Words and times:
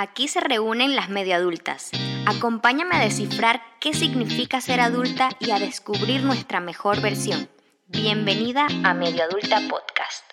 Aquí 0.00 0.28
se 0.28 0.38
reúnen 0.38 0.94
las 0.94 1.08
medio 1.08 1.34
adultas. 1.34 1.90
Acompáñame 2.24 2.94
a 2.94 3.00
descifrar 3.00 3.60
qué 3.80 3.92
significa 3.92 4.60
ser 4.60 4.78
adulta 4.78 5.30
y 5.40 5.50
a 5.50 5.58
descubrir 5.58 6.22
nuestra 6.22 6.60
mejor 6.60 7.00
versión. 7.02 7.48
Bienvenida 7.88 8.68
a 8.84 8.94
Medio 8.94 9.24
Adulta 9.24 9.58
Podcast. 9.68 10.24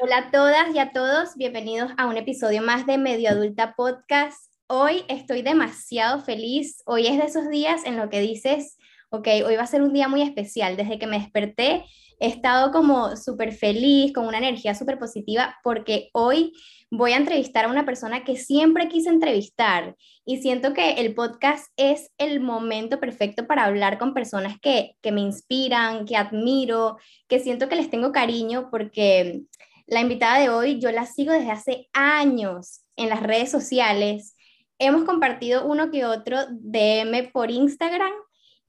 Hola 0.00 0.16
a 0.16 0.30
todas 0.30 0.74
y 0.74 0.78
a 0.78 0.92
todos, 0.92 1.36
bienvenidos 1.36 1.92
a 1.98 2.06
un 2.06 2.16
episodio 2.16 2.62
más 2.62 2.86
de 2.86 2.96
Medio 2.96 3.28
Adulta 3.28 3.74
Podcast. 3.76 4.50
Hoy 4.68 5.04
estoy 5.08 5.42
demasiado 5.42 6.18
feliz. 6.20 6.82
Hoy 6.86 7.08
es 7.08 7.18
de 7.18 7.26
esos 7.26 7.50
días 7.50 7.84
en 7.84 7.98
lo 7.98 8.08
que 8.08 8.20
dices, 8.20 8.78
ok, 9.10 9.28
hoy 9.44 9.56
va 9.56 9.64
a 9.64 9.66
ser 9.66 9.82
un 9.82 9.92
día 9.92 10.08
muy 10.08 10.22
especial. 10.22 10.78
Desde 10.78 10.98
que 10.98 11.06
me 11.06 11.18
desperté 11.18 11.84
he 12.22 12.28
estado 12.28 12.70
como 12.70 13.16
súper 13.16 13.52
feliz, 13.52 14.12
con 14.12 14.26
una 14.26 14.38
energía 14.38 14.76
súper 14.76 14.98
positiva, 14.98 15.58
porque 15.64 16.08
hoy 16.14 16.52
voy 16.94 17.12
a 17.12 17.16
entrevistar 17.16 17.64
a 17.64 17.70
una 17.70 17.86
persona 17.86 18.22
que 18.22 18.36
siempre 18.36 18.86
quise 18.86 19.08
entrevistar 19.08 19.96
y 20.26 20.42
siento 20.42 20.74
que 20.74 20.90
el 20.92 21.14
podcast 21.14 21.72
es 21.78 22.12
el 22.18 22.40
momento 22.40 23.00
perfecto 23.00 23.46
para 23.46 23.64
hablar 23.64 23.96
con 23.96 24.12
personas 24.12 24.60
que, 24.60 24.94
que 25.00 25.10
me 25.10 25.22
inspiran, 25.22 26.04
que 26.04 26.18
admiro, 26.18 26.98
que 27.28 27.40
siento 27.40 27.70
que 27.70 27.76
les 27.76 27.88
tengo 27.88 28.12
cariño, 28.12 28.68
porque 28.70 29.40
la 29.86 30.02
invitada 30.02 30.38
de 30.38 30.50
hoy 30.50 30.80
yo 30.80 30.92
la 30.92 31.06
sigo 31.06 31.32
desde 31.32 31.50
hace 31.50 31.88
años 31.94 32.82
en 32.96 33.08
las 33.08 33.22
redes 33.22 33.50
sociales. 33.50 34.36
Hemos 34.78 35.04
compartido 35.04 35.64
uno 35.64 35.90
que 35.90 36.04
otro 36.04 36.40
DM 36.50 37.32
por 37.32 37.50
Instagram 37.50 38.12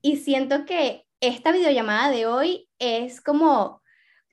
y 0.01 0.15
siento 0.15 0.63
que 0.63 1.03
esta 1.19 1.51
videollamada 1.51 2.09
de 2.09 2.25
hoy 2.25 2.69
es 2.79 3.19
como 3.19 3.82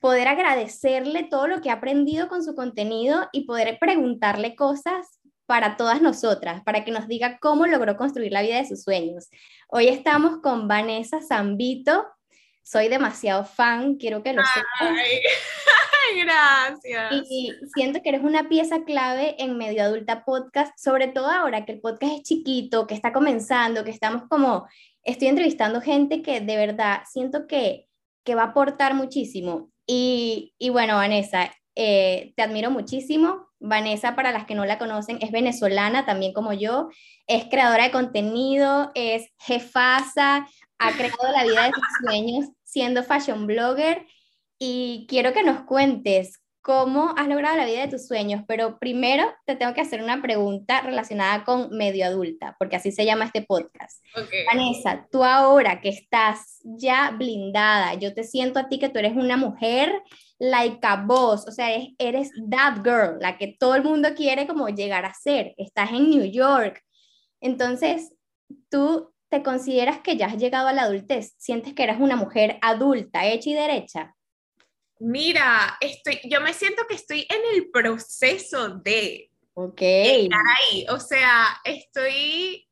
poder 0.00 0.28
agradecerle 0.28 1.24
todo 1.24 1.46
lo 1.46 1.60
que 1.60 1.70
ha 1.70 1.74
aprendido 1.74 2.28
con 2.28 2.42
su 2.42 2.54
contenido 2.54 3.28
y 3.32 3.44
poder 3.44 3.78
preguntarle 3.78 4.56
cosas 4.56 5.20
para 5.46 5.76
todas 5.76 6.00
nosotras, 6.00 6.62
para 6.62 6.84
que 6.84 6.90
nos 6.90 7.06
diga 7.06 7.38
cómo 7.40 7.66
logró 7.66 7.96
construir 7.96 8.32
la 8.32 8.42
vida 8.42 8.56
de 8.56 8.66
sus 8.66 8.82
sueños. 8.82 9.28
Hoy 9.68 9.88
estamos 9.88 10.38
con 10.40 10.68
Vanessa 10.68 11.20
Zambito. 11.20 12.06
Soy 12.62 12.88
demasiado 12.88 13.44
fan, 13.44 13.96
quiero 13.96 14.22
que 14.22 14.32
lo 14.32 14.42
sepas. 14.44 14.96
Gracias. 16.24 17.24
Y 17.28 17.52
siento 17.74 18.00
que 18.00 18.08
eres 18.10 18.22
una 18.22 18.48
pieza 18.48 18.84
clave 18.84 19.36
en 19.38 19.58
Medio 19.58 19.82
Adulta 19.82 20.24
Podcast, 20.24 20.72
sobre 20.78 21.08
todo 21.08 21.26
ahora 21.26 21.64
que 21.64 21.72
el 21.72 21.80
podcast 21.80 22.12
es 22.14 22.22
chiquito, 22.22 22.86
que 22.86 22.94
está 22.94 23.12
comenzando, 23.12 23.84
que 23.84 23.90
estamos 23.90 24.22
como 24.28 24.66
estoy 25.02 25.28
entrevistando 25.28 25.80
gente 25.80 26.22
que 26.22 26.40
de 26.40 26.56
verdad 26.56 27.00
siento 27.10 27.46
que, 27.46 27.88
que 28.24 28.34
va 28.34 28.42
a 28.42 28.46
aportar 28.46 28.94
muchísimo. 28.94 29.70
Y, 29.86 30.54
y 30.58 30.70
bueno, 30.70 30.96
Vanessa, 30.96 31.50
eh, 31.74 32.32
te 32.36 32.42
admiro 32.42 32.70
muchísimo. 32.70 33.48
Vanessa, 33.58 34.16
para 34.16 34.32
las 34.32 34.46
que 34.46 34.54
no 34.54 34.64
la 34.64 34.78
conocen, 34.78 35.18
es 35.20 35.30
venezolana, 35.30 36.06
también 36.06 36.32
como 36.32 36.52
yo, 36.52 36.88
es 37.26 37.44
creadora 37.44 37.84
de 37.84 37.90
contenido, 37.90 38.90
es 38.94 39.30
jefasa, 39.38 40.48
ha 40.78 40.92
creado 40.92 41.32
la 41.34 41.44
vida 41.44 41.64
de 41.64 41.72
sus 41.72 41.84
sueños 42.04 42.46
siendo 42.64 43.02
fashion 43.02 43.46
blogger. 43.46 44.06
Y 44.58 45.06
quiero 45.08 45.32
que 45.32 45.42
nos 45.42 45.62
cuentes 45.62 46.40
cómo 46.62 47.14
has 47.16 47.26
logrado 47.28 47.56
la 47.56 47.64
vida 47.64 47.80
de 47.80 47.88
tus 47.88 48.06
sueños, 48.06 48.42
pero 48.46 48.78
primero 48.78 49.24
te 49.46 49.56
tengo 49.56 49.72
que 49.72 49.80
hacer 49.80 50.02
una 50.02 50.20
pregunta 50.20 50.82
relacionada 50.82 51.44
con 51.44 51.70
medio 51.70 52.04
adulta, 52.04 52.54
porque 52.58 52.76
así 52.76 52.92
se 52.92 53.04
llama 53.04 53.24
este 53.24 53.42
podcast. 53.42 54.04
Vanessa, 54.46 55.06
tú 55.10 55.24
ahora 55.24 55.80
que 55.80 55.88
estás 55.88 56.60
ya 56.64 57.10
blindada, 57.12 57.94
yo 57.94 58.12
te 58.12 58.24
siento 58.24 58.58
a 58.58 58.68
ti 58.68 58.78
que 58.78 58.90
tú 58.90 58.98
eres 58.98 59.16
una 59.16 59.36
mujer 59.36 60.02
like 60.38 60.86
a 60.86 60.96
boss, 60.96 61.46
o 61.46 61.52
sea, 61.52 61.70
eres, 61.70 61.88
eres 61.98 62.30
that 62.50 62.78
girl, 62.84 63.18
la 63.20 63.38
que 63.38 63.56
todo 63.58 63.74
el 63.74 63.82
mundo 63.82 64.10
quiere 64.14 64.46
como 64.46 64.68
llegar 64.68 65.04
a 65.04 65.14
ser, 65.14 65.54
estás 65.56 65.90
en 65.92 66.10
New 66.10 66.24
York. 66.24 66.82
Entonces, 67.40 68.14
tú 68.68 69.12
te 69.30 69.42
consideras 69.42 70.00
que 70.00 70.16
ya 70.16 70.26
has 70.26 70.36
llegado 70.36 70.68
a 70.68 70.72
la 70.72 70.82
adultez, 70.82 71.34
sientes 71.38 71.72
que 71.72 71.84
eres 71.84 72.00
una 72.00 72.16
mujer 72.16 72.58
adulta, 72.60 73.26
hecha 73.26 73.50
y 73.50 73.54
derecha. 73.54 74.14
Mira, 75.00 75.78
estoy, 75.80 76.20
yo 76.24 76.42
me 76.42 76.52
siento 76.52 76.86
que 76.86 76.94
estoy 76.94 77.26
en 77.30 77.54
el 77.54 77.70
proceso 77.70 78.68
de 78.68 79.30
Ok. 79.54 79.80
estar 79.80 80.40
ahí. 80.58 80.86
O 80.90 81.00
sea, 81.00 81.58
estoy, 81.64 82.68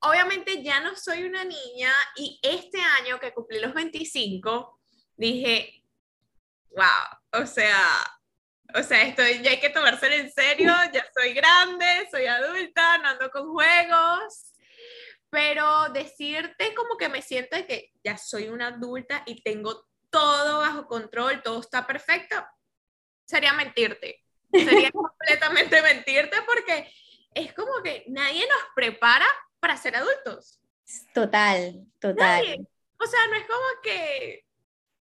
obviamente 0.00 0.62
ya 0.62 0.80
no 0.80 0.94
soy 0.94 1.24
una 1.24 1.42
niña 1.42 1.92
y 2.16 2.38
este 2.42 2.80
año 2.80 3.18
que 3.18 3.34
cumplí 3.34 3.58
los 3.58 3.74
25, 3.74 4.80
dije, 5.16 5.84
wow, 6.70 7.42
o 7.42 7.46
sea, 7.46 7.80
o 8.72 8.82
sea, 8.84 9.02
estoy, 9.02 9.42
ya 9.42 9.50
hay 9.50 9.58
que 9.60 9.70
tomárselo 9.70 10.14
en 10.14 10.30
serio, 10.32 10.72
ya 10.92 11.04
soy 11.12 11.32
grande, 11.32 12.08
soy 12.12 12.26
adulta, 12.26 12.98
no 12.98 13.08
ando 13.08 13.28
con 13.32 13.50
juegos, 13.50 14.52
pero 15.30 15.88
decirte 15.88 16.74
como 16.74 16.96
que 16.96 17.08
me 17.08 17.22
siento 17.22 17.56
de 17.56 17.66
que 17.66 17.90
ya 18.04 18.16
soy 18.16 18.48
una 18.48 18.68
adulta 18.68 19.24
y 19.26 19.42
tengo 19.42 19.89
todo 20.10 20.58
bajo 20.58 20.86
control, 20.86 21.42
todo 21.42 21.60
está 21.60 21.86
perfecto, 21.86 22.36
sería 23.24 23.52
mentirte. 23.52 24.24
Sería 24.52 24.90
completamente 24.92 25.80
mentirte 25.82 26.36
porque 26.46 26.92
es 27.34 27.52
como 27.54 27.82
que 27.82 28.04
nadie 28.08 28.46
nos 28.46 28.74
prepara 28.74 29.26
para 29.60 29.76
ser 29.76 29.96
adultos. 29.96 30.60
Total, 31.14 31.86
total. 32.00 32.44
Nadie. 32.44 32.66
O 32.98 33.06
sea, 33.06 33.26
no 33.28 33.34
es 33.34 33.46
como 33.46 33.82
que, 33.82 34.44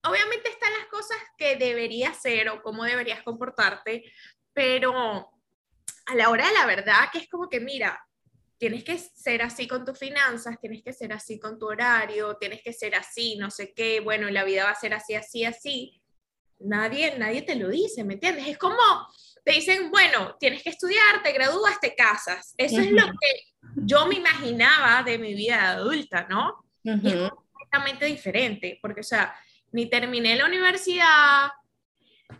obviamente 0.04 0.48
están 0.48 0.72
las 0.78 0.86
cosas 0.86 1.18
que 1.36 1.56
deberías 1.56 2.16
hacer 2.16 2.48
o 2.48 2.62
cómo 2.62 2.84
deberías 2.84 3.22
comportarte, 3.22 4.04
pero 4.52 5.30
a 6.06 6.14
la 6.14 6.30
hora 6.30 6.46
de 6.46 6.54
la 6.54 6.66
verdad, 6.66 7.10
que 7.12 7.18
es 7.18 7.28
como 7.28 7.48
que, 7.48 7.60
mira, 7.60 8.00
tienes 8.64 8.82
que 8.82 8.96
ser 8.96 9.42
así 9.42 9.68
con 9.68 9.84
tus 9.84 9.98
finanzas, 9.98 10.58
tienes 10.58 10.82
que 10.82 10.94
ser 10.94 11.12
así 11.12 11.38
con 11.38 11.58
tu 11.58 11.66
horario, 11.66 12.38
tienes 12.38 12.62
que 12.62 12.72
ser 12.72 12.94
así, 12.94 13.36
no 13.36 13.50
sé 13.50 13.74
qué, 13.74 14.00
bueno, 14.00 14.30
la 14.30 14.42
vida 14.42 14.64
va 14.64 14.70
a 14.70 14.74
ser 14.74 14.94
así, 14.94 15.14
así, 15.14 15.44
así. 15.44 16.00
Nadie, 16.60 17.18
nadie 17.18 17.42
te 17.42 17.56
lo 17.56 17.68
dice, 17.68 18.04
¿me 18.04 18.14
entiendes? 18.14 18.48
Es 18.48 18.56
como, 18.56 18.78
te 19.44 19.52
dicen, 19.52 19.90
bueno, 19.90 20.36
tienes 20.40 20.62
que 20.62 20.70
estudiar, 20.70 21.22
te 21.22 21.32
gradúas, 21.32 21.78
te 21.78 21.94
casas. 21.94 22.54
Eso 22.56 22.80
es 22.80 22.90
lo 22.90 23.04
que 23.04 23.44
yo 23.84 24.06
me 24.06 24.14
imaginaba 24.14 25.02
de 25.02 25.18
mi 25.18 25.34
vida 25.34 25.72
adulta, 25.72 26.26
¿no? 26.30 26.64
Y 26.82 27.08
es 27.08 27.30
completamente 27.32 28.06
diferente, 28.06 28.78
porque, 28.80 29.00
o 29.00 29.04
sea, 29.04 29.34
ni 29.72 29.90
terminé 29.90 30.36
la 30.36 30.46
universidad, 30.46 31.50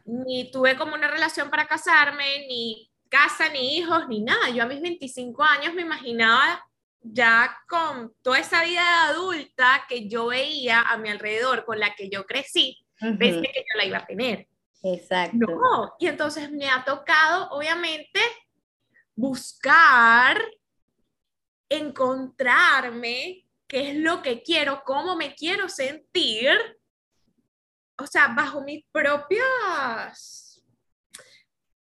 ni 0.07 0.51
tuve 0.51 0.75
como 0.79 0.95
una 0.95 1.09
relación 1.09 1.51
para 1.51 1.67
casarme, 1.67 2.47
ni 2.49 2.91
casa, 3.15 3.49
ni 3.49 3.79
hijos, 3.79 4.09
ni 4.09 4.21
nada. 4.23 4.51
Yo 4.51 4.65
a 4.65 4.67
mis 4.67 4.83
25 4.83 5.45
años 5.45 5.73
me 5.73 5.83
imaginaba 5.83 6.67
ya 7.01 7.57
con 7.69 8.13
toda 8.23 8.41
esa 8.41 8.65
vida 8.65 9.05
adulta 9.05 9.85
que 9.89 10.09
yo 10.09 10.27
veía 10.27 10.81
a 10.81 10.97
mi 10.97 11.11
alrededor, 11.11 11.65
con 11.65 11.79
la 11.79 11.95
que 11.95 12.09
yo 12.09 12.27
crecí, 12.27 12.85
pensé 12.99 13.43
que 13.43 13.61
yo 13.61 13.79
la 13.79 13.85
iba 13.85 13.99
a 13.99 14.07
tener. 14.07 14.49
Exacto. 14.83 15.37
No, 15.39 15.95
y 16.01 16.09
entonces 16.09 16.51
me 16.51 16.69
ha 16.69 16.85
tocado, 16.85 17.51
obviamente, 17.51 18.21
buscar, 19.15 20.43
encontrarme 21.69 23.47
qué 23.69 23.91
es 23.91 23.97
lo 23.97 24.23
que 24.23 24.43
quiero, 24.43 24.83
cómo 24.85 25.15
me 25.15 25.37
quiero 25.37 25.69
sentir, 25.69 26.51
o 27.97 28.07
sea, 28.09 28.29
bajo 28.35 28.63
mis 28.63 28.85
propias 28.91 30.44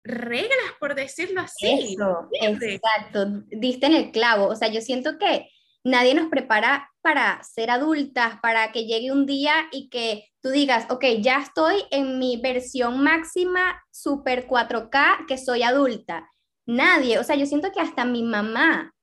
reglas, 0.08 0.74
por 0.80 0.96
decirlo 0.96 1.42
así. 1.42 1.96
Eso, 1.96 2.30
exacto, 2.32 3.44
diste 3.50 3.88
en 3.88 3.96
el 3.96 4.12
clavo. 4.12 4.48
O 4.48 4.56
sea, 4.56 4.70
yo 4.70 4.82
siento 4.82 5.18
que 5.18 5.50
nadie 5.84 6.14
nos 6.14 6.30
prepara 6.30 6.90
para 7.02 7.42
ser 7.44 7.70
adultas, 7.70 8.40
para 8.42 8.72
que 8.72 8.86
llegue 8.86 9.12
un 9.12 9.26
día 9.26 9.68
y 9.72 9.90
que 9.90 10.30
tú 10.42 10.50
digas, 10.50 10.86
ok, 10.90 11.06
ya 11.20 11.40
estoy 11.40 11.84
en 11.92 12.20
mi 12.20 12.38
versión 12.38 13.02
máxima 13.02 13.82
super 13.92 14.48
4K, 14.48 15.26
que 15.28 15.38
soy 15.38 15.64
adulta. 15.64 16.30
Nadie, 16.66 17.20
o 17.20 17.24
sea, 17.24 17.36
yo 17.36 17.46
siento 17.46 17.72
que 17.72 17.80
hasta 17.80 18.04
mi 18.04 18.24
mamá 18.24 18.94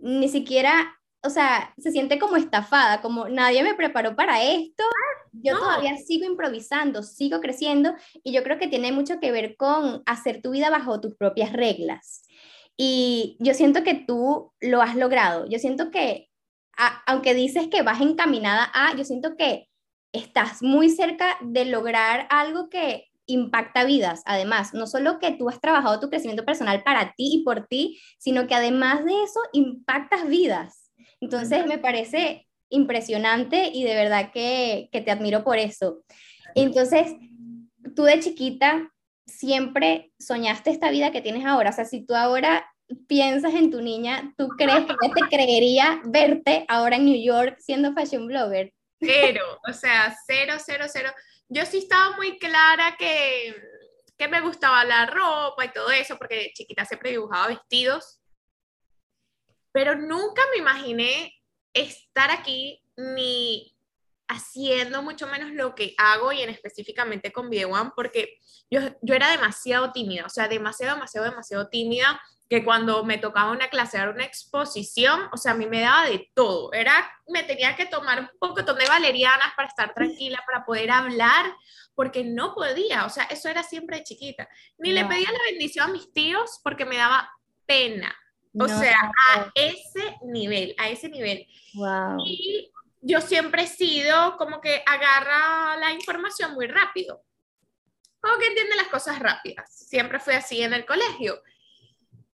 ni 0.00 0.28
siquiera, 0.28 0.97
o 1.22 1.30
sea, 1.30 1.74
se 1.78 1.90
siente 1.92 2.18
como 2.18 2.36
estafada, 2.36 3.00
como 3.02 3.28
nadie 3.28 3.62
me 3.62 3.74
preparó 3.74 4.14
para 4.16 4.42
esto. 4.42 4.84
Yo 5.32 5.54
No. 5.54 5.60
todavía 5.60 5.96
sigo 5.96 6.24
improvisando, 6.26 7.02
sigo 7.02 7.40
creciendo 7.40 7.94
y 8.24 8.32
yo 8.32 8.42
creo 8.42 8.58
que 8.58 8.68
tiene 8.68 8.92
mucho 8.92 9.20
que 9.20 9.32
ver 9.32 9.56
con 9.56 10.02
hacer 10.06 10.40
tu 10.42 10.50
vida 10.52 10.70
bajo 10.70 11.00
tus 11.00 11.14
propias 11.16 11.52
reglas. 11.52 12.24
Y 12.76 13.36
yo 13.40 13.54
siento 13.54 13.82
que 13.84 13.94
tú 13.94 14.52
lo 14.60 14.80
has 14.82 14.94
logrado. 14.96 15.46
Yo 15.48 15.58
siento 15.58 15.90
que, 15.90 16.28
a- 16.76 17.02
aunque 17.06 17.34
dices 17.34 17.68
que 17.68 17.82
vas 17.82 18.00
encaminada 18.00 18.70
a, 18.74 18.94
yo 18.96 19.04
siento 19.04 19.36
que 19.36 19.68
estás 20.12 20.62
muy 20.62 20.88
cerca 20.90 21.36
de 21.42 21.64
lograr 21.66 22.26
algo 22.30 22.68
que 22.70 23.06
impacta 23.26 23.84
vidas. 23.84 24.22
Además, 24.24 24.72
no 24.74 24.86
solo 24.86 25.18
que 25.18 25.32
tú 25.32 25.48
has 25.48 25.60
trabajado 25.60 26.00
tu 26.00 26.08
crecimiento 26.08 26.44
personal 26.44 26.82
para 26.82 27.12
ti 27.16 27.30
y 27.40 27.44
por 27.44 27.66
ti, 27.66 28.00
sino 28.18 28.46
que 28.46 28.54
además 28.54 29.04
de 29.04 29.22
eso 29.22 29.40
impactas 29.52 30.26
vidas. 30.26 30.87
Entonces, 31.20 31.66
me 31.66 31.78
parece 31.78 32.46
impresionante 32.70 33.70
y 33.72 33.84
de 33.84 33.94
verdad 33.94 34.30
que, 34.32 34.88
que 34.92 35.00
te 35.00 35.10
admiro 35.10 35.42
por 35.42 35.58
eso. 35.58 36.04
Entonces, 36.54 37.14
tú 37.94 38.04
de 38.04 38.20
chiquita 38.20 38.90
siempre 39.28 40.12
soñaste 40.18 40.70
esta 40.70 40.90
vida 40.90 41.12
que 41.12 41.20
tienes 41.20 41.44
ahora? 41.44 41.70
O 41.70 41.72
sea, 41.72 41.84
si 41.84 42.04
tú 42.04 42.14
ahora 42.14 42.68
piensas 43.06 43.54
en 43.54 43.70
tu 43.70 43.80
niña, 43.82 44.34
¿tú 44.36 44.48
crees 44.48 44.86
que 44.86 45.08
te 45.08 45.28
creería 45.28 46.00
verte 46.04 46.64
ahora 46.68 46.96
en 46.96 47.04
New 47.04 47.22
York 47.22 47.56
siendo 47.60 47.92
fashion 47.92 48.26
blogger? 48.26 48.72
Cero, 49.00 49.44
o 49.68 49.72
sea, 49.72 50.16
cero, 50.26 50.54
cero, 50.64 50.86
cero. 50.88 51.10
Yo 51.48 51.64
sí 51.66 51.78
estaba 51.78 52.16
muy 52.16 52.38
clara 52.38 52.96
que, 52.98 53.54
que 54.16 54.28
me 54.28 54.40
gustaba 54.40 54.84
la 54.84 55.06
ropa 55.06 55.64
y 55.64 55.72
todo 55.72 55.90
eso, 55.90 56.16
porque 56.18 56.50
chiquita 56.54 56.84
siempre 56.84 57.10
dibujaba 57.10 57.48
vestidos, 57.48 58.20
pero 59.78 59.94
nunca 59.94 60.42
me 60.50 60.58
imaginé 60.58 61.40
estar 61.72 62.32
aquí 62.32 62.82
ni 62.96 63.76
haciendo 64.26 65.02
mucho 65.04 65.28
menos 65.28 65.52
lo 65.52 65.76
que 65.76 65.94
hago 65.98 66.32
y 66.32 66.42
en 66.42 66.50
específicamente 66.50 67.30
con 67.30 67.48
Video 67.48 67.70
One, 67.70 67.92
porque 67.94 68.40
yo, 68.72 68.80
yo 69.02 69.14
era 69.14 69.30
demasiado 69.30 69.92
tímida, 69.92 70.26
o 70.26 70.28
sea, 70.30 70.48
demasiado, 70.48 70.96
demasiado, 70.96 71.30
demasiado 71.30 71.68
tímida 71.68 72.20
que 72.50 72.64
cuando 72.64 73.04
me 73.04 73.18
tocaba 73.18 73.52
una 73.52 73.68
clase, 73.68 73.98
dar 73.98 74.08
una 74.08 74.24
exposición, 74.24 75.28
o 75.32 75.36
sea, 75.36 75.52
a 75.52 75.54
mí 75.54 75.66
me 75.66 75.82
daba 75.82 76.06
de 76.08 76.28
todo. 76.34 76.72
Era, 76.72 77.08
me 77.28 77.44
tenía 77.44 77.76
que 77.76 77.86
tomar 77.86 78.18
un 78.18 78.30
poco 78.40 78.60
de 78.60 78.88
valerianas 78.88 79.52
para 79.56 79.68
estar 79.68 79.94
tranquila, 79.94 80.42
para 80.44 80.64
poder 80.64 80.90
hablar, 80.90 81.54
porque 81.94 82.24
no 82.24 82.52
podía, 82.52 83.06
o 83.06 83.10
sea, 83.10 83.26
eso 83.30 83.48
era 83.48 83.62
siempre 83.62 83.98
de 83.98 84.02
chiquita. 84.02 84.48
Ni 84.76 84.90
le 84.90 85.04
pedía 85.04 85.30
la 85.30 85.44
bendición 85.48 85.88
a 85.88 85.92
mis 85.92 86.12
tíos 86.12 86.58
porque 86.64 86.84
me 86.84 86.96
daba 86.96 87.30
pena. 87.64 88.12
O 88.58 88.68
sea, 88.68 89.12
a 89.30 89.50
ese 89.54 90.16
nivel, 90.22 90.74
a 90.78 90.88
ese 90.88 91.08
nivel. 91.08 91.46
Wow. 91.74 92.18
Y 92.24 92.70
yo 93.00 93.20
siempre 93.20 93.62
he 93.62 93.66
sido 93.66 94.36
como 94.36 94.60
que 94.60 94.82
agarra 94.86 95.76
la 95.76 95.92
información 95.92 96.54
muy 96.54 96.66
rápido. 96.66 97.22
Como 98.20 98.38
que 98.38 98.46
entiende 98.48 98.76
las 98.76 98.88
cosas 98.88 99.18
rápidas. 99.18 99.72
Siempre 99.72 100.18
fui 100.18 100.34
así 100.34 100.62
en 100.62 100.72
el 100.72 100.84
colegio. 100.84 101.40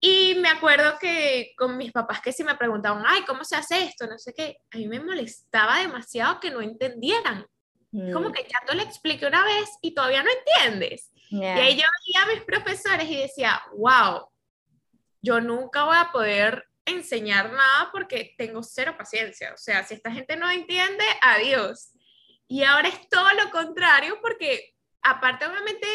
Y 0.02 0.36
me 0.36 0.50
acuerdo 0.50 0.98
que 1.00 1.54
con 1.58 1.78
mis 1.78 1.92
papás 1.92 2.22
que 2.22 2.32
si 2.32 2.44
me 2.44 2.56
preguntaban, 2.56 3.04
ay, 3.06 3.24
¿cómo 3.24 3.44
se 3.44 3.56
hace 3.56 3.84
esto? 3.84 4.08
No 4.08 4.18
sé 4.18 4.34
qué, 4.34 4.58
a 4.72 4.78
mí 4.78 4.88
me 4.88 5.00
molestaba 5.02 5.80
demasiado 5.80 6.40
que 6.40 6.52
no 6.52 6.62
entendieran. 6.62 7.46
Como 7.92 8.30
mm. 8.30 8.32
que 8.32 8.44
ya 8.44 8.60
te 8.66 8.76
lo 8.76 8.84
expliqué 8.84 9.26
una 9.26 9.44
vez 9.44 9.70
y 9.82 9.94
todavía 9.94 10.24
no 10.24 10.30
entiendes. 10.30 11.12
Y 11.32 11.44
ahí 11.44 11.76
yo 11.76 11.86
veía 12.06 12.24
a 12.24 12.28
mis 12.28 12.44
profesores 12.44 13.10
y 13.10 13.18
decía, 13.18 13.62
wow, 13.76 14.28
yo 15.22 15.42
nunca 15.42 15.84
voy 15.84 15.98
a 15.98 16.12
poder 16.12 16.66
enseñar 16.86 17.52
nada 17.52 17.90
porque 17.92 18.34
tengo 18.38 18.64
cero 18.64 18.96
paciencia. 18.98 19.54
O 19.54 19.58
sea, 19.58 19.84
si 19.84 19.94
esta 19.94 20.12
gente 20.12 20.36
no 20.36 20.50
entiende, 20.50 21.04
adiós. 21.22 21.92
Y 22.48 22.64
ahora 22.64 22.88
es 22.88 23.08
todo 23.10 23.32
lo 23.34 23.52
contrario 23.52 24.20
porque 24.22 24.74
aparte 25.02 25.46
obviamente 25.46 25.88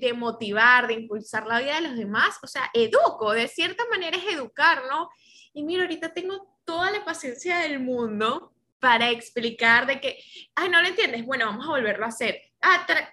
de, 0.00 0.12
motivar, 0.12 0.86
de 0.86 0.94
impulsar 0.94 1.46
la 1.46 1.60
vida 1.60 1.76
de 1.76 1.88
los 1.88 1.96
demás, 1.96 2.38
o 2.42 2.46
sea, 2.46 2.70
educo, 2.74 3.32
de 3.32 3.48
cierta 3.48 3.84
manera 3.90 4.16
es 4.16 4.24
educar, 4.34 4.82
¿no? 4.90 5.08
Y 5.52 5.62
mira, 5.62 5.82
ahorita 5.82 6.12
tengo 6.12 6.58
toda 6.64 6.90
la 6.90 7.04
paciencia 7.04 7.58
del 7.58 7.80
mundo 7.80 8.52
para 8.78 9.10
explicar 9.10 9.86
de 9.86 10.00
que, 10.00 10.18
ay, 10.54 10.68
no 10.68 10.80
lo 10.80 10.88
entiendes, 10.88 11.24
bueno, 11.24 11.46
vamos 11.46 11.66
a 11.66 11.70
volverlo 11.70 12.04
a 12.04 12.08
hacer. 12.08 12.40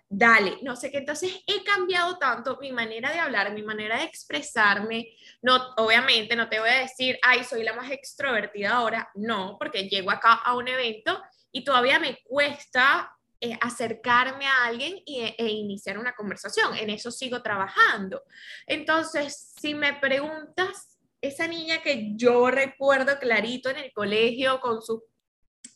Dale, 0.10 0.58
no 0.64 0.76
sé 0.76 0.92
qué. 0.92 0.98
Entonces 0.98 1.32
he 1.46 1.64
cambiado 1.64 2.18
tanto 2.18 2.58
mi 2.60 2.72
manera 2.72 3.12
de 3.12 3.20
hablar, 3.20 3.54
mi 3.54 3.64
manera 3.64 3.98
de 3.98 4.04
expresarme. 4.04 5.14
No, 5.42 5.74
obviamente 5.78 6.36
no 6.36 6.50
te 6.50 6.60
voy 6.60 6.70
a 6.70 6.80
decir, 6.80 7.18
ay, 7.22 7.44
soy 7.44 7.64
la 7.64 7.74
más 7.74 7.92
extrovertida 7.92 8.72
ahora. 8.72 9.10
No, 9.16 9.56
porque 9.60 9.88
llego 9.88 10.12
acá 10.12 10.34
a 10.34 10.56
un 10.56 10.68
evento 10.68 11.22
y 11.52 11.64
todavía 11.64 12.00
me 12.00 12.18
cuesta 12.24 13.12
eh, 13.40 13.58
acercarme 13.62 14.46
a 14.46 14.66
alguien 14.66 14.98
e, 15.06 15.36
e, 15.38 15.48
iniciar 15.48 15.98
una 15.98 16.14
conversación. 16.14 16.76
En 16.76 16.90
eso 16.90 17.12
sigo 17.12 17.42
trabajando. 17.42 18.24
Entonces, 18.68 19.54
si 19.60 19.74
me 19.74 19.94
preguntas, 19.94 20.98
esa 21.22 21.48
niña 21.48 21.82
que 21.82 22.14
yo 22.16 22.50
recuerdo 22.50 23.20
clarito 23.20 23.70
en 23.70 23.78
el 23.78 23.92
colegio 23.94 24.60
con 24.60 24.82
su 24.82 25.04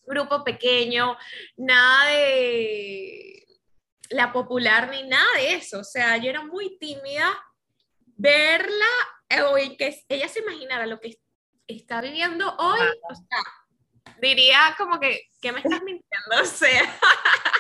grupo 0.06 0.44
pequeño, 0.44 1.18
nada 1.56 2.08
de 2.08 3.43
la 4.14 4.32
popular 4.32 4.90
ni 4.90 5.04
nada 5.04 5.26
de 5.38 5.56
eso. 5.56 5.80
O 5.80 5.84
sea, 5.84 6.18
yo 6.18 6.30
era 6.30 6.44
muy 6.44 6.78
tímida. 6.78 7.34
Verla 8.16 8.86
eh, 9.30 9.42
o 9.42 9.56
que 9.78 10.04
ella 10.08 10.28
se 10.28 10.40
imaginara 10.40 10.86
lo 10.86 11.00
que 11.00 11.18
está 11.68 12.02
viviendo 12.02 12.56
hoy, 12.58 12.80
o 13.10 13.16
sea, 13.16 14.14
diría 14.22 14.76
como 14.78 15.00
que, 15.00 15.22
¿qué 15.42 15.52
me 15.52 15.60
estás 15.60 15.82
mintiendo? 15.82 16.04
O 16.42 16.46
sea. 16.46 16.82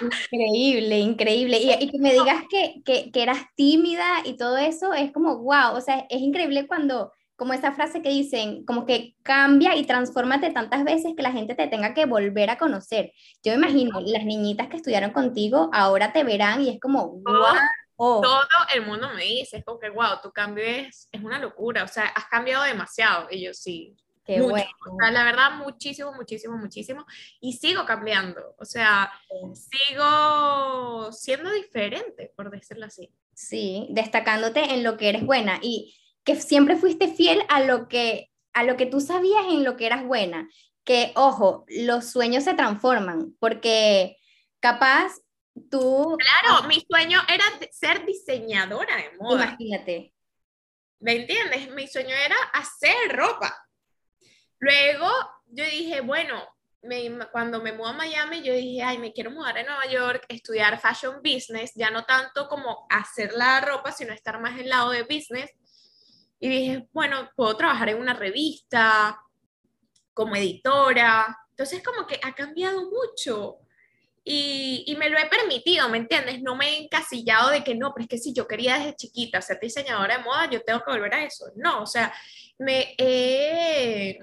Increíble, 0.01 0.99
increíble. 0.99 1.57
Y, 1.59 1.91
que 1.91 1.99
me 1.99 2.13
digas 2.13 2.43
que, 2.49 2.81
que, 2.83 3.11
que, 3.11 3.21
eras 3.21 3.45
tímida 3.55 4.21
y 4.25 4.37
todo 4.37 4.57
eso, 4.57 4.93
es 4.93 5.11
como, 5.11 5.37
wow, 5.37 5.75
o 5.75 5.81
sea, 5.81 6.05
es 6.09 6.21
increíble 6.21 6.67
cuando, 6.67 7.11
como 7.43 7.51
esa 7.51 7.73
frase 7.73 8.01
que 8.01 8.07
dicen, 8.07 8.63
como 8.63 8.85
que 8.85 9.17
cambia 9.21 9.75
y 9.75 9.85
transfórmate 9.85 10.51
tantas 10.51 10.85
veces 10.85 11.11
que 11.13 11.21
la 11.21 11.33
gente 11.33 11.55
te 11.55 11.67
tenga 11.67 11.93
que 11.93 12.05
volver 12.05 12.49
a 12.49 12.57
conocer. 12.57 13.11
Yo 13.43 13.51
imagino, 13.51 13.99
las 13.99 14.23
niñitas 14.23 14.69
que 14.69 14.77
estudiaron 14.77 15.11
contigo 15.11 15.69
ahora 15.73 16.13
te 16.13 16.23
verán 16.23 16.61
y 16.61 16.69
es 16.69 16.79
como, 16.79 17.17
wow. 17.17 18.21
Todo 18.21 18.39
el 18.73 18.85
mundo 18.85 19.09
me 19.13 19.25
dice, 19.25 19.57
es 19.57 19.65
como 19.65 19.77
que, 19.77 19.89
wow, 19.89 20.21
tu 20.23 20.31
cambio 20.31 20.63
es, 20.63 21.09
es 21.11 21.21
una 21.21 21.37
locura, 21.37 21.83
o 21.83 21.87
sea, 21.89 22.05
has 22.05 22.27
cambiado 22.27 22.63
demasiado. 22.63 23.27
Y 23.29 23.43
yo 23.43 23.53
sí, 23.53 23.93
Qué 24.23 24.39
bueno. 24.39 24.63
la 25.11 25.25
verdad, 25.25 25.57
muchísimo, 25.57 26.13
muchísimo, 26.13 26.55
muchísimo. 26.55 27.05
Y 27.41 27.57
sigo 27.57 27.85
cambiando. 27.85 28.55
O 28.57 28.63
sea, 28.63 29.11
sigo 29.53 31.11
siendo 31.11 31.51
diferente, 31.51 32.31
por 32.37 32.49
decirlo 32.49 32.85
así. 32.85 33.11
Sí, 33.33 33.87
destacándote 33.89 34.75
en 34.75 34.83
lo 34.85 34.95
que 34.95 35.09
eres 35.09 35.25
buena 35.25 35.59
y 35.61 35.99
que 36.23 36.35
siempre 36.35 36.75
fuiste 36.75 37.07
fiel 37.07 37.43
a 37.49 37.61
lo 37.61 37.87
que, 37.87 38.29
a 38.53 38.63
lo 38.63 38.77
que 38.77 38.85
tú 38.85 39.01
sabías 39.01 39.45
en 39.49 39.63
lo 39.63 39.75
que 39.75 39.85
eras 39.85 40.05
buena. 40.05 40.49
Que, 40.83 41.11
ojo, 41.15 41.65
los 41.67 42.09
sueños 42.09 42.43
se 42.43 42.53
transforman 42.53 43.35
porque 43.39 44.17
capaz 44.59 45.13
tú... 45.69 46.17
Claro, 46.17 46.67
mi 46.67 46.85
sueño 46.89 47.21
era 47.27 47.45
ser 47.71 48.05
diseñadora 48.05 48.95
de 48.97 49.17
moda. 49.17 49.45
Imagínate. 49.45 50.13
¿Me 50.99 51.17
entiendes? 51.17 51.69
Mi 51.71 51.87
sueño 51.87 52.15
era 52.15 52.35
hacer 52.53 52.95
ropa. 53.15 53.55
Luego 54.59 55.09
yo 55.47 55.65
dije, 55.65 56.01
bueno, 56.01 56.41
cuando 57.31 57.61
me 57.61 57.71
mudo 57.73 57.87
a 57.87 57.93
Miami, 57.93 58.41
yo 58.41 58.53
dije, 58.53 58.83
ay, 58.83 58.97
me 58.97 59.13
quiero 59.13 59.31
mudar 59.31 59.57
a 59.57 59.63
Nueva 59.63 59.85
York, 59.87 60.25
estudiar 60.27 60.79
fashion 60.79 61.21
business, 61.21 61.73
ya 61.75 61.89
no 61.91 62.03
tanto 62.05 62.47
como 62.47 62.85
hacer 62.89 63.33
la 63.33 63.61
ropa, 63.61 63.91
sino 63.91 64.13
estar 64.13 64.39
más 64.41 64.53
en 64.53 64.61
el 64.61 64.69
lado 64.69 64.91
de 64.91 65.03
business. 65.03 65.51
Y 66.43 66.49
dije, 66.49 66.89
bueno, 66.91 67.29
puedo 67.37 67.55
trabajar 67.55 67.87
en 67.87 68.01
una 68.01 68.13
revista, 68.13 69.17
como 70.13 70.35
editora. 70.35 71.37
Entonces, 71.51 71.81
como 71.81 72.05
que 72.05 72.19
ha 72.21 72.35
cambiado 72.35 72.81
mucho. 72.91 73.59
Y, 74.25 74.83
y, 74.85 74.97
me 74.97 75.09
lo 75.09 75.17
he 75.17 75.25
permitido, 75.27 75.87
¿me 75.87 75.99
entiendes? 75.99 76.41
No 76.41 76.57
me 76.57 76.67
he 76.67 76.83
encasillado 76.83 77.49
de 77.49 77.63
que 77.63 77.75
no, 77.75 77.93
pero 77.93 78.03
es 78.03 78.09
que 78.09 78.17
si 78.17 78.33
yo 78.33 78.45
quería 78.45 78.77
desde 78.77 78.97
chiquita 78.97 79.41
ser 79.41 79.57
diseñadora 79.61 80.17
de 80.17 80.23
moda, 80.25 80.49
yo 80.49 80.61
tengo 80.63 80.83
que 80.83 80.91
volver 80.91 81.13
a 81.13 81.23
eso. 81.23 81.45
No, 81.55 81.81
o 81.81 81.85
sea, 81.85 82.13
me 82.57 82.93
he 82.97 84.19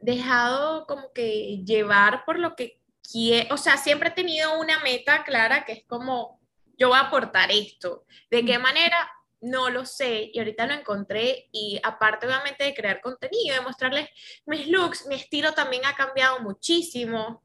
dejado 0.00 0.86
como 0.86 1.12
que 1.12 1.62
llevar 1.64 2.24
por 2.24 2.40
lo 2.40 2.56
que 2.56 2.80
quiero, 3.12 3.54
o 3.54 3.56
sea, 3.56 3.76
siempre 3.76 4.08
he 4.08 4.12
tenido 4.12 4.58
una 4.58 4.80
meta 4.80 5.22
clara 5.22 5.64
que 5.64 5.74
es 5.74 5.84
como, 5.86 6.40
yo 6.76 6.88
voy 6.88 6.98
a 6.98 7.02
aportar 7.02 7.52
esto. 7.52 8.06
¿De 8.28 8.44
qué 8.44 8.58
manera? 8.58 9.08
No 9.40 9.70
lo 9.70 9.86
sé 9.86 10.30
y 10.32 10.38
ahorita 10.38 10.66
lo 10.66 10.74
encontré 10.74 11.48
y 11.52 11.80
aparte 11.82 12.26
obviamente 12.26 12.64
de 12.64 12.74
crear 12.74 13.00
contenido, 13.00 13.54
de 13.54 13.62
mostrarles 13.62 14.08
mis 14.46 14.68
looks, 14.68 15.06
mi 15.06 15.14
estilo 15.14 15.52
también 15.52 15.84
ha 15.86 15.94
cambiado 15.94 16.40
muchísimo. 16.40 17.42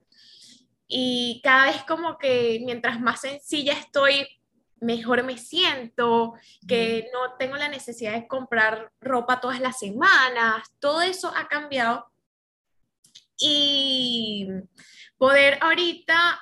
Y 0.88 1.42
cada 1.44 1.68
vez 1.68 1.84
como 1.84 2.18
que 2.18 2.62
mientras 2.66 3.00
más 3.00 3.22
sencilla 3.22 3.74
estoy, 3.74 4.28
mejor 4.80 5.24
me 5.24 5.38
siento, 5.38 6.34
que 6.68 7.10
no 7.14 7.36
tengo 7.38 7.56
la 7.58 7.70
necesidad 7.70 8.14
de 8.14 8.28
comprar 8.28 8.92
ropa 9.02 9.42
todas 9.42 9.60
las 9.60 9.80
semanas, 9.80 10.68
todo 10.80 11.02
eso 11.02 11.32
ha 11.36 11.48
cambiado. 11.48 12.12
Y 13.38 14.48
poder 15.18 15.58
ahorita 15.62 16.40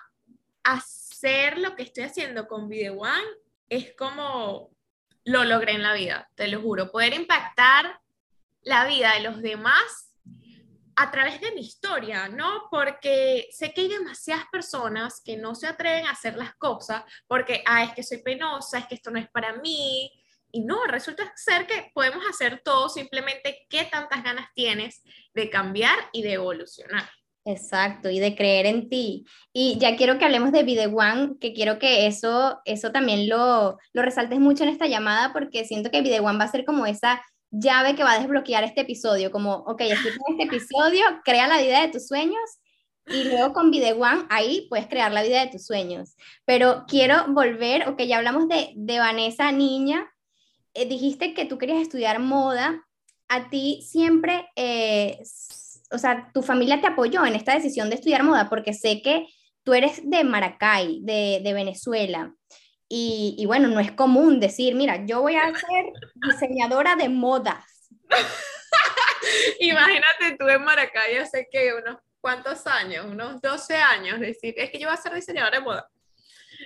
hacer 0.63 1.57
lo 1.57 1.75
que 1.75 1.83
estoy 1.83 2.03
haciendo 2.03 2.47
con 2.47 2.69
Video 2.69 2.95
One 2.99 3.23
es 3.69 3.95
como 3.95 4.71
lo 5.25 5.43
logré 5.43 5.73
en 5.73 5.83
la 5.83 5.93
vida, 5.93 6.29
te 6.35 6.47
lo 6.47 6.61
juro. 6.61 6.91
Poder 6.91 7.13
impactar 7.13 7.99
la 8.61 8.85
vida 8.85 9.13
de 9.13 9.21
los 9.21 9.41
demás 9.41 10.15
a 10.95 11.09
través 11.11 11.41
de 11.41 11.51
mi 11.53 11.61
historia, 11.61 12.27
¿no? 12.27 12.67
Porque 12.69 13.47
sé 13.51 13.73
que 13.73 13.81
hay 13.81 13.87
demasiadas 13.87 14.45
personas 14.51 15.21
que 15.23 15.37
no 15.37 15.55
se 15.55 15.67
atreven 15.67 16.05
a 16.05 16.11
hacer 16.11 16.35
las 16.35 16.55
cosas 16.55 17.03
porque, 17.27 17.63
ah, 17.65 17.83
es 17.83 17.93
que 17.93 18.03
soy 18.03 18.21
penosa, 18.21 18.77
es 18.77 18.87
que 18.87 18.95
esto 18.95 19.09
no 19.09 19.19
es 19.19 19.29
para 19.29 19.53
mí, 19.53 20.11
y 20.55 20.61
no, 20.61 20.85
resulta 20.85 21.33
ser 21.35 21.65
que 21.65 21.91
podemos 21.95 22.23
hacer 22.29 22.61
todo 22.63 22.87
simplemente 22.87 23.65
qué 23.69 23.85
tantas 23.85 24.23
ganas 24.23 24.53
tienes 24.53 25.01
de 25.33 25.49
cambiar 25.49 25.97
y 26.11 26.21
de 26.21 26.33
evolucionar. 26.33 27.09
Exacto, 27.45 28.09
y 28.09 28.19
de 28.19 28.35
creer 28.35 28.65
en 28.65 28.87
ti. 28.89 29.25
Y 29.51 29.77
ya 29.77 29.97
quiero 29.97 30.17
que 30.17 30.25
hablemos 30.25 30.51
de 30.53 30.63
Video 30.63 30.89
One, 30.95 31.33
que 31.41 31.53
quiero 31.53 31.77
que 31.77 32.07
eso, 32.07 32.61
eso 32.63 32.91
también 32.91 33.27
lo, 33.27 33.77
lo 33.91 34.01
resaltes 34.01 34.39
mucho 34.39 34.63
en 34.63 34.69
esta 34.69 34.87
llamada, 34.87 35.33
porque 35.33 35.65
siento 35.65 35.91
que 35.91 36.01
Video 36.01 36.23
One 36.23 36.39
va 36.39 36.45
a 36.45 36.51
ser 36.51 36.63
como 36.63 36.85
esa 36.85 37.21
llave 37.51 37.95
que 37.95 38.03
va 38.03 38.13
a 38.13 38.19
desbloquear 38.19 38.63
este 38.63 38.81
episodio, 38.81 39.29
como, 39.31 39.55
ok, 39.55 39.81
escucha 39.81 40.15
este 40.29 40.43
episodio, 40.43 41.03
crea 41.23 41.47
la 41.47 41.61
vida 41.61 41.81
de 41.81 41.89
tus 41.89 42.07
sueños 42.07 42.41
y 43.07 43.25
luego 43.25 43.53
con 43.53 43.71
Video 43.71 43.97
One 43.97 44.25
ahí 44.29 44.65
puedes 44.69 44.87
crear 44.87 45.11
la 45.11 45.23
vida 45.23 45.41
de 45.41 45.51
tus 45.51 45.65
sueños. 45.65 46.15
Pero 46.45 46.85
quiero 46.87 47.25
volver, 47.27 47.87
ok, 47.89 48.01
ya 48.03 48.17
hablamos 48.17 48.47
de, 48.47 48.71
de 48.75 48.99
Vanessa 48.99 49.51
niña, 49.51 50.09
eh, 50.73 50.87
dijiste 50.87 51.33
que 51.33 51.45
tú 51.45 51.57
querías 51.57 51.81
estudiar 51.81 52.19
moda, 52.19 52.83
a 53.27 53.49
ti 53.49 53.81
siempre, 53.87 54.47
eh, 54.55 55.19
o 55.93 55.97
sea, 55.97 56.29
tu 56.33 56.41
familia 56.41 56.81
te 56.81 56.87
apoyó 56.87 57.25
en 57.25 57.35
esta 57.35 57.53
decisión 57.53 57.89
de 57.89 57.95
estudiar 57.95 58.23
moda, 58.23 58.49
porque 58.49 58.73
sé 58.73 59.01
que 59.01 59.27
tú 59.63 59.73
eres 59.73 60.01
de 60.09 60.23
Maracay, 60.23 60.99
de, 61.03 61.41
de 61.43 61.53
Venezuela. 61.53 62.33
Y, 62.89 63.35
y, 63.37 63.45
bueno, 63.45 63.67
no 63.69 63.79
es 63.79 63.91
común 63.91 64.39
decir, 64.39 64.75
mira, 64.75 65.05
yo 65.05 65.21
voy 65.21 65.35
a 65.35 65.45
ser 65.45 65.85
diseñadora 66.27 66.95
de 66.95 67.09
modas. 67.09 67.65
Imagínate 69.59 70.35
tú 70.37 70.47
en 70.47 70.63
Maracay, 70.63 71.25
sé 71.25 71.47
que 71.51 71.73
unos 71.73 71.97
cuantos 72.19 72.67
años, 72.67 73.05
unos 73.05 73.41
12 73.41 73.75
años, 73.75 74.19
decir, 74.19 74.53
es 74.57 74.69
que 74.69 74.79
yo 74.79 74.87
voy 74.87 74.97
a 74.97 75.01
ser 75.01 75.13
diseñadora 75.13 75.59
de 75.59 75.63
moda. 75.63 75.89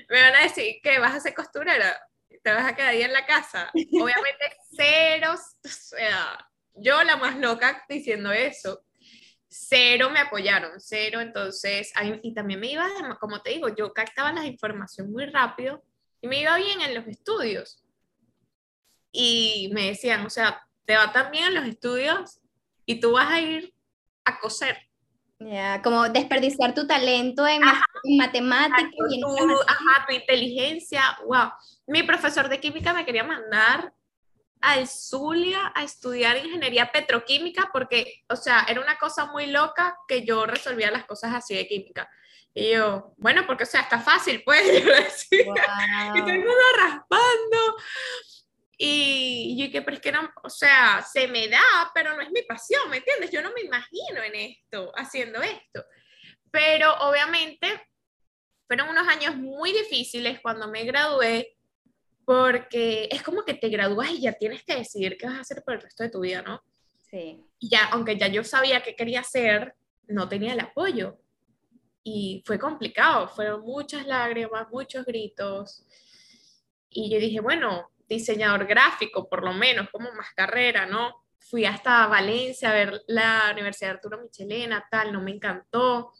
Me 0.09 0.21
van 0.21 0.35
a 0.35 0.43
decir 0.43 0.75
que 0.83 0.99
vas 0.99 1.15
a 1.15 1.19
ser 1.19 1.33
costurera, 1.33 1.99
te 2.43 2.51
vas 2.51 2.65
a 2.65 2.75
quedar 2.75 2.89
ahí 2.89 3.03
en 3.03 3.13
la 3.13 3.25
casa. 3.25 3.71
Obviamente, 3.73 4.57
ceros, 4.75 5.39
o 5.63 5.67
sea, 5.67 6.49
yo 6.75 7.03
la 7.03 7.17
más 7.17 7.37
loca 7.37 7.83
diciendo 7.87 8.31
eso. 8.31 8.83
Cero 9.49 10.09
me 10.09 10.19
apoyaron, 10.19 10.71
cero, 10.79 11.21
entonces, 11.21 11.93
y 12.21 12.33
también 12.33 12.59
me 12.59 12.71
iba, 12.71 12.87
como 13.19 13.41
te 13.41 13.51
digo, 13.51 13.69
yo 13.69 13.93
captaba 13.93 14.33
la 14.33 14.45
información 14.45 15.11
muy 15.11 15.25
rápido 15.25 15.83
y 16.21 16.27
me 16.27 16.41
iba 16.41 16.57
bien 16.57 16.81
en 16.81 16.93
los 16.93 17.07
estudios. 17.07 17.83
Y 19.11 19.69
me 19.73 19.87
decían, 19.87 20.25
o 20.25 20.29
sea, 20.29 20.67
te 20.85 20.95
va 20.95 21.11
tan 21.11 21.31
bien 21.31 21.45
en 21.45 21.55
los 21.55 21.65
estudios 21.65 22.39
y 22.85 22.99
tú 22.99 23.13
vas 23.13 23.31
a 23.31 23.39
ir 23.39 23.73
a 24.25 24.39
coser. 24.39 24.77
Ya, 25.39 25.81
como 25.83 26.09
desperdiciar 26.09 26.73
tu 26.73 26.87
talento 26.87 27.45
en, 27.47 27.61
matemáticas. 28.17 28.91
y 29.09 29.21
tu, 29.21 29.61
ajá, 29.67 30.05
tu 30.07 30.15
inteligencia, 30.15 31.03
wow. 31.25 31.51
Mi 31.85 32.03
profesor 32.03 32.49
de 32.49 32.59
química 32.59 32.93
me 32.93 33.05
quería 33.05 33.23
mandar 33.23 33.93
al 34.61 34.87
Zulia 34.87 35.71
a 35.75 35.83
estudiar 35.83 36.37
ingeniería 36.37 36.91
petroquímica 36.91 37.69
porque, 37.71 38.23
o 38.29 38.35
sea, 38.35 38.65
era 38.67 38.81
una 38.81 38.97
cosa 38.97 39.25
muy 39.25 39.47
loca 39.47 39.97
que 40.07 40.25
yo 40.25 40.45
resolvía 40.45 40.91
las 40.91 41.05
cosas 41.05 41.33
así 41.33 41.55
de 41.55 41.67
química. 41.67 42.09
Y 42.53 42.71
yo, 42.71 43.13
bueno, 43.17 43.45
porque, 43.45 43.63
o 43.63 43.67
sea, 43.67 43.81
está 43.81 43.99
fácil, 43.99 44.41
pues, 44.43 44.63
yo 44.83 44.93
decía. 44.93 45.53
Y 46.15 46.19
todo 46.19 46.29
el 46.29 46.39
mundo 46.39 46.63
raspando. 46.77 47.77
Y 48.79 49.57
yo 49.59 49.71
que, 49.71 49.81
pero 49.81 49.97
es 49.97 50.01
que 50.01 50.11
no, 50.11 50.31
o 50.43 50.49
sea, 50.49 51.01
se 51.01 51.27
me 51.27 51.47
da, 51.47 51.91
pero 51.95 52.15
no 52.15 52.21
es 52.21 52.29
mi 52.31 52.43
pasión, 52.43 52.89
¿me 52.89 52.97
entiendes? 52.97 53.31
Yo 53.31 53.41
no 53.41 53.51
me 53.53 53.61
imagino 53.61 54.21
en 54.23 54.35
esto, 54.35 54.91
haciendo 54.95 55.41
esto. 55.41 55.83
Pero 56.51 56.93
obviamente 56.99 57.89
fueron 58.67 58.89
unos 58.89 59.07
años 59.07 59.35
muy 59.35 59.71
difíciles 59.71 60.39
cuando 60.41 60.67
me 60.67 60.83
gradué, 60.83 61.56
porque 62.27 63.07
es 63.09 63.23
como 63.23 63.45
que 63.45 63.53
te 63.53 63.69
gradúas 63.69 64.09
y 64.09 64.19
ya 64.19 64.33
tienes 64.33 64.61
que 64.65 64.75
decidir 64.75 65.17
qué 65.17 65.27
vas 65.27 65.37
a 65.37 65.39
hacer 65.39 65.63
por 65.63 65.75
el 65.75 65.81
resto 65.81 66.03
de 66.03 66.09
tu 66.09 66.19
vida, 66.19 66.41
¿no? 66.41 66.61
Sí. 67.09 67.41
Y 67.57 67.69
ya, 67.69 67.85
aunque 67.85 68.17
ya 68.17 68.27
yo 68.27 68.43
sabía 68.43 68.83
qué 68.83 68.97
quería 68.97 69.21
hacer, 69.21 69.75
no 70.09 70.27
tenía 70.27 70.51
el 70.51 70.59
apoyo. 70.59 71.21
Y 72.03 72.43
fue 72.45 72.59
complicado, 72.59 73.29
fueron 73.29 73.61
muchas 73.61 74.05
lágrimas, 74.05 74.67
muchos 74.69 75.05
gritos. 75.05 75.85
Y 76.89 77.09
yo 77.09 77.17
dije, 77.17 77.39
bueno, 77.39 77.91
diseñador 78.09 78.67
gráfico, 78.67 79.29
por 79.29 79.45
lo 79.45 79.53
menos, 79.53 79.89
como 79.89 80.11
más 80.11 80.33
carrera, 80.35 80.85
¿no? 80.85 81.23
Fui 81.39 81.63
hasta 81.63 82.07
Valencia 82.07 82.71
a 82.71 82.73
ver 82.73 83.03
la 83.07 83.51
Universidad 83.53 83.91
Arturo 83.91 84.21
Michelena, 84.21 84.85
tal, 84.91 85.13
no 85.13 85.21
me 85.21 85.31
encantó. 85.31 86.11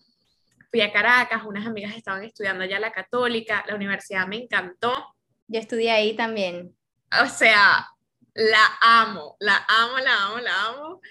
Fui 0.72 0.80
a 0.80 0.94
Caracas, 0.94 1.44
unas 1.44 1.68
amigas 1.68 1.98
estaban 1.98 2.24
estudiando 2.24 2.64
allá 2.64 2.80
la 2.80 2.94
católica, 2.94 3.66
la 3.68 3.76
universidad 3.76 4.26
me 4.26 4.38
encantó. 4.38 5.16
Yo 5.48 5.60
estudié 5.60 5.92
ahí 5.92 6.16
también. 6.16 6.75
O 7.24 7.30
sea, 7.30 7.88
la 8.34 8.77
amo, 8.82 9.38
la 9.39 9.66
amo, 9.68 10.00
la 10.00 10.24
amo, 10.25 10.39
la 10.39 10.66
amo. 10.66 11.01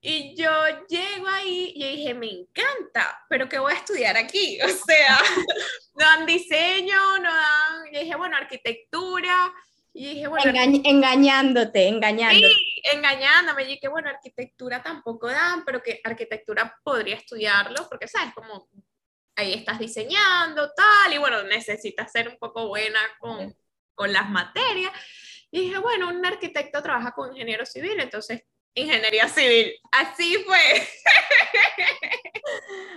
Y 0.00 0.36
yo 0.36 0.50
llego 0.88 1.26
ahí 1.26 1.72
y 1.74 1.96
dije, 1.96 2.14
me 2.14 2.30
encanta, 2.30 3.24
pero 3.28 3.48
¿qué 3.48 3.58
voy 3.58 3.72
a 3.72 3.76
estudiar 3.76 4.16
aquí? 4.16 4.58
O 4.64 4.68
sea, 4.68 5.18
no 5.94 6.04
dan 6.04 6.26
diseño, 6.26 7.18
no 7.18 7.32
dan, 7.32 7.92
yo 7.92 8.00
dije, 8.00 8.16
bueno, 8.16 8.36
arquitectura, 8.36 9.52
y 9.98 10.08
dije, 10.08 10.26
bueno. 10.26 10.52
engañándote, 10.84 11.88
engañándote. 11.88 12.54
Sí, 12.54 12.82
engañándome. 12.92 13.62
Y 13.62 13.66
dije, 13.66 13.88
bueno, 13.88 14.10
arquitectura 14.10 14.82
tampoco 14.82 15.26
dan, 15.26 15.64
pero 15.64 15.82
que 15.82 16.02
arquitectura 16.04 16.78
podría 16.84 17.16
estudiarlo, 17.16 17.88
porque, 17.88 18.06
¿sabes? 18.06 18.34
Como 18.34 18.68
ahí 19.36 19.54
estás 19.54 19.78
diseñando, 19.78 20.70
tal, 20.74 21.14
y 21.14 21.18
bueno, 21.18 21.42
necesitas 21.44 22.12
ser 22.12 22.28
un 22.28 22.36
poco 22.36 22.68
buena 22.68 23.00
con, 23.18 23.56
con 23.96 24.12
las 24.12 24.30
materias. 24.30 24.92
Y 25.50 25.62
dije, 25.62 25.78
bueno, 25.78 26.08
un 26.08 26.24
arquitecto 26.24 26.82
trabaja 26.82 27.10
con 27.10 27.32
ingeniero 27.32 27.66
civil, 27.66 27.98
entonces 27.98 28.44
ingeniería 28.74 29.28
civil. 29.28 29.72
Así 29.90 30.36
fue. 30.44 30.58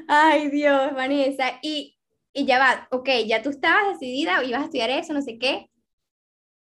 Ay, 0.07 0.49
Dios, 0.49 0.93
Vanessa. 0.93 1.57
Y, 1.63 1.97
y 2.33 2.45
ya 2.45 2.59
va, 2.59 2.87
ok, 2.91 3.09
ya 3.25 3.41
tú 3.41 3.49
estabas 3.49 3.93
decidida, 3.93 4.43
ibas 4.43 4.61
a 4.61 4.65
estudiar 4.65 4.91
eso, 4.91 5.13
no 5.13 5.21
sé 5.21 5.39
qué. 5.39 5.71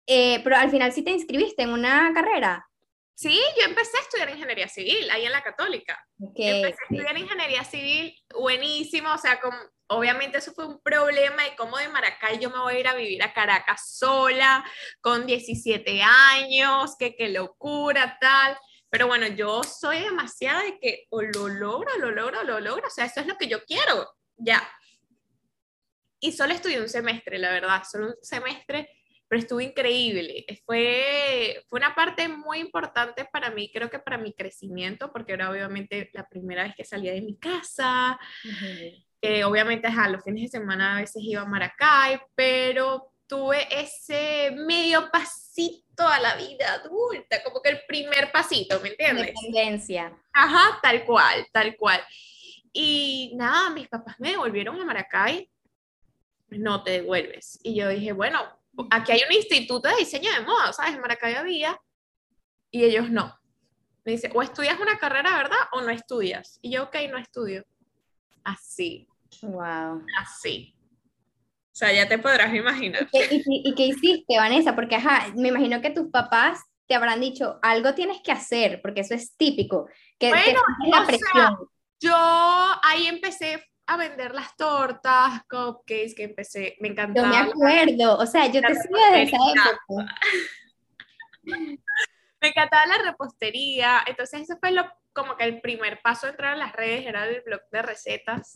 Eh, 0.06 0.40
pero 0.44 0.56
al 0.56 0.72
final 0.72 0.94
sí 0.94 1.02
te 1.02 1.12
inscribiste 1.12 1.64
en 1.64 1.72
una 1.72 2.14
carrera. 2.14 2.67
Sí, 3.18 3.42
yo 3.60 3.66
empecé 3.66 3.98
a 3.98 4.02
estudiar 4.02 4.30
ingeniería 4.30 4.68
civil 4.68 5.10
ahí 5.10 5.26
en 5.26 5.32
la 5.32 5.42
católica. 5.42 6.08
empecé 6.20 6.68
a 6.68 6.86
estudiar 6.88 7.18
ingeniería 7.18 7.64
civil, 7.64 8.16
buenísimo, 8.32 9.12
o 9.12 9.18
sea, 9.18 9.42
como, 9.42 9.58
obviamente 9.88 10.38
eso 10.38 10.54
fue 10.54 10.68
un 10.68 10.80
problema 10.84 11.42
de 11.42 11.56
cómo 11.56 11.80
de 11.80 11.90
Maracay 11.90 12.38
yo 12.38 12.52
me 12.52 12.60
voy 12.60 12.76
a 12.76 12.80
ir 12.80 12.88
a 12.88 12.94
vivir 12.94 13.24
a 13.24 13.34
Caracas 13.34 13.98
sola, 13.98 14.64
con 15.02 15.26
17 15.26 16.00
años, 16.04 16.96
que 16.96 17.16
qué 17.16 17.30
locura, 17.30 18.20
tal. 18.22 18.56
Pero 18.92 19.08
bueno, 19.08 19.26
yo 19.26 19.64
soy 19.64 20.02
demasiado 20.02 20.62
de 20.62 20.78
que 20.80 21.08
o 21.10 21.24
lo 21.24 21.48
logro, 21.48 21.98
lo 21.98 22.12
logro, 22.12 22.44
lo 22.44 22.60
logro, 22.60 22.86
o 22.86 22.92
sea, 22.92 23.06
eso 23.06 23.22
es 23.22 23.26
lo 23.26 23.36
que 23.36 23.48
yo 23.48 23.66
quiero, 23.66 24.08
ya. 24.36 24.62
Y 26.20 26.34
solo 26.34 26.54
estudié 26.54 26.80
un 26.80 26.88
semestre, 26.88 27.40
la 27.40 27.50
verdad, 27.50 27.82
solo 27.84 28.10
un 28.10 28.16
semestre 28.22 28.97
pero 29.28 29.42
estuvo 29.42 29.62
increíble. 29.62 30.46
Fue, 30.66 31.62
fue 31.68 31.80
una 31.80 31.94
parte 31.94 32.28
muy 32.28 32.60
importante 32.60 33.26
para 33.26 33.52
mí, 33.52 33.70
creo 33.72 33.90
que 33.90 34.00
para 34.00 34.18
mi 34.18 34.34
crecimiento, 34.34 35.12
porque 35.12 35.34
era 35.34 35.50
obviamente 35.50 36.10
la 36.14 36.28
primera 36.28 36.64
vez 36.64 36.76
que 36.76 36.86
salía 36.86 37.14
de 37.14 37.22
mi 37.22 37.38
casa. 37.38 38.20
obviamente 39.46 39.88
a 39.88 40.10
los 40.10 40.24
fines 40.24 40.44
de 40.52 40.60
semana 40.60 40.98
a 40.98 41.02
veces 41.02 41.22
iba 41.24 41.42
a 41.42 41.46
Maracay, 41.46 42.20
pero 42.36 43.12
tuve 43.28 43.68
ese 43.70 44.52
medio 44.56 45.12
pasito 45.12 46.08
a 46.08 46.20
la 46.20 46.36
vida 46.36 46.74
adulta, 46.74 47.44
como 47.44 47.62
que 47.62 47.70
el 47.70 47.82
primer 47.88 48.32
pasito, 48.32 48.80
¿me 48.80 48.90
entiendes? 48.90 49.34
Independencia. 49.44 50.18
Ajá, 50.32 50.80
tal 50.82 51.04
cual, 51.06 51.46
tal 51.52 51.76
cual. 51.76 52.02
Y 52.72 53.34
nada, 53.36 53.70
mis 53.72 53.88
papás 53.90 54.20
me 54.20 54.32
devolvieron 54.32 54.80
a 54.80 54.86
Maracay, 54.86 55.50
no 56.50 56.84
te 56.84 56.92
devuelves. 56.92 57.60
Y 57.64 57.76
yo 57.76 57.90
dije, 57.90 58.14
bueno, 58.14 58.57
aquí 58.92 59.12
hay 59.12 59.22
un 59.28 59.34
instituto 59.34 59.90
de 59.90 59.96
diseño 59.98 60.32
de 60.32 60.42
moda, 60.42 60.74
¿sabes? 60.74 60.96
En 60.96 61.02
Maracay 61.02 61.36
había, 61.36 61.80
y 62.72 62.84
ellos 62.84 63.10
no. 63.10 63.38
Me 64.06 64.14
dice, 64.14 64.32
o 64.34 64.42
estudias 64.42 64.80
una 64.80 64.98
carrera, 64.98 65.36
¿verdad? 65.36 65.58
O 65.74 65.82
no 65.82 65.90
estudias. 65.90 66.60
Y 66.62 66.72
yo, 66.72 66.84
ok, 66.84 66.96
no 67.12 67.18
estudio. 67.18 67.66
Así. 68.44 69.08
Wow. 69.42 70.06
Así. 70.20 70.74
O 71.74 71.76
sea, 71.78 71.92
ya 71.92 72.08
te 72.08 72.18
podrás 72.18 72.54
imaginar. 72.54 73.08
¿Y, 73.12 73.76
qué 73.76 73.88
hiciste, 73.88 74.38
Vanessa? 74.38 74.76
Porque, 74.76 74.96
ajá, 74.96 75.32
me 75.36 75.50
imagino 75.50 75.82
que 75.82 75.90
tus 75.90 76.10
papás 76.10 76.62
te 76.88 76.96
habrán 76.96 77.20
dicho, 77.20 77.60
algo 77.62 77.94
tienes 77.94 78.22
que 78.24 78.32
hacer, 78.32 78.82
porque 78.82 79.02
eso 79.02 79.14
es 79.14 79.36
típico, 79.36 79.90
que, 80.18 80.30
bueno, 80.30 80.62
la 80.90 81.06
presión. 81.06 81.58
yo 82.00 82.16
ahí 82.16 83.08
empecé 83.08 83.67
a 83.88 83.98
vender 83.98 84.36
las 84.36 84.56
tortas, 84.58 85.44
cupcakes, 85.50 86.14
que 86.14 86.24
empecé, 86.24 86.76
me 86.82 86.90
encantaba. 86.90 87.28
Yo 87.28 87.34
me 87.34 87.50
acuerdo, 87.50 88.18
o 88.18 88.26
sea, 88.26 88.46
yo 88.48 88.62
te 88.62 88.76
sigo 88.76 88.98
desde 89.12 89.24
esa 89.24 89.38
época. 89.38 90.16
me 92.42 92.48
encantaba 92.50 92.86
la 92.86 92.98
repostería, 92.98 94.04
entonces 94.06 94.42
ese 94.42 94.58
fue 94.58 94.72
lo, 94.72 94.86
como 95.14 95.38
que 95.38 95.46
el 95.46 95.62
primer 95.62 96.02
paso 96.02 96.28
a 96.28 96.32
entrar 96.32 96.54
a 96.54 96.58
las 96.58 96.74
redes, 96.74 97.06
era 97.06 97.26
el 97.26 97.42
blog 97.46 97.62
de 97.72 97.82
recetas. 97.82 98.54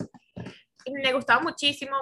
Y 0.84 0.92
me 0.92 1.14
gustaba 1.14 1.42
muchísimo, 1.42 1.96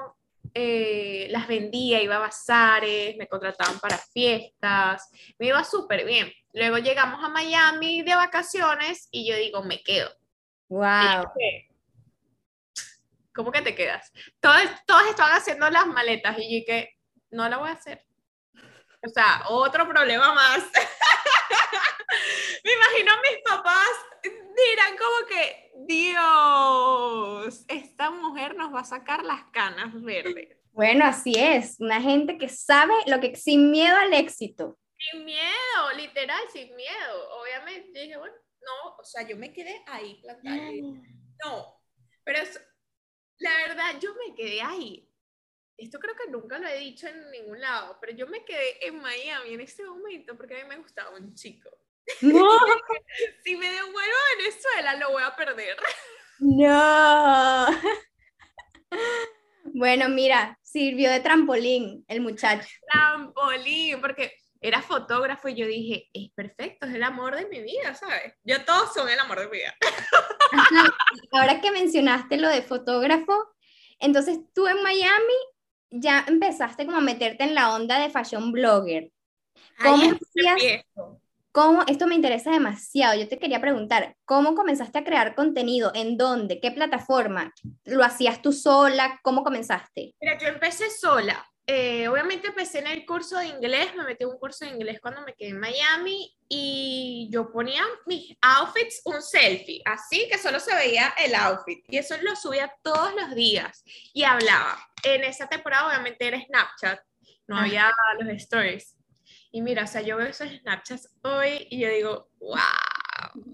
eh, 0.56 1.28
las 1.30 1.48
vendía, 1.48 2.02
iba 2.02 2.16
a 2.16 2.20
bazares, 2.20 3.16
me 3.16 3.28
contrataban 3.28 3.80
para 3.80 3.98
fiestas, 3.98 5.08
me 5.38 5.48
iba 5.48 5.64
súper 5.64 6.04
bien. 6.04 6.32
Luego 6.54 6.80
llegamos 6.80 7.24
a 7.24 7.30
Miami 7.30 8.02
de 8.02 8.16
vacaciones 8.16 9.08
y 9.12 9.30
yo 9.30 9.36
digo, 9.36 9.62
me 9.62 9.84
quedo. 9.84 10.10
Wow 10.70 11.26
¿cómo 13.39 13.53
que 13.53 13.62
te 13.62 13.74
quedas? 13.74 14.12
Todos, 14.41 14.62
todos 14.86 15.08
estaban 15.08 15.38
haciendo 15.38 15.69
las 15.69 15.88
maletas 15.88 16.36
y 16.39 16.60
yo 16.60 16.65
que 16.65 16.89
no 17.31 17.48
la 17.48 17.55
voy 17.55 17.69
a 17.69 17.74
hacer. 17.74 18.05
O 19.01 19.08
sea, 19.08 19.46
otro 19.48 19.88
problema 19.88 20.34
más. 20.34 20.58
Me 22.65 22.74
imagino 22.74 23.13
a 23.13 23.22
mis 23.22 23.38
papás 23.46 23.88
dirán 24.22 24.98
como 24.98 25.25
que, 25.25 25.72
Dios, 25.88 27.63
esta 27.69 28.12
mujer 28.12 28.55
nos 28.55 28.74
va 28.74 28.81
a 28.81 28.84
sacar 28.84 29.24
las 29.24 29.46
canas 29.53 29.93
verdes. 30.01 30.58
Bueno, 30.74 31.05
así 31.05 31.31
es, 31.38 31.77
una 31.79 32.01
gente 32.01 32.38
que 32.38 32.50
sabe 32.50 32.93
lo 33.08 33.22
que 33.22 33.38
sin 33.38 33.72
miedo 33.72 33.96
al 33.96 34.13
éxito. 34.13 34.77
Sin 34.98 35.24
miedo, 35.24 35.93
literal, 35.96 36.41
sin 36.51 36.75
miedo. 36.75 37.39
Obviamente 37.39 38.01
dije, 38.01 38.17
bueno, 38.17 38.36
no, 38.60 38.98
o 38.98 39.03
sea, 39.05 39.25
yo 39.25 39.38
me 39.38 39.53
quedé 39.53 39.81
ahí 39.88 40.19
plantada. 40.22 40.72
No, 41.46 41.81
pero 42.25 42.39
la 43.39 43.51
verdad, 43.67 44.00
yo 44.00 44.13
me 44.15 44.36
quedé 44.36 44.62
ahí. 44.62 45.05
Esto 45.77 45.98
creo 46.00 46.15
que 46.15 46.29
nunca 46.29 46.60
lo 46.60 46.67
he 46.67 46.77
dicho 46.77 47.08
en 47.08 47.31
ningún 47.31 47.60
lado, 47.60 47.98
pero 48.01 48.13
yo 48.13 48.27
me 48.27 48.43
quedé 48.43 48.86
en 48.86 49.00
Miami 49.01 49.53
en 49.53 49.62
ese 49.62 49.84
momento 49.86 50.36
porque 50.36 50.60
a 50.60 50.63
mí 50.63 50.69
me 50.69 50.77
gustaba 50.77 51.12
un 51.12 51.34
chico. 51.36 51.69
No. 52.22 52.50
si 53.43 53.55
me 53.55 53.69
devuelvo 53.69 53.98
a 53.98 54.38
Venezuela, 54.38 54.96
lo 54.96 55.12
voy 55.12 55.24
a 55.24 55.36
perder. 55.36 55.77
No. 56.39 57.67
Bueno, 59.72 60.10
mira, 60.10 60.58
sirvió 60.63 61.12
de 61.12 61.19
trampolín 61.19 62.03
el 62.08 62.22
muchacho. 62.22 62.67
Trampolín, 62.91 64.01
porque 64.01 64.34
era 64.62 64.82
fotógrafo 64.82 65.48
y 65.48 65.56
yo 65.56 65.66
dije, 65.66 66.10
es 66.13 66.32
perfecto, 66.32 66.86
es 66.86 66.94
el 66.94 67.04
amor 67.04 67.36
de 67.36 67.48
mi 67.48 67.62
vida, 67.62 67.96
¿sabes? 67.96 68.34
Yo 68.44 68.63
todos 68.66 68.94
son 68.94 69.08
el 69.10 69.20
amor 69.20 69.39
de 69.39 69.48
mi 69.48 69.58
vida. 69.58 69.75
Ahora 71.32 71.62
que 71.62 71.72
mencionaste 71.72 72.38
lo 72.38 72.50
de 72.50 72.62
fotógrafo, 72.62 73.56
entonces 74.00 74.39
tú 74.54 74.68
en 74.68 74.82
Miami 74.84 75.34
ya 75.92 76.25
empezaste 76.28 76.86
como 76.86 76.98
a 76.98 77.01
meterte 77.01 77.44
en 77.44 77.56
la 77.56 77.74
onda 77.74 78.00
de 78.00 78.10
fashion 78.10 78.51
blogger. 78.51 79.12
¿Cómo 79.82 80.04
hacías, 80.04 80.84
¿Cómo? 81.51 81.84
Esto 81.88 82.06
me 82.06 82.16
interesa 82.16 82.51
demasiado. 82.51 83.20
Yo 83.20 83.28
te 83.28 83.39
quería 83.39 83.60
preguntar, 83.60 84.16
¿cómo 84.24 84.54
comenzaste 84.54 85.00
a 85.00 85.04
crear 85.04 85.34
contenido? 85.36 85.92
¿En 85.96 86.16
dónde? 86.16 86.60
¿Qué 86.60 86.72
plataforma? 86.72 87.54
¿Lo 87.86 88.04
hacías 88.04 88.42
tú 88.42 88.54
sola? 88.54 89.20
¿Cómo 89.24 89.44
comenzaste? 89.44 90.13
Mira, 90.22 90.38
yo 90.38 90.48
empecé 90.48 90.92
sola. 90.92 91.44
Eh, 91.72 92.08
obviamente 92.08 92.48
empecé 92.48 92.80
en 92.80 92.88
el 92.88 93.06
curso 93.06 93.38
de 93.38 93.46
inglés, 93.46 93.94
me 93.96 94.04
metí 94.04 94.24
en 94.24 94.32
un 94.32 94.40
curso 94.40 94.66
de 94.66 94.72
inglés 94.72 95.00
cuando 95.00 95.22
me 95.22 95.36
quedé 95.36 95.50
en 95.50 95.60
Miami 95.60 96.36
y 96.48 97.30
yo 97.32 97.52
ponía 97.52 97.84
mis 98.08 98.36
outfits, 98.42 99.04
un 99.06 99.22
selfie, 99.22 99.80
así 99.86 100.28
que 100.32 100.40
solo 100.40 100.60
se 100.60 100.74
veía 100.74 101.14
el 101.24 101.36
outfit 101.36 101.86
y 101.88 102.00
eso 102.00 102.16
lo 102.24 102.36
subía 102.36 102.74
todos 102.82 103.14
los 103.14 103.36
días 103.36 103.84
y 104.14 104.24
hablaba. 104.24 104.80
En 105.04 105.24
esa 105.24 105.48
temporada 105.48 105.90
obviamente 105.90 106.26
era 106.26 106.42
Snapchat, 106.44 107.02
no 107.46 107.60
había 107.60 107.94
los 108.20 108.30
stories. 108.30 108.96
Y 109.52 109.62
mira, 109.62 109.84
o 109.84 109.88
sea, 109.88 110.02
yo 110.02 110.18
veo 110.18 110.26
esos 110.26 110.50
Snapchats 110.50 111.08
hoy 111.22 111.68
y 111.70 111.82
yo 111.82 111.90
digo, 111.90 112.32
wow, 112.40 112.58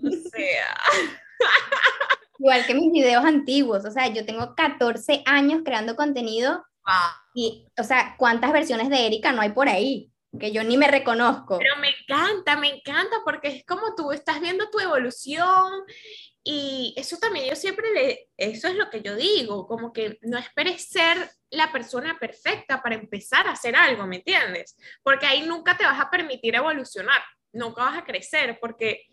o 0.06 0.12
sea. 0.32 0.78
Igual 2.40 2.66
que 2.66 2.76
mis 2.76 2.94
videos 2.94 3.26
antiguos, 3.26 3.84
o 3.84 3.92
sea, 3.92 4.08
yo 4.08 4.26
tengo 4.26 4.56
14 4.56 5.22
años 5.26 5.64
creando 5.66 5.98
contenido 5.98 6.64
y, 7.34 7.68
o 7.78 7.84
sea, 7.84 8.16
¿cuántas 8.18 8.52
versiones 8.52 8.90
de 8.90 9.06
Erika 9.06 9.32
no 9.32 9.42
hay 9.42 9.52
por 9.52 9.68
ahí? 9.68 10.12
Que 10.40 10.52
yo 10.52 10.64
ni 10.64 10.78
me 10.78 10.88
reconozco. 10.88 11.58
Pero 11.58 11.76
me 11.78 11.90
encanta, 11.90 12.58
me 12.58 12.70
encanta 12.70 13.18
porque 13.24 13.48
es 13.48 13.66
como 13.66 13.96
tú 13.96 14.12
estás 14.12 14.42
viendo 14.42 14.70
tu 14.70 14.80
evolución 14.80 15.72
y 16.44 16.94
eso 16.98 17.18
también 17.18 17.50
yo 17.50 17.56
siempre 17.56 17.92
le, 17.92 18.30
eso 18.38 18.68
es 18.68 18.76
lo 18.76 18.90
que 18.90 19.02
yo 19.02 19.16
digo, 19.16 19.68
como 19.68 19.92
que 19.92 20.20
no 20.22 20.38
esperes 20.38 20.88
ser 20.90 21.30
la 21.50 21.72
persona 21.72 22.20
perfecta 22.20 22.84
para 22.84 22.96
empezar 22.96 23.48
a 23.48 23.54
hacer 23.54 23.76
algo, 23.76 24.06
¿me 24.06 24.18
entiendes? 24.18 24.78
Porque 25.02 25.26
ahí 25.26 25.42
nunca 25.42 25.76
te 25.76 25.86
vas 25.86 26.00
a 26.00 26.10
permitir 26.10 26.54
evolucionar, 26.54 27.22
nunca 27.52 27.86
vas 27.86 27.98
a 27.98 28.06
crecer 28.06 28.60
porque 28.62 29.08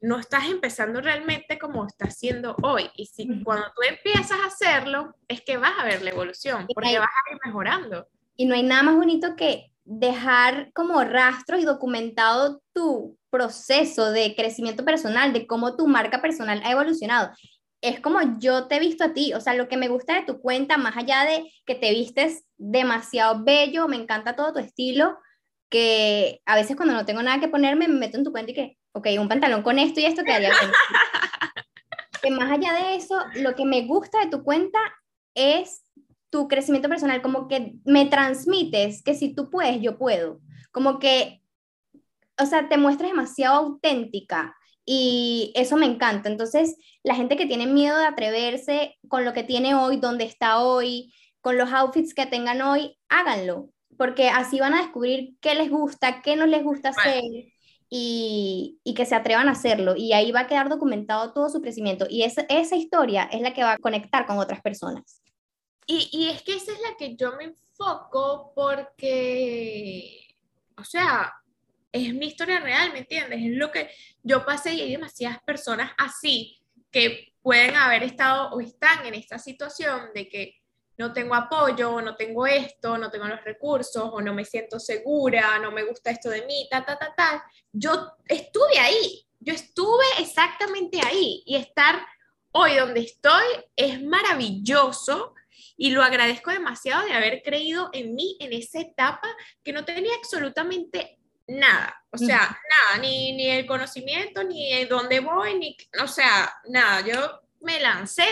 no 0.00 0.18
estás 0.18 0.44
empezando 0.46 1.00
realmente 1.00 1.58
como 1.58 1.86
estás 1.86 2.10
haciendo 2.10 2.56
hoy. 2.62 2.90
Y 2.96 3.06
si 3.06 3.42
cuando 3.42 3.66
tú 3.74 3.82
empiezas 3.88 4.38
a 4.38 4.46
hacerlo, 4.46 5.14
es 5.28 5.40
que 5.40 5.56
vas 5.56 5.72
a 5.78 5.84
ver 5.84 6.02
la 6.02 6.10
evolución, 6.10 6.66
porque 6.72 6.98
vas 6.98 7.08
a 7.08 7.32
ir 7.32 7.38
mejorando. 7.44 8.06
Y 8.36 8.46
no 8.46 8.54
hay 8.54 8.62
nada 8.62 8.82
más 8.82 8.96
bonito 8.96 9.36
que 9.36 9.70
dejar 9.84 10.72
como 10.74 11.02
rastro 11.04 11.58
y 11.58 11.64
documentado 11.64 12.60
tu 12.72 13.16
proceso 13.30 14.10
de 14.12 14.34
crecimiento 14.34 14.84
personal, 14.84 15.32
de 15.32 15.46
cómo 15.46 15.76
tu 15.76 15.86
marca 15.86 16.20
personal 16.20 16.60
ha 16.64 16.72
evolucionado. 16.72 17.30
Es 17.80 18.00
como 18.00 18.38
yo 18.38 18.66
te 18.66 18.76
he 18.76 18.80
visto 18.80 19.04
a 19.04 19.12
ti, 19.12 19.32
o 19.34 19.40
sea, 19.40 19.54
lo 19.54 19.68
que 19.68 19.76
me 19.76 19.88
gusta 19.88 20.14
de 20.14 20.26
tu 20.26 20.40
cuenta, 20.40 20.76
más 20.76 20.96
allá 20.96 21.24
de 21.24 21.50
que 21.64 21.74
te 21.74 21.92
vistes 21.92 22.44
demasiado 22.56 23.44
bello, 23.44 23.86
me 23.86 23.96
encanta 23.96 24.34
todo 24.34 24.54
tu 24.54 24.58
estilo, 24.58 25.16
que 25.68 26.40
a 26.46 26.54
veces 26.56 26.76
cuando 26.76 26.94
no 26.94 27.04
tengo 27.04 27.22
nada 27.22 27.40
que 27.40 27.48
ponerme, 27.48 27.88
me 27.88 27.98
meto 27.98 28.18
en 28.18 28.24
tu 28.24 28.32
cuenta 28.32 28.52
y 28.52 28.54
que, 28.54 28.78
ok, 28.92 29.08
un 29.18 29.28
pantalón 29.28 29.62
con 29.62 29.78
esto 29.78 30.00
y 30.00 30.04
esto 30.04 30.22
quedaría 30.24 30.50
bien. 30.50 30.70
que 32.22 32.30
más 32.30 32.50
allá 32.50 32.72
de 32.72 32.96
eso, 32.96 33.16
lo 33.34 33.54
que 33.54 33.64
me 33.64 33.82
gusta 33.82 34.20
de 34.20 34.30
tu 34.30 34.42
cuenta 34.42 34.78
es 35.34 35.82
tu 36.30 36.48
crecimiento 36.48 36.88
personal, 36.88 37.22
como 37.22 37.48
que 37.48 37.74
me 37.84 38.06
transmites 38.06 39.02
que 39.02 39.14
si 39.14 39.34
tú 39.34 39.50
puedes, 39.50 39.80
yo 39.80 39.98
puedo. 39.98 40.40
Como 40.72 40.98
que 40.98 41.42
o 42.38 42.46
sea, 42.46 42.68
te 42.68 42.76
muestras 42.76 43.10
demasiado 43.10 43.56
auténtica 43.56 44.56
y 44.84 45.52
eso 45.54 45.76
me 45.76 45.86
encanta. 45.86 46.28
Entonces, 46.28 46.76
la 47.02 47.14
gente 47.14 47.36
que 47.36 47.46
tiene 47.46 47.66
miedo 47.66 47.96
de 47.96 48.06
atreverse 48.06 48.96
con 49.08 49.24
lo 49.24 49.32
que 49.32 49.42
tiene 49.42 49.74
hoy, 49.74 49.96
donde 49.96 50.24
está 50.24 50.60
hoy, 50.60 51.12
con 51.40 51.56
los 51.56 51.72
outfits 51.72 52.14
que 52.14 52.26
tengan 52.26 52.60
hoy, 52.62 52.98
háganlo, 53.08 53.70
porque 53.96 54.28
así 54.28 54.58
van 54.58 54.74
a 54.74 54.82
descubrir 54.82 55.34
qué 55.40 55.54
les 55.54 55.70
gusta, 55.70 56.22
qué 56.22 56.36
no 56.36 56.46
les 56.46 56.62
gusta 56.62 56.90
hacer. 56.90 57.22
Y, 57.88 58.80
y, 58.82 58.94
que 58.94 59.06
se 59.06 59.14
atrevan 59.14 59.48
a 59.48 59.52
hacerlo. 59.52 59.94
Y 59.96 60.12
ahí 60.12 60.32
va 60.32 60.40
a 60.40 60.46
quedar 60.48 60.68
documentado 60.68 61.32
todo 61.32 61.48
su 61.48 61.62
crecimiento. 61.62 62.06
Y 62.10 62.24
esa, 62.24 62.44
esa 62.48 62.74
historia 62.74 63.28
es 63.30 63.40
la 63.42 63.54
que 63.54 63.62
va 63.62 63.72
a 63.74 63.78
conectar 63.78 64.26
con 64.26 64.38
otras 64.38 64.60
personas. 64.60 65.22
Y, 65.86 66.08
y 66.10 66.30
es 66.30 66.42
que 66.42 66.56
esa 66.56 66.72
es 66.72 66.80
la 66.80 66.96
que 66.98 67.14
yo 67.14 67.36
me 67.36 67.44
enfoco 67.44 68.52
porque, 68.56 70.34
o 70.76 70.82
sea, 70.82 71.32
es 71.92 72.12
mi 72.14 72.26
historia 72.26 72.60
real, 72.60 72.92
¿me 72.92 73.00
entiendes? 73.00 73.40
Es 73.40 73.56
lo 73.56 73.70
que 73.70 73.88
yo 74.22 74.44
pasé 74.44 74.74
y 74.74 74.80
hay 74.80 74.92
demasiadas 74.92 75.38
personas 75.44 75.92
así 75.96 76.60
que 76.90 77.32
pueden 77.42 77.76
haber 77.76 78.02
estado 78.02 78.50
o 78.50 78.60
están 78.60 79.06
en 79.06 79.14
esta 79.14 79.38
situación 79.38 80.10
de 80.14 80.28
que 80.28 80.56
no 80.98 81.12
tengo 81.12 81.34
apoyo, 81.34 82.00
no 82.00 82.16
tengo 82.16 82.46
esto, 82.46 82.96
no 82.96 83.10
tengo 83.10 83.26
los 83.26 83.44
recursos, 83.44 84.08
o 84.12 84.20
no 84.20 84.32
me 84.32 84.44
siento 84.44 84.80
segura, 84.80 85.58
no 85.58 85.70
me 85.70 85.84
gusta 85.84 86.10
esto 86.10 86.30
de 86.30 86.46
mí, 86.46 86.66
ta, 86.70 86.84
ta, 86.84 86.98
ta, 86.98 87.14
ta. 87.14 87.44
Yo 87.72 88.12
estuve 88.26 88.78
ahí, 88.78 89.26
yo 89.38 89.52
estuve 89.52 90.04
exactamente 90.18 91.00
ahí 91.04 91.42
y 91.44 91.56
estar 91.56 92.04
hoy 92.52 92.76
donde 92.76 93.00
estoy 93.00 93.44
es 93.76 94.02
maravilloso 94.02 95.34
y 95.76 95.90
lo 95.90 96.02
agradezco 96.02 96.50
demasiado 96.50 97.04
de 97.04 97.12
haber 97.12 97.42
creído 97.42 97.90
en 97.92 98.14
mí 98.14 98.36
en 98.40 98.54
esa 98.54 98.80
etapa 98.80 99.28
que 99.62 99.72
no 99.72 99.84
tenía 99.84 100.14
absolutamente 100.16 101.18
nada, 101.48 102.02
o 102.10 102.18
sea, 102.18 102.38
nada, 102.38 102.98
ni, 103.00 103.32
ni 103.36 103.50
el 103.50 103.66
conocimiento, 103.66 104.42
ni 104.42 104.84
dónde 104.86 105.20
voy, 105.20 105.56
ni, 105.58 105.76
o 106.02 106.08
sea, 106.08 106.52
nada, 106.68 107.02
yo 107.02 107.40
me 107.60 107.78
lancé 107.78 108.24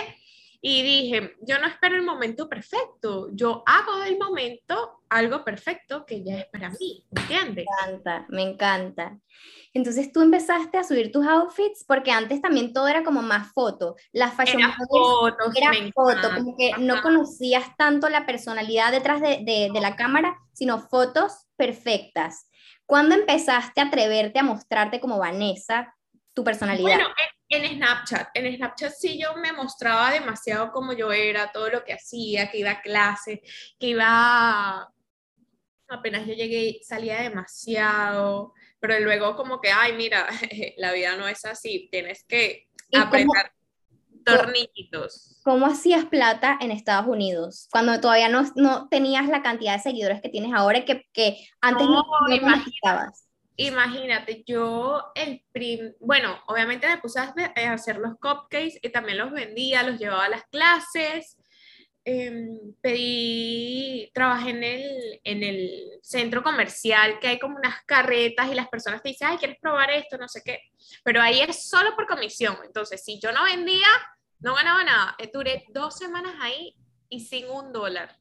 y 0.66 0.82
dije, 0.82 1.36
yo 1.42 1.58
no 1.58 1.66
espero 1.66 1.94
el 1.94 2.04
momento 2.04 2.48
perfecto, 2.48 3.28
yo 3.32 3.62
hago 3.66 3.98
del 3.98 4.16
momento 4.16 5.02
algo 5.10 5.44
perfecto 5.44 6.06
que 6.06 6.24
ya 6.24 6.38
es 6.38 6.46
para 6.46 6.70
mí, 6.70 7.04
¿entiendes? 7.14 7.66
Me 7.66 7.92
encanta, 7.92 8.26
me 8.30 8.42
encanta. 8.42 9.18
Entonces 9.74 10.10
tú 10.10 10.22
empezaste 10.22 10.78
a 10.78 10.84
subir 10.84 11.12
tus 11.12 11.26
outfits 11.26 11.84
porque 11.86 12.12
antes 12.12 12.40
también 12.40 12.72
todo 12.72 12.88
era 12.88 13.04
como 13.04 13.20
más 13.20 13.52
foto. 13.52 13.96
Las 14.10 14.32
fashion 14.32 14.62
era 14.62 14.74
fotos, 14.74 15.54
era 15.54 15.70
foto, 15.94 16.34
como 16.34 16.56
que 16.56 16.72
no 16.78 17.02
conocías 17.02 17.76
tanto 17.76 18.08
la 18.08 18.24
personalidad 18.24 18.90
detrás 18.90 19.20
de, 19.20 19.42
de, 19.44 19.68
de 19.70 19.80
la 19.82 19.96
cámara, 19.96 20.38
sino 20.54 20.78
fotos 20.78 21.46
perfectas. 21.56 22.48
¿Cuándo 22.86 23.14
empezaste 23.14 23.82
a 23.82 23.88
atreverte 23.88 24.38
a 24.38 24.42
mostrarte 24.42 24.98
como 24.98 25.18
Vanessa, 25.18 25.94
tu 26.32 26.42
personalidad? 26.42 26.96
Bueno, 26.96 27.08
en, 27.56 27.76
Snapchat. 27.76 28.28
En 28.34 28.56
Snapchat 28.56 28.92
sí 28.92 29.18
yo 29.20 29.36
me 29.36 29.52
mostraba 29.52 30.10
demasiado 30.10 30.72
como 30.72 30.92
yo 30.92 31.12
era, 31.12 31.52
todo 31.52 31.70
lo 31.70 31.84
que 31.84 31.92
hacía, 31.92 32.50
que 32.50 32.58
iba 32.58 32.70
a 32.70 32.82
clase, 32.82 33.42
que 33.78 33.88
iba... 33.88 34.90
Apenas 35.88 36.26
yo 36.26 36.32
llegué, 36.32 36.80
salía 36.82 37.20
demasiado, 37.20 38.54
pero 38.80 38.98
luego 39.00 39.36
como 39.36 39.60
que, 39.60 39.70
ay, 39.70 39.92
mira, 39.92 40.26
la 40.78 40.92
vida 40.92 41.16
no 41.16 41.28
es 41.28 41.44
así, 41.44 41.88
tienes 41.90 42.24
que 42.24 42.68
apretar 42.92 43.52
tornillitos. 44.24 45.40
¿Cómo 45.44 45.66
hacías 45.66 46.06
plata 46.06 46.58
en 46.60 46.70
Estados 46.70 47.06
Unidos? 47.06 47.68
Cuando 47.70 48.00
todavía 48.00 48.28
no, 48.28 48.42
no 48.56 48.88
tenías 48.88 49.28
la 49.28 49.42
cantidad 49.42 49.76
de 49.76 49.82
seguidores 49.82 50.20
que 50.20 50.30
tienes 50.30 50.52
ahora 50.54 50.84
que, 50.84 51.06
que 51.12 51.46
antes 51.60 51.86
no, 51.86 52.02
no 52.26 52.34
imagínate, 52.34 53.12
imagínate, 53.56 54.42
yo 54.46 55.12
el 55.14 55.44
prim... 55.52 55.94
Bueno, 56.00 56.38
obviamente 56.46 56.88
me 56.88 56.98
puse 56.98 57.20
a 57.20 57.34
hacer 57.72 57.96
los 57.98 58.14
cupcakes 58.14 58.78
y 58.82 58.88
también 58.90 59.18
los 59.18 59.30
vendía, 59.32 59.82
los 59.82 59.98
llevaba 59.98 60.24
a 60.26 60.28
las 60.28 60.44
clases. 60.46 61.36
em, 62.06 62.74
pedí, 62.82 64.10
trabajé 64.12 64.50
en 64.50 64.62
el, 64.64 65.20
en 65.24 65.42
el 65.42 65.98
centro 66.02 66.42
comercial, 66.42 67.18
que 67.18 67.28
hay 67.28 67.38
como 67.38 67.56
unas 67.56 67.82
carretas 67.86 68.48
y 68.50 68.54
las 68.54 68.68
personas 68.68 69.02
te 69.02 69.08
dicen, 69.08 69.28
ay, 69.30 69.38
¿quieres 69.38 69.58
probar 69.58 69.90
esto? 69.90 70.18
No 70.18 70.28
sé 70.28 70.42
qué. 70.44 70.60
Pero 71.02 71.22
ahí 71.22 71.40
es 71.40 71.68
solo 71.68 71.96
por 71.96 72.06
comisión. 72.06 72.58
Entonces, 72.64 73.02
si 73.02 73.18
yo 73.20 73.32
no 73.32 73.44
vendía, 73.44 73.86
no 74.40 74.54
ganaba 74.54 74.84
nada. 74.84 75.14
Eh, 75.18 75.30
duré 75.32 75.64
dos 75.70 75.96
semanas 75.96 76.34
ahí 76.40 76.76
y 77.08 77.20
sin 77.20 77.48
un 77.48 77.72
dólar. 77.72 78.18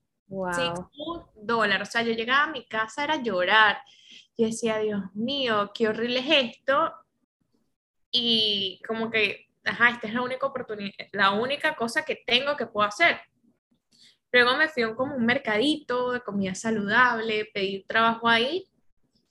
Sin 0.54 0.72
un 1.06 1.26
dólar. 1.36 1.82
O 1.82 1.86
sea, 1.86 2.02
yo 2.02 2.14
llegaba 2.14 2.46
a 2.46 2.52
mi 2.52 2.66
casa, 2.66 3.04
era 3.04 3.22
llorar. 3.22 3.82
Yo 4.38 4.48
decía, 4.48 4.80
Dios 4.80 5.02
mío, 5.14 5.72
qué 5.74 5.88
horrible 5.88 6.20
es 6.20 6.56
esto. 6.56 6.94
Y 8.12 8.82
como 8.88 9.10
que, 9.10 9.48
ajá, 9.64 9.90
esta 9.90 10.08
es 10.08 10.14
la 10.14 10.22
única 10.22 10.46
oportunidad, 10.46 10.94
la 11.12 11.32
única 11.32 11.76
cosa 11.76 12.04
que 12.04 12.24
tengo 12.26 12.56
que 12.56 12.68
puedo 12.68 12.88
hacer. 12.88 13.20
Luego 14.32 14.58
me 14.58 14.68
fui 14.68 14.84
a 14.84 14.96
como 14.96 15.16
un 15.16 15.26
mercadito 15.26 16.12
de 16.12 16.22
comida 16.22 16.56
saludable, 16.56 17.50
pedí 17.54 17.84
trabajo 17.84 18.28
ahí 18.28 18.68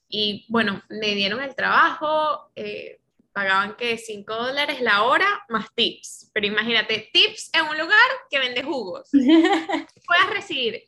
y 0.09 0.45
bueno, 0.49 0.83
me 0.91 1.15
dieron 1.15 1.41
el 1.41 1.57
trabajo, 1.57 2.53
eh, 2.55 3.01
pagaban 3.33 3.77
que 3.77 3.97
5 3.97 4.35
dólares 4.35 4.81
la 4.83 5.05
hora 5.05 5.43
más 5.49 5.75
tips. 5.75 6.31
Pero 6.35 6.47
imagínate, 6.47 7.11
tips 7.13 7.51
en 7.55 7.67
un 7.67 7.79
lugar 7.79 8.09
que 8.31 8.39
vende 8.39 8.63
jugos. 8.63 9.09
Puedes 9.13 10.31
recibir. 10.31 10.85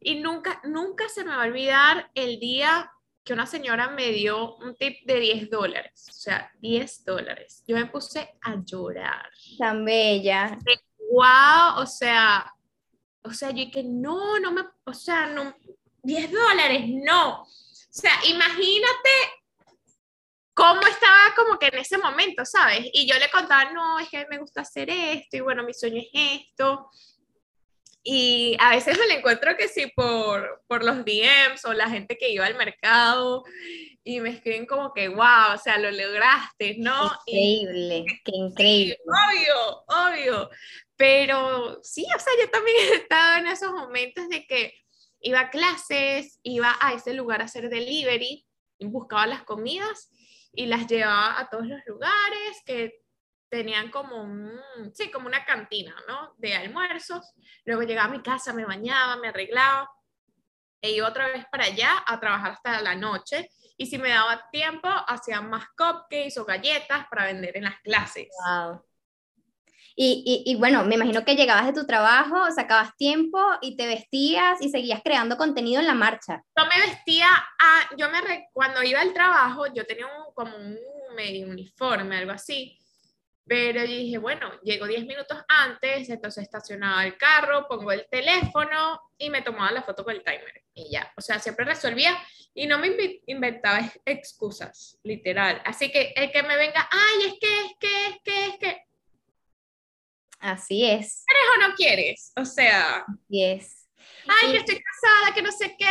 Y 0.00 0.16
nunca, 0.16 0.60
nunca 0.64 1.08
se 1.08 1.24
me 1.24 1.34
va 1.34 1.44
a 1.44 1.46
olvidar 1.46 2.10
el 2.14 2.40
día 2.40 2.90
que 3.24 3.32
una 3.32 3.46
señora 3.46 3.88
me 3.88 4.10
dio 4.10 4.56
un 4.56 4.76
tip 4.76 5.06
de 5.06 5.18
10 5.18 5.50
dólares. 5.50 6.06
O 6.10 6.12
sea, 6.12 6.52
10 6.60 7.04
dólares. 7.04 7.64
Yo 7.66 7.74
me 7.74 7.86
puse 7.86 8.36
a 8.42 8.56
llorar. 8.62 9.30
Tan 9.58 9.84
bella. 9.84 10.58
wow, 11.10 11.82
o 11.82 11.86
sea, 11.86 12.52
o 13.22 13.32
sea, 13.32 13.50
yo 13.50 13.64
dije, 13.64 13.82
no, 13.82 14.38
no 14.38 14.52
me, 14.52 14.62
o 14.84 14.92
sea, 14.92 15.26
no, 15.26 15.54
10 16.02 16.30
dólares, 16.30 16.82
no. 16.86 17.42
O 17.42 17.46
sea, 17.96 18.12
imagínate 18.26 19.10
cómo 20.52 20.82
estaba 20.82 21.34
como 21.34 21.58
que 21.58 21.68
en 21.68 21.78
ese 21.78 21.96
momento, 21.96 22.44
¿sabes? 22.44 22.90
Y 22.92 23.08
yo 23.08 23.18
le 23.18 23.30
contaba, 23.30 23.72
no, 23.72 23.98
es 23.98 24.08
que 24.10 24.26
me 24.28 24.38
gusta 24.38 24.60
hacer 24.60 24.90
esto, 24.90 25.38
y 25.38 25.40
bueno, 25.40 25.64
mi 25.64 25.72
sueño 25.72 26.00
es 26.00 26.08
esto. 26.12 26.90
Y 28.06 28.54
a 28.60 28.68
veces 28.70 28.98
me 28.98 29.06
lo 29.06 29.14
encuentro 29.14 29.56
que 29.56 29.66
sí 29.66 29.90
por, 29.96 30.62
por 30.66 30.84
los 30.84 31.06
DMs 31.06 31.64
o 31.64 31.72
la 31.72 31.88
gente 31.88 32.18
que 32.18 32.28
iba 32.28 32.44
al 32.44 32.54
mercado 32.54 33.44
y 34.04 34.20
me 34.20 34.28
escriben 34.28 34.66
como 34.66 34.92
que, 34.92 35.08
wow, 35.08 35.54
o 35.54 35.58
sea, 35.58 35.78
lo 35.78 35.90
lograste, 35.90 36.76
¿no? 36.78 37.10
Increíble, 37.26 38.04
qué 38.24 38.32
increíble. 38.32 38.98
obvio, 39.06 39.84
obvio. 39.88 40.50
Pero 40.96 41.80
sí, 41.82 42.04
o 42.14 42.18
sea, 42.18 42.32
yo 42.38 42.50
también 42.50 42.76
he 42.92 42.96
estado 42.96 43.38
en 43.38 43.46
esos 43.46 43.72
momentos 43.72 44.28
de 44.28 44.46
que 44.46 44.74
iba 45.20 45.40
a 45.40 45.50
clases, 45.50 46.38
iba 46.42 46.76
a 46.80 46.92
ese 46.92 47.14
lugar 47.14 47.40
a 47.40 47.46
hacer 47.46 47.70
delivery, 47.70 48.44
buscaba 48.80 49.26
las 49.26 49.44
comidas 49.44 50.10
y 50.52 50.66
las 50.66 50.86
llevaba 50.86 51.40
a 51.40 51.48
todos 51.48 51.66
los 51.66 51.80
lugares 51.86 52.62
que 52.66 53.03
tenían 53.54 53.88
como 53.88 54.20
un, 54.20 54.60
sí, 54.94 55.12
como 55.12 55.28
una 55.28 55.44
cantina, 55.44 55.94
¿no? 56.08 56.34
De 56.38 56.56
almuerzos. 56.56 57.32
Luego 57.64 57.82
llegaba 57.82 58.08
a 58.08 58.16
mi 58.16 58.20
casa, 58.20 58.52
me 58.52 58.64
bañaba, 58.64 59.16
me 59.16 59.28
arreglaba 59.28 59.88
e 60.80 60.90
iba 60.90 61.08
otra 61.08 61.28
vez 61.28 61.46
para 61.52 61.66
allá 61.66 62.02
a 62.04 62.18
trabajar 62.18 62.50
hasta 62.52 62.82
la 62.82 62.96
noche. 62.96 63.48
Y 63.76 63.86
si 63.86 63.96
me 63.96 64.08
daba 64.08 64.50
tiempo, 64.50 64.88
hacía 64.88 65.40
más 65.40 65.66
cupcakes 65.76 66.36
o 66.38 66.44
galletas 66.44 67.06
para 67.08 67.26
vender 67.26 67.56
en 67.56 67.64
las 67.64 67.78
clases. 67.80 68.26
Wow. 68.44 68.84
Y, 69.96 70.42
y, 70.44 70.56
bueno, 70.56 70.84
me 70.84 70.96
imagino 70.96 71.24
que 71.24 71.36
llegabas 71.36 71.66
de 71.66 71.72
tu 71.72 71.86
trabajo, 71.86 72.50
sacabas 72.50 72.96
tiempo 72.96 73.38
y 73.60 73.76
te 73.76 73.86
vestías 73.86 74.60
y 74.60 74.68
seguías 74.68 75.00
creando 75.04 75.36
contenido 75.36 75.80
en 75.80 75.86
la 75.86 75.94
marcha. 75.94 76.42
Yo 76.58 76.66
me 76.66 76.80
vestía, 76.84 77.28
a, 77.28 77.96
yo 77.96 78.10
me, 78.10 78.48
cuando 78.52 78.82
iba 78.82 79.00
al 79.00 79.14
trabajo, 79.14 79.72
yo 79.72 79.86
tenía 79.86 80.06
un, 80.06 80.34
como 80.34 80.56
un 80.56 80.76
medio 81.14 81.46
uniforme, 81.46 82.16
algo 82.16 82.32
así. 82.32 82.76
Pero 83.46 83.82
dije, 83.82 84.18
bueno, 84.18 84.50
llego 84.62 84.86
10 84.86 85.04
minutos 85.06 85.38
antes, 85.48 86.08
entonces 86.08 86.44
estacionaba 86.44 87.04
el 87.04 87.16
carro, 87.18 87.66
pongo 87.68 87.92
el 87.92 88.06
teléfono 88.10 89.00
y 89.18 89.28
me 89.28 89.42
tomaba 89.42 89.70
la 89.70 89.82
foto 89.82 90.02
con 90.02 90.14
el 90.14 90.24
timer. 90.24 90.64
Y 90.72 90.90
ya, 90.90 91.12
o 91.16 91.20
sea, 91.20 91.38
siempre 91.38 91.64
resolvía 91.64 92.16
y 92.54 92.66
no 92.66 92.78
me 92.78 93.20
inventaba 93.26 93.80
excusas, 94.04 94.98
literal. 95.02 95.60
Así 95.64 95.90
que 95.90 96.14
el 96.16 96.32
que 96.32 96.42
me 96.42 96.56
venga, 96.56 96.88
ay, 96.90 97.26
es 97.26 97.34
que, 97.38 97.60
es 97.60 97.72
que, 97.78 98.06
es 98.06 98.16
que, 98.24 98.46
es 98.46 98.58
que, 98.58 98.84
Así 100.44 100.84
es. 100.84 101.24
¿Quieres 101.26 101.44
o 101.56 101.68
no 101.68 101.74
quieres? 101.74 102.32
O 102.36 102.44
sea. 102.44 102.98
Así 102.98 103.42
es. 103.42 103.88
Ay, 104.28 104.52
que 104.52 104.58
estoy 104.58 104.78
cansada, 104.78 105.34
que 105.34 105.42
no 105.42 105.50
sé 105.50 105.74
qué. 105.78 105.86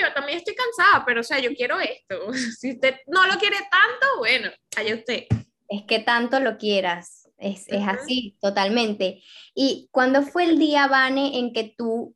Yo 0.00 0.12
también 0.12 0.38
estoy 0.38 0.56
cansada, 0.56 1.04
pero 1.04 1.20
o 1.20 1.24
sea, 1.24 1.38
yo 1.38 1.50
quiero 1.54 1.78
esto. 1.78 2.32
Si 2.58 2.72
usted 2.72 2.96
no 3.06 3.26
lo 3.28 3.38
quiere 3.38 3.56
tanto, 3.56 4.18
bueno, 4.18 4.50
allá 4.76 4.94
usted. 4.96 5.26
Es 5.68 5.82
que 5.84 5.98
tanto 5.98 6.40
lo 6.40 6.58
quieras. 6.58 7.28
Es, 7.38 7.66
es 7.68 7.86
así, 7.86 8.36
totalmente. 8.40 9.22
¿Y 9.54 9.88
cuándo 9.90 10.22
fue 10.22 10.44
el 10.44 10.58
día, 10.58 10.86
Vane, 10.88 11.38
en 11.38 11.52
que 11.52 11.74
tú 11.76 12.14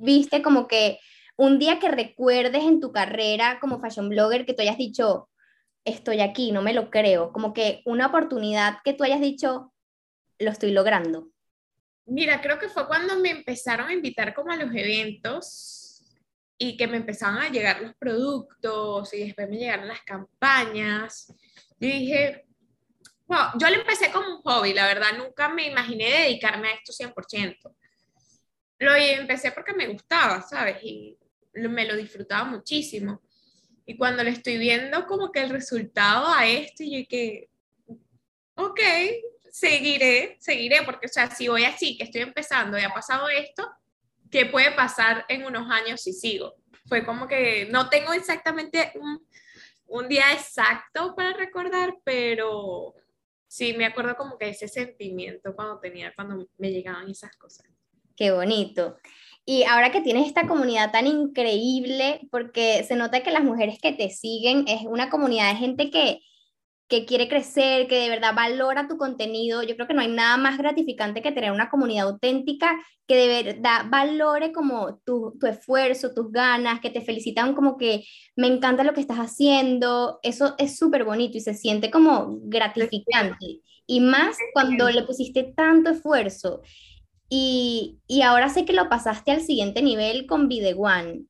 viste 0.00 0.42
como 0.42 0.66
que 0.66 0.98
un 1.36 1.58
día 1.58 1.78
que 1.78 1.88
recuerdes 1.88 2.62
en 2.62 2.80
tu 2.80 2.92
carrera 2.92 3.58
como 3.60 3.80
fashion 3.80 4.08
blogger 4.08 4.46
que 4.46 4.54
tú 4.54 4.62
hayas 4.62 4.78
dicho, 4.78 5.28
estoy 5.84 6.20
aquí, 6.20 6.52
no 6.52 6.62
me 6.62 6.72
lo 6.72 6.90
creo, 6.90 7.32
como 7.32 7.52
que 7.52 7.82
una 7.84 8.06
oportunidad 8.06 8.78
que 8.84 8.94
tú 8.94 9.04
hayas 9.04 9.20
dicho, 9.20 9.72
lo 10.38 10.50
estoy 10.50 10.72
logrando? 10.72 11.28
Mira, 12.06 12.40
creo 12.40 12.58
que 12.58 12.68
fue 12.68 12.86
cuando 12.86 13.18
me 13.18 13.30
empezaron 13.30 13.88
a 13.88 13.92
invitar 13.92 14.34
como 14.34 14.52
a 14.52 14.56
los 14.56 14.74
eventos 14.74 16.04
y 16.58 16.76
que 16.76 16.86
me 16.86 16.98
empezaban 16.98 17.38
a 17.38 17.48
llegar 17.48 17.80
los 17.80 17.94
productos 17.96 19.12
y 19.14 19.24
después 19.24 19.48
me 19.48 19.56
llegaron 19.56 19.88
las 19.88 20.02
campañas. 20.02 21.32
Yo 21.84 21.90
dije, 21.90 22.46
wow, 23.26 23.58
yo 23.58 23.68
lo 23.68 23.76
empecé 23.76 24.10
como 24.10 24.36
un 24.36 24.42
hobby, 24.42 24.72
la 24.72 24.86
verdad, 24.86 25.18
nunca 25.18 25.50
me 25.50 25.66
imaginé 25.66 26.10
dedicarme 26.10 26.68
a 26.68 26.74
esto 26.76 26.92
100%. 26.92 27.76
Lo 28.78 28.94
empecé 28.94 29.52
porque 29.52 29.74
me 29.74 29.88
gustaba, 29.88 30.40
¿sabes? 30.40 30.82
Y 30.82 31.18
me 31.52 31.84
lo 31.84 31.94
disfrutaba 31.94 32.44
muchísimo. 32.44 33.20
Y 33.84 33.98
cuando 33.98 34.24
le 34.24 34.30
estoy 34.30 34.56
viendo 34.56 35.06
como 35.06 35.30
que 35.30 35.42
el 35.42 35.50
resultado 35.50 36.26
a 36.26 36.46
esto, 36.46 36.84
yo 36.84 36.96
dije, 36.96 37.50
ok, 38.54 38.80
seguiré, 39.50 40.38
seguiré, 40.40 40.84
porque, 40.84 41.06
o 41.06 41.10
sea, 41.10 41.30
si 41.30 41.48
voy 41.48 41.64
así, 41.64 41.98
que 41.98 42.04
estoy 42.04 42.22
empezando 42.22 42.78
y 42.78 42.82
ha 42.82 42.94
pasado 42.94 43.28
esto, 43.28 43.70
¿qué 44.30 44.46
puede 44.46 44.72
pasar 44.72 45.26
en 45.28 45.44
unos 45.44 45.70
años 45.70 46.00
si 46.00 46.14
sigo? 46.14 46.54
Fue 46.88 47.04
como 47.04 47.28
que 47.28 47.68
no 47.70 47.90
tengo 47.90 48.14
exactamente 48.14 48.92
un, 48.94 49.26
un 49.94 50.08
día 50.08 50.32
exacto 50.32 51.14
para 51.14 51.32
recordar, 51.34 51.94
pero 52.02 52.94
sí 53.46 53.74
me 53.74 53.86
acuerdo 53.86 54.16
como 54.16 54.36
que 54.36 54.48
ese 54.48 54.66
sentimiento 54.66 55.54
cuando 55.54 55.78
tenía, 55.78 56.12
cuando 56.16 56.48
me 56.58 56.72
llegaban 56.72 57.08
esas 57.08 57.36
cosas. 57.36 57.66
Qué 58.16 58.32
bonito. 58.32 58.96
Y 59.46 59.62
ahora 59.62 59.92
que 59.92 60.00
tienes 60.00 60.26
esta 60.26 60.48
comunidad 60.48 60.90
tan 60.90 61.06
increíble, 61.06 62.26
porque 62.32 62.82
se 62.82 62.96
nota 62.96 63.22
que 63.22 63.30
las 63.30 63.44
mujeres 63.44 63.78
que 63.80 63.92
te 63.92 64.10
siguen 64.10 64.64
es 64.66 64.80
una 64.84 65.10
comunidad 65.10 65.52
de 65.52 65.58
gente 65.58 65.90
que, 65.90 66.20
que 66.94 67.06
quiere 67.06 67.28
crecer, 67.28 67.88
que 67.88 67.98
de 67.98 68.08
verdad 68.08 68.34
valora 68.36 68.86
tu 68.86 68.96
contenido. 68.96 69.64
Yo 69.64 69.74
creo 69.74 69.88
que 69.88 69.94
no 69.94 70.00
hay 70.00 70.08
nada 70.08 70.36
más 70.36 70.56
gratificante 70.58 71.22
que 71.22 71.32
tener 71.32 71.50
una 71.50 71.68
comunidad 71.68 72.06
auténtica 72.06 72.70
que 73.08 73.16
de 73.16 73.42
verdad 73.42 73.86
valore 73.90 74.52
como 74.52 75.00
tu, 75.04 75.36
tu 75.40 75.48
esfuerzo, 75.48 76.14
tus 76.14 76.30
ganas, 76.30 76.80
que 76.80 76.90
te 76.90 77.00
felicitan 77.00 77.54
como 77.54 77.76
que 77.76 78.04
me 78.36 78.46
encanta 78.46 78.84
lo 78.84 78.94
que 78.94 79.00
estás 79.00 79.18
haciendo. 79.18 80.20
Eso 80.22 80.54
es 80.56 80.78
súper 80.78 81.04
bonito 81.04 81.36
y 81.36 81.40
se 81.40 81.54
siente 81.54 81.90
como 81.90 82.38
gratificante. 82.42 83.60
Y 83.86 83.98
más 83.98 84.36
cuando 84.52 84.88
le 84.88 85.02
pusiste 85.02 85.52
tanto 85.56 85.90
esfuerzo. 85.90 86.62
Y, 87.28 87.98
y 88.06 88.22
ahora 88.22 88.48
sé 88.50 88.64
que 88.64 88.72
lo 88.72 88.88
pasaste 88.88 89.32
al 89.32 89.40
siguiente 89.40 89.82
nivel 89.82 90.26
con 90.26 90.46
Videone. 90.46 91.24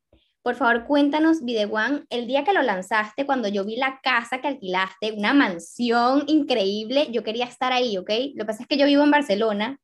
Por 0.45 0.57
favor, 0.57 0.85
cuéntanos, 0.85 1.43
Videwan, 1.43 2.05
el 2.11 2.27
día 2.27 2.45
que 2.45 2.53
lo 2.53 2.61
lanzaste, 2.61 3.25
cuando 3.25 3.49
yo 3.49 3.65
vi 3.65 3.77
la 3.77 3.99
casa 4.03 4.43
que 4.43 4.49
alquilaste, 4.49 5.13
una 5.13 5.33
mansión 5.33 6.25
increíble, 6.27 7.09
yo 7.11 7.25
quería 7.25 7.47
estar 7.47 7.73
ahí, 7.73 7.97
¿ok? 7.97 8.11
Lo 8.35 8.45
que 8.45 8.49
pasa 8.49 8.63
es 8.63 8.69
que 8.69 8.77
yo 8.77 8.85
vivo 8.85 9.03
en 9.03 9.11
Barcelona. 9.11 9.81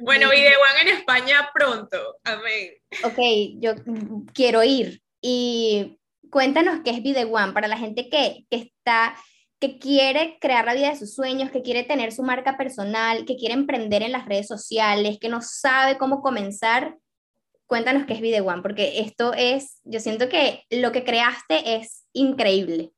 Bueno, 0.00 0.30
Videwan 0.30 0.78
en 0.80 0.88
España 0.96 1.50
pronto, 1.52 1.98
amén. 2.24 2.76
Ok, 3.04 3.18
yo 3.60 3.74
quiero 4.32 4.64
ir. 4.64 5.02
Y 5.20 5.98
cuéntanos 6.30 6.80
qué 6.82 6.88
es 6.88 7.02
Videwan 7.02 7.52
para 7.52 7.68
la 7.68 7.76
gente 7.76 8.08
que, 8.08 8.46
que 8.48 8.56
está 8.56 9.16
que 9.60 9.78
quiere 9.78 10.38
crear 10.40 10.64
la 10.64 10.74
vida 10.74 10.88
de 10.88 10.96
sus 10.96 11.14
sueños, 11.14 11.50
que 11.50 11.60
quiere 11.60 11.82
tener 11.82 12.12
su 12.12 12.22
marca 12.22 12.56
personal, 12.56 13.26
que 13.26 13.36
quiere 13.36 13.52
emprender 13.52 14.02
en 14.02 14.12
las 14.12 14.24
redes 14.24 14.46
sociales, 14.46 15.18
que 15.20 15.28
no 15.28 15.42
sabe 15.42 15.98
cómo 15.98 16.22
comenzar, 16.22 16.96
cuéntanos 17.68 18.06
qué 18.06 18.14
es 18.14 18.20
Video 18.20 18.46
One, 18.46 18.62
porque 18.62 19.00
esto 19.00 19.32
es, 19.34 19.80
yo 19.84 20.00
siento 20.00 20.28
que 20.28 20.64
lo 20.70 20.90
que 20.90 21.04
creaste 21.04 21.76
es 21.76 22.06
increíble. 22.12 22.90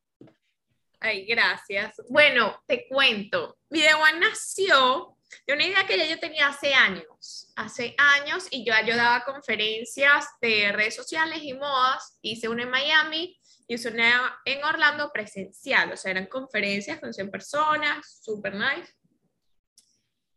Ay, 1.00 1.26
gracias. 1.26 2.00
Bueno, 2.09 2.62
te 2.66 2.87
cuento. 2.88 3.59
Video 3.68 3.98
One 3.98 4.20
nació 4.20 5.16
de 5.46 5.54
una 5.54 5.64
idea 5.64 5.87
que 5.87 5.98
ya 5.98 6.06
yo 6.06 6.18
tenía 6.18 6.48
hace 6.48 6.72
años, 6.72 7.52
hace 7.56 7.94
años, 7.98 8.46
y 8.50 8.64
yo, 8.64 8.72
yo 8.87 8.96
daba 8.96 9.24
conferencias 9.24 10.26
de 10.40 10.72
redes 10.72 10.94
sociales 10.94 11.40
y 11.42 11.52
modas, 11.54 12.18
hice 12.22 12.48
una 12.48 12.62
en 12.62 12.70
Miami, 12.70 13.40
hice 13.66 13.88
una 13.88 14.40
en 14.44 14.64
Orlando 14.64 15.11
presencial, 15.12 15.92
o 15.92 15.96
sea, 15.96 16.12
eran 16.12 16.26
conferencias 16.26 17.00
con 17.00 17.12
100 17.12 17.30
personas, 17.30 18.20
super 18.22 18.54
nice. 18.54 18.92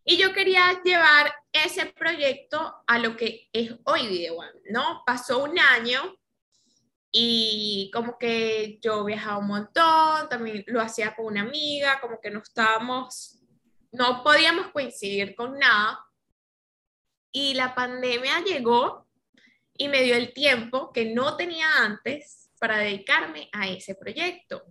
Y 0.05 0.17
yo 0.17 0.33
quería 0.33 0.81
llevar 0.83 1.33
ese 1.51 1.85
proyecto 1.85 2.83
a 2.85 2.99
lo 2.99 3.15
que 3.15 3.49
es 3.53 3.71
hoy 3.85 4.07
Video 4.07 4.35
One, 4.35 4.61
¿no? 4.69 5.03
Pasó 5.05 5.43
un 5.43 5.57
año 5.57 6.17
y 7.09 7.89
como 7.93 8.17
que 8.17 8.79
yo 8.81 9.05
viajaba 9.05 9.37
un 9.37 9.47
montón, 9.47 10.27
también 10.29 10.63
lo 10.67 10.81
hacía 10.81 11.15
con 11.15 11.27
una 11.27 11.41
amiga, 11.41 12.01
como 12.01 12.19
que 12.19 12.31
no 12.31 12.39
estábamos, 12.39 13.39
no 13.91 14.23
podíamos 14.23 14.71
coincidir 14.71 15.35
con 15.35 15.57
nada. 15.57 16.03
Y 17.31 17.53
la 17.53 17.73
pandemia 17.73 18.43
llegó 18.43 19.07
y 19.77 19.87
me 19.87 20.01
dio 20.01 20.15
el 20.15 20.33
tiempo 20.33 20.91
que 20.91 21.05
no 21.13 21.37
tenía 21.37 21.67
antes 21.77 22.49
para 22.59 22.77
dedicarme 22.77 23.49
a 23.53 23.69
ese 23.69 23.95
proyecto. 23.95 24.63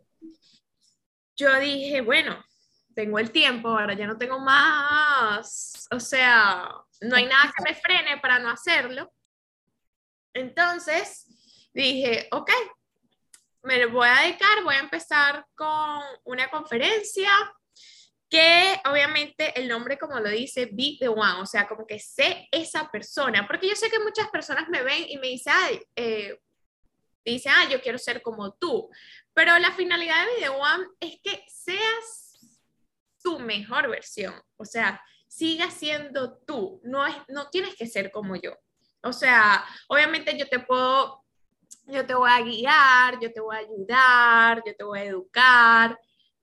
Yo 1.36 1.58
dije, 1.58 2.02
bueno, 2.02 2.44
tengo 2.94 3.18
el 3.18 3.30
tiempo, 3.30 3.68
ahora 3.68 3.94
ya 3.94 4.06
no 4.06 4.18
tengo 4.18 4.38
más, 4.38 5.86
o 5.90 6.00
sea, 6.00 6.70
no 7.00 7.16
hay 7.16 7.26
nada 7.26 7.52
que 7.56 7.64
me 7.64 7.74
frene 7.74 8.18
para 8.18 8.38
no 8.38 8.50
hacerlo. 8.50 9.12
Entonces, 10.34 11.26
dije, 11.74 12.28
ok, 12.30 12.50
me 13.62 13.86
voy 13.86 14.08
a 14.08 14.22
dedicar, 14.22 14.62
voy 14.64 14.74
a 14.74 14.80
empezar 14.80 15.46
con 15.54 16.00
una 16.24 16.48
conferencia 16.48 17.30
que 18.28 18.80
obviamente 18.86 19.58
el 19.60 19.68
nombre 19.68 19.98
como 19.98 20.18
lo 20.18 20.30
dice, 20.30 20.70
be 20.72 20.96
the 20.98 21.08
one, 21.08 21.40
o 21.40 21.46
sea, 21.46 21.68
como 21.68 21.86
que 21.86 21.98
sé 21.98 22.48
esa 22.50 22.90
persona, 22.90 23.46
porque 23.46 23.68
yo 23.68 23.76
sé 23.76 23.90
que 23.90 23.98
muchas 23.98 24.28
personas 24.30 24.70
me 24.70 24.82
ven 24.82 25.04
y 25.06 25.18
me 25.18 25.28
dicen, 25.28 25.52
ay, 25.54 25.82
eh, 25.94 26.40
dicen, 27.24 27.52
ah, 27.54 27.68
yo 27.70 27.80
quiero 27.82 27.98
ser 27.98 28.22
como 28.22 28.54
tú, 28.54 28.88
pero 29.34 29.58
la 29.58 29.72
finalidad 29.72 30.24
de 30.24 30.32
Be 30.32 30.40
the 30.40 30.48
One 30.48 30.86
es 31.00 31.20
que 31.22 31.44
seas 31.46 32.21
tu 33.22 33.38
mejor 33.38 33.88
versión, 33.88 34.34
o 34.56 34.64
sea, 34.64 35.02
siga 35.28 35.70
siendo 35.70 36.38
tú, 36.38 36.80
no, 36.84 37.06
es, 37.06 37.16
no 37.28 37.48
tienes 37.48 37.74
que 37.74 37.86
ser 37.86 38.10
como 38.10 38.36
yo. 38.36 38.56
O 39.02 39.12
sea, 39.12 39.64
obviamente 39.88 40.36
yo 40.38 40.48
te 40.48 40.60
puedo 40.60 41.22
yo 41.86 42.06
te 42.06 42.14
voy 42.14 42.30
a 42.30 42.40
guiar, 42.40 43.18
yo 43.20 43.32
te 43.32 43.40
voy 43.40 43.56
a 43.56 43.60
ayudar, 43.60 44.62
yo 44.64 44.74
te 44.76 44.84
voy 44.84 45.00
a 45.00 45.04
educar, 45.04 45.98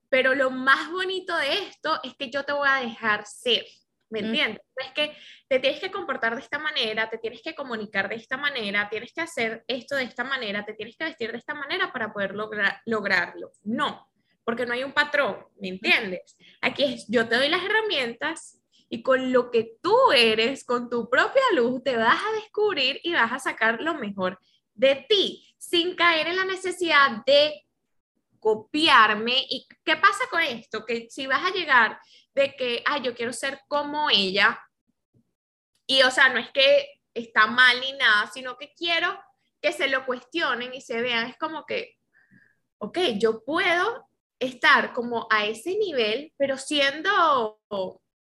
pero 0.08 0.34
lo 0.34 0.50
más 0.50 0.90
bonito 0.90 1.36
de 1.36 1.66
esto 1.66 1.98
es 2.02 2.14
que 2.16 2.30
yo 2.30 2.44
te 2.44 2.52
voy 2.52 2.68
a 2.68 2.80
dejar 2.80 3.26
ser, 3.26 3.64
¿me 4.10 4.20
entiendes? 4.20 4.60
Es 4.76 4.92
que 4.92 5.16
te 5.48 5.60
tienes 5.60 5.80
que 5.80 5.90
comportar 5.90 6.34
de 6.34 6.42
esta 6.42 6.58
manera, 6.58 7.08
te 7.08 7.18
tienes 7.18 7.42
que 7.42 7.54
comunicar 7.54 8.08
de 8.08 8.16
esta 8.16 8.36
manera, 8.36 8.88
tienes 8.90 9.12
que 9.12 9.20
hacer 9.20 9.64
esto 9.68 9.96
de 9.96 10.04
esta 10.04 10.24
manera, 10.24 10.64
te 10.64 10.74
tienes 10.74 10.96
que 10.96 11.04
vestir 11.04 11.32
de 11.32 11.38
esta 11.38 11.54
manera 11.54 11.92
para 11.92 12.12
poder 12.12 12.34
lograrlo. 12.34 13.52
No, 13.62 14.08
porque 14.44 14.66
no 14.66 14.72
hay 14.72 14.84
un 14.84 14.92
patrón, 14.92 15.44
¿me 15.60 15.68
entiendes? 15.68 16.36
Aquí 16.60 16.84
es, 16.84 17.06
yo 17.08 17.28
te 17.28 17.36
doy 17.36 17.48
las 17.48 17.64
herramientas 17.64 18.60
y 18.88 19.02
con 19.02 19.32
lo 19.32 19.50
que 19.50 19.76
tú 19.80 19.96
eres, 20.12 20.64
con 20.64 20.90
tu 20.90 21.08
propia 21.08 21.42
luz, 21.54 21.82
te 21.84 21.96
vas 21.96 22.20
a 22.22 22.32
descubrir 22.32 23.00
y 23.04 23.12
vas 23.12 23.32
a 23.32 23.38
sacar 23.38 23.80
lo 23.80 23.94
mejor 23.94 24.38
de 24.74 25.06
ti, 25.08 25.54
sin 25.58 25.94
caer 25.94 26.26
en 26.26 26.36
la 26.36 26.44
necesidad 26.44 27.24
de 27.24 27.66
copiarme. 28.40 29.46
¿Y 29.48 29.68
qué 29.84 29.96
pasa 29.96 30.24
con 30.30 30.42
esto? 30.42 30.84
Que 30.84 31.08
si 31.08 31.26
vas 31.26 31.44
a 31.44 31.54
llegar 31.54 32.00
de 32.34 32.56
que, 32.56 32.82
ay, 32.86 33.02
yo 33.02 33.14
quiero 33.14 33.32
ser 33.32 33.60
como 33.68 34.10
ella, 34.10 34.58
y 35.86 36.02
o 36.02 36.10
sea, 36.10 36.28
no 36.28 36.38
es 36.38 36.50
que 36.50 36.88
está 37.14 37.46
mal 37.46 37.80
ni 37.80 37.92
nada, 37.92 38.30
sino 38.32 38.56
que 38.56 38.72
quiero 38.76 39.18
que 39.60 39.72
se 39.72 39.88
lo 39.88 40.06
cuestionen 40.06 40.72
y 40.74 40.80
se 40.80 41.02
vean, 41.02 41.26
es 41.26 41.36
como 41.36 41.66
que, 41.66 41.96
ok, 42.78 42.98
yo 43.18 43.44
puedo 43.44 44.09
estar 44.40 44.92
como 44.92 45.28
a 45.30 45.46
ese 45.46 45.76
nivel, 45.76 46.32
pero 46.36 46.58
siendo 46.58 47.60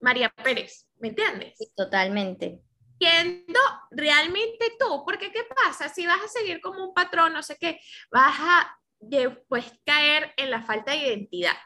María 0.01 0.29
Pérez, 0.31 0.87
¿me 0.99 1.09
entiendes? 1.09 1.57
totalmente 1.75 2.61
siendo 2.99 3.61
realmente 3.91 4.73
tú, 4.79 5.05
porque 5.05 5.31
¿qué 5.31 5.45
pasa? 5.65 5.89
Si 5.89 6.07
vas 6.07 6.21
a 6.23 6.29
seguir 6.29 6.61
como 6.61 6.85
un 6.85 6.95
patrón, 6.95 7.33
no 7.33 7.43
sé 7.43 7.57
qué, 7.59 7.81
vas 8.11 8.35
a 8.39 8.79
después 9.01 9.65
caer 9.85 10.33
en 10.37 10.51
la 10.51 10.63
falta 10.63 10.93
de 10.93 10.99
identidad. 10.99 11.57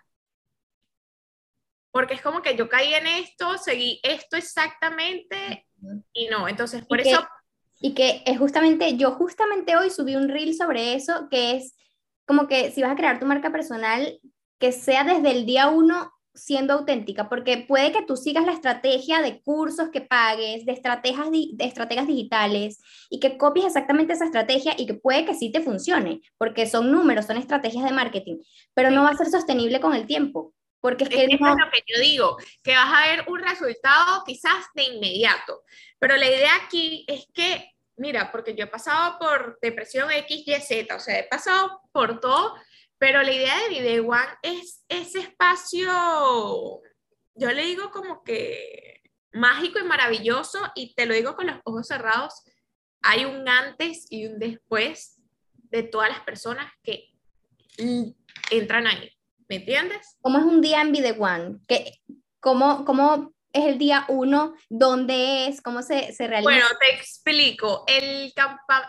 Porque 1.90 2.14
es 2.14 2.22
como 2.22 2.42
que 2.42 2.56
yo 2.56 2.68
caí 2.68 2.94
en 2.94 3.06
esto, 3.06 3.58
seguí 3.58 4.00
esto 4.02 4.36
exactamente 4.36 5.66
y 6.12 6.28
no, 6.28 6.48
entonces 6.48 6.86
por 6.86 7.00
eso... 7.00 7.26
y 7.80 7.94
que 7.94 8.22
es 8.24 8.38
justamente, 8.38 8.96
yo 8.96 9.12
justamente 9.12 9.76
hoy 9.76 9.90
subí 9.90 10.16
un 10.16 10.28
reel 10.28 10.54
sobre 10.54 10.94
eso, 10.94 11.28
que 11.30 11.56
es 11.56 11.76
como 12.26 12.46
que 12.46 12.70
si 12.70 12.82
vas 12.82 12.92
a 12.92 12.96
crear 12.96 13.18
tu 13.18 13.26
marca 13.26 13.50
personal, 13.50 14.18
que 14.62 14.70
sea 14.70 15.02
desde 15.02 15.32
el 15.32 15.44
día 15.44 15.70
uno 15.70 16.12
siendo 16.34 16.74
auténtica, 16.74 17.28
porque 17.28 17.64
puede 17.66 17.90
que 17.90 18.06
tú 18.06 18.16
sigas 18.16 18.46
la 18.46 18.52
estrategia 18.52 19.20
de 19.20 19.42
cursos 19.42 19.88
que 19.92 20.00
pagues, 20.00 20.64
de 20.64 20.70
estrategias, 20.70 21.32
de 21.32 21.64
estrategias 21.64 22.06
digitales 22.06 22.80
y 23.10 23.18
que 23.18 23.36
copies 23.36 23.66
exactamente 23.66 24.12
esa 24.12 24.26
estrategia 24.26 24.74
y 24.78 24.86
que 24.86 24.94
puede 24.94 25.24
que 25.24 25.34
sí 25.34 25.50
te 25.50 25.62
funcione, 25.62 26.20
porque 26.38 26.66
son 26.66 26.92
números, 26.92 27.26
son 27.26 27.38
estrategias 27.38 27.84
de 27.84 27.90
marketing, 27.90 28.36
pero 28.72 28.92
no 28.92 29.02
va 29.02 29.10
a 29.10 29.16
ser 29.16 29.30
sostenible 29.30 29.80
con 29.80 29.94
el 29.94 30.06
tiempo. 30.06 30.54
Porque 30.80 31.04
es, 31.04 31.10
que 31.10 31.24
es 31.24 31.40
lo 31.40 31.70
que 31.72 31.82
yo 31.84 32.00
digo, 32.00 32.36
que 32.62 32.76
vas 32.76 32.92
a 32.92 33.08
ver 33.08 33.24
un 33.28 33.40
resultado 33.40 34.22
quizás 34.24 34.66
de 34.74 34.84
inmediato, 34.84 35.62
pero 35.98 36.16
la 36.16 36.28
idea 36.28 36.52
aquí 36.64 37.04
es 37.08 37.26
que, 37.34 37.72
mira, 37.96 38.30
porque 38.30 38.54
yo 38.54 38.64
he 38.64 38.68
pasado 38.68 39.18
por 39.18 39.58
depresión 39.60 40.08
X, 40.12 40.44
Y, 40.46 40.54
Z, 40.60 40.94
o 40.94 41.00
sea, 41.00 41.18
he 41.18 41.24
pasado 41.24 41.80
por 41.90 42.20
todo 42.20 42.54
pero 43.02 43.20
la 43.20 43.32
idea 43.32 43.60
de 43.64 43.80
Video 43.80 44.06
One 44.06 44.28
es 44.42 44.84
ese 44.88 45.18
espacio, 45.18 45.90
yo 47.34 47.50
le 47.50 47.64
digo 47.64 47.90
como 47.90 48.22
que 48.22 49.02
mágico 49.32 49.80
y 49.80 49.82
maravilloso, 49.82 50.60
y 50.76 50.94
te 50.94 51.06
lo 51.06 51.14
digo 51.14 51.34
con 51.34 51.48
los 51.48 51.56
ojos 51.64 51.88
cerrados, 51.88 52.32
hay 53.02 53.24
un 53.24 53.48
antes 53.48 54.06
y 54.08 54.26
un 54.26 54.38
después 54.38 55.20
de 55.72 55.82
todas 55.82 56.10
las 56.10 56.20
personas 56.20 56.72
que 56.84 57.08
entran 58.52 58.86
ahí. 58.86 59.10
¿Me 59.48 59.56
entiendes? 59.56 60.16
¿Cómo 60.20 60.38
es 60.38 60.44
un 60.44 60.60
día 60.60 60.80
en 60.80 60.92
Video 60.92 61.16
One? 61.20 61.58
¿Cómo, 62.38 62.84
cómo 62.84 63.34
es 63.52 63.64
el 63.66 63.78
día 63.78 64.06
uno? 64.08 64.54
¿Dónde 64.68 65.46
es? 65.46 65.60
¿Cómo 65.60 65.82
se, 65.82 66.12
se 66.12 66.26
realiza? 66.26 66.50
Bueno, 66.50 66.66
te 66.80 66.94
explico. 66.94 67.84
El, 67.86 68.32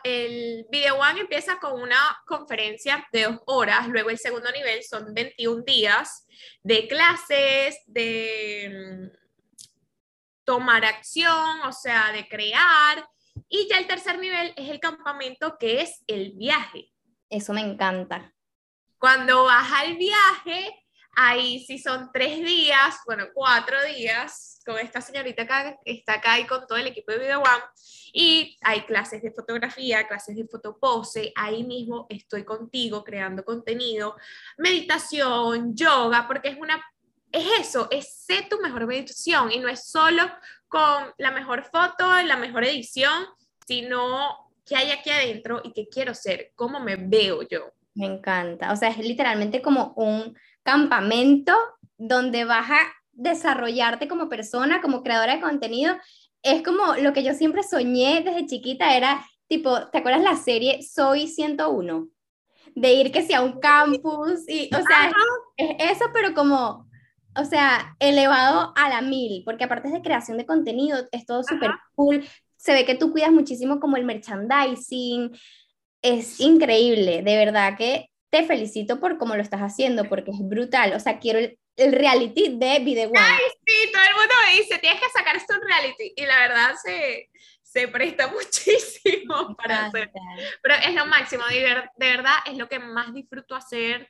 el 0.04 0.66
Video 0.70 0.96
One 0.96 1.22
empieza 1.22 1.60
con 1.60 1.82
una 1.82 1.98
conferencia 2.26 3.06
de 3.12 3.24
dos 3.24 3.40
horas, 3.46 3.88
luego 3.90 4.10
el 4.10 4.18
segundo 4.18 4.52
nivel 4.52 4.84
son 4.84 5.14
21 5.14 5.64
días 5.64 6.26
de 6.62 6.88
clases, 6.88 7.78
de 7.88 9.10
mm, 9.12 9.18
tomar 10.46 10.86
acción, 10.86 11.62
o 11.66 11.72
sea, 11.72 12.12
de 12.12 12.28
crear. 12.28 13.08
Y 13.50 13.68
ya 13.70 13.80
el 13.80 13.88
tercer 13.88 14.20
nivel 14.20 14.54
es 14.56 14.70
el 14.70 14.80
campamento, 14.80 15.58
que 15.60 15.82
es 15.82 16.04
el 16.08 16.32
viaje. 16.34 16.92
Eso 17.30 17.54
me 17.54 17.62
encanta. 17.62 18.34
Cuando 18.98 19.44
vas 19.44 19.72
al 19.74 19.98
viaje, 19.98 20.83
ahí 21.16 21.64
sí 21.66 21.78
son 21.78 22.10
tres 22.14 22.38
días, 22.44 22.96
bueno, 23.06 23.26
cuatro 23.34 23.78
días, 23.84 24.60
con 24.66 24.78
esta 24.78 25.02
señorita 25.02 25.46
que 25.46 25.78
está 25.86 26.16
acá 26.16 26.40
y 26.40 26.46
con 26.46 26.66
todo 26.68 26.78
el 26.78 26.88
equipo 26.88 27.12
de 27.12 27.20
Video 27.20 27.40
One. 27.40 27.64
Y 28.14 28.58
hay 28.62 28.82
clases 28.82 29.22
de 29.22 29.32
fotografía, 29.32 30.08
clases 30.08 30.36
de 30.36 30.48
fotopose. 30.48 31.32
Ahí 31.36 31.64
mismo 31.64 32.06
estoy 32.10 32.44
contigo 32.44 33.04
creando 33.04 33.44
contenido, 33.44 34.16
meditación, 34.58 35.76
yoga, 35.76 36.28
porque 36.28 36.50
es 36.50 36.58
una 36.58 36.82
es 37.34 37.48
eso, 37.60 37.88
es 37.90 38.14
ser 38.14 38.48
tu 38.48 38.60
mejor 38.62 38.86
meditación 38.86 39.52
y 39.52 39.58
no 39.58 39.68
es 39.68 39.90
solo 39.90 40.22
con 40.68 41.12
la 41.18 41.32
mejor 41.32 41.64
foto, 41.64 42.22
la 42.22 42.38
mejor 42.38 42.64
edición, 42.64 43.26
sino 43.66 44.52
qué 44.64 44.76
hay 44.76 44.92
aquí 44.92 45.10
adentro 45.10 45.60
y 45.64 45.74
qué 45.74 45.88
quiero 45.90 46.14
ser, 46.14 46.52
cómo 46.56 46.80
me 46.80 46.96
veo 46.96 47.42
yo. 47.42 47.74
Me 47.96 48.06
encanta, 48.06 48.72
o 48.72 48.76
sea, 48.76 48.90
es 48.90 49.00
literalmente 49.00 49.64
como 49.64 49.94
un 49.96 50.38
campamento 50.64 51.54
donde 51.98 52.46
vas 52.46 52.70
a 52.70 52.80
desarrollarte 53.12 54.08
como 54.08 54.30
persona, 54.30 54.82
como 54.82 55.04
creadora 55.04 55.36
de 55.36 55.42
contenido, 55.42 55.96
es 56.42 56.64
como 56.64 56.96
lo 56.96 57.14
que 57.14 57.24
yo 57.24 57.34
siempre 57.34 57.64
soñé 57.64 58.22
desde 58.24 58.46
chiquita, 58.46 58.98
era 58.98 59.26
tipo, 59.48 59.88
¿te 59.90 60.00
acuerdas 60.00 60.24
la 60.24 60.36
serie 60.36 60.82
Soy 60.82 61.28
101? 61.28 62.10
De 62.76 62.94
ir 62.94 63.12
que 63.12 63.22
sea 63.22 63.42
un 63.42 63.60
campus 63.60 64.48
y, 64.48 64.70
o 64.76 64.82
sea, 64.82 65.12
es, 65.58 65.92
eso, 65.92 66.06
pero 66.12 66.34
como, 66.34 66.90
o 67.36 67.46
sea, 67.46 67.96
elevado 68.00 68.74
a 68.76 68.90
la 68.90 69.02
mil, 69.02 69.44
porque 69.46 69.66
aparte 69.66 69.90
de 69.90 70.02
creación 70.02 70.38
de 70.38 70.46
contenido, 70.46 71.08
es 71.12 71.26
todo 71.26 71.44
súper 71.44 71.72
cool, 71.96 72.28
se 72.58 72.74
ve 72.74 72.86
que 72.86 72.96
tú 72.96 73.12
cuidas 73.12 73.32
muchísimo 73.32 73.80
como 73.80 73.96
el 73.96 74.06
merchandising, 74.06 75.32
es 76.02 76.40
increíble, 76.40 77.22
de 77.22 77.38
verdad 77.38 77.78
que 77.78 78.10
te 78.34 78.44
felicito 78.44 79.00
por 79.00 79.20
cómo 79.20 79.36
lo 79.36 79.44
estás 79.44 79.60
haciendo, 79.60 80.10
porque 80.10 80.32
es 80.32 80.40
brutal. 80.42 80.94
O 80.94 81.00
sea, 81.00 81.20
quiero 81.20 81.38
el 81.38 81.92
reality 81.92 82.58
de 82.58 82.80
Video 82.80 83.12
Ay, 83.16 83.44
sí, 83.64 83.92
todo 83.92 84.02
el 84.02 84.16
mundo 84.16 84.34
me 84.48 84.60
dice, 84.60 84.80
tienes 84.80 85.00
que 85.00 85.10
sacar 85.10 85.36
esto 85.36 85.54
en 85.54 85.62
reality. 85.62 86.14
Y 86.16 86.26
la 86.26 86.40
verdad 86.40 86.74
se, 86.84 87.30
se 87.62 87.88
presta 87.90 88.28
muchísimo 88.34 89.56
para 89.56 89.86
hacer. 89.86 90.12
Pero 90.64 90.76
es 90.84 90.96
lo 90.96 91.06
máximo, 91.06 91.44
de, 91.46 91.60
de 91.96 92.08
verdad 92.08 92.34
es 92.48 92.58
lo 92.58 92.68
que 92.68 92.80
más 92.80 93.14
disfruto 93.14 93.54
hacer. 93.54 94.10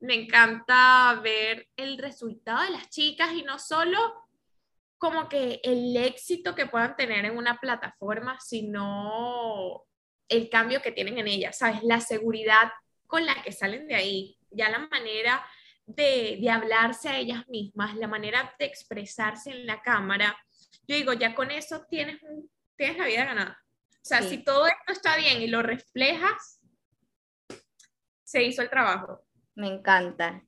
Me 0.00 0.14
encanta 0.14 1.20
ver 1.22 1.68
el 1.76 1.98
resultado 1.98 2.62
de 2.62 2.70
las 2.70 2.88
chicas 2.88 3.34
y 3.34 3.42
no 3.42 3.58
solo 3.58 3.98
como 4.96 5.28
que 5.28 5.60
el 5.62 5.94
éxito 5.94 6.54
que 6.54 6.64
puedan 6.64 6.96
tener 6.96 7.26
en 7.26 7.36
una 7.36 7.58
plataforma, 7.58 8.40
sino 8.40 9.84
el 10.26 10.48
cambio 10.48 10.80
que 10.80 10.92
tienen 10.92 11.18
en 11.18 11.28
ella, 11.28 11.52
¿sabes? 11.52 11.82
La 11.82 12.00
seguridad 12.00 12.70
con 13.08 13.26
la 13.26 13.42
que 13.42 13.50
salen 13.50 13.88
de 13.88 13.96
ahí, 13.96 14.38
ya 14.50 14.70
la 14.70 14.86
manera 14.86 15.44
de, 15.86 16.38
de, 16.40 16.50
hablarse 16.50 17.08
a 17.08 17.18
ellas 17.18 17.48
mismas, 17.48 17.96
la 17.96 18.06
manera 18.06 18.54
de 18.58 18.66
expresarse 18.66 19.50
en 19.50 19.66
la 19.66 19.82
cámara, 19.82 20.36
yo 20.86 20.94
digo, 20.94 21.12
ya 21.14 21.34
con 21.34 21.50
eso 21.50 21.84
tienes, 21.90 22.20
tienes 22.76 22.98
la 22.98 23.06
vida 23.06 23.24
ganada. 23.24 23.58
O 23.90 24.04
sea, 24.08 24.22
si 24.22 24.38
todo 24.38 24.66
esto 24.66 24.92
está 24.92 25.16
bien 25.16 25.42
y 25.42 25.48
lo 25.48 25.62
reflejas, 25.62 26.60
se 28.24 28.42
hizo 28.42 28.62
el 28.62 28.70
trabajo. 28.70 29.26
Me 29.54 29.68
encanta. 29.68 30.44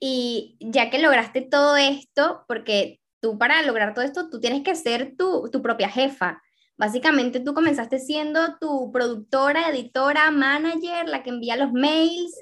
Y 0.00 0.56
ya 0.60 0.90
que 0.90 0.98
lograste 0.98 1.42
todo 1.42 1.76
esto, 1.76 2.44
porque 2.46 3.00
tú 3.20 3.38
para 3.38 3.62
lograr 3.62 3.94
todo 3.94 4.04
esto, 4.04 4.30
tú 4.30 4.40
tienes 4.40 4.62
que 4.62 4.74
ser 4.74 5.16
tu, 5.16 5.50
tu 5.50 5.60
propia 5.60 5.88
jefa. 5.88 6.42
Básicamente 6.76 7.40
tú 7.40 7.54
comenzaste 7.54 7.98
siendo 7.98 8.56
tu 8.60 8.90
productora, 8.92 9.68
editora, 9.68 10.30
manager, 10.30 11.08
la 11.08 11.22
que 11.22 11.30
envía 11.30 11.56
los 11.56 11.72
mails 11.72 12.34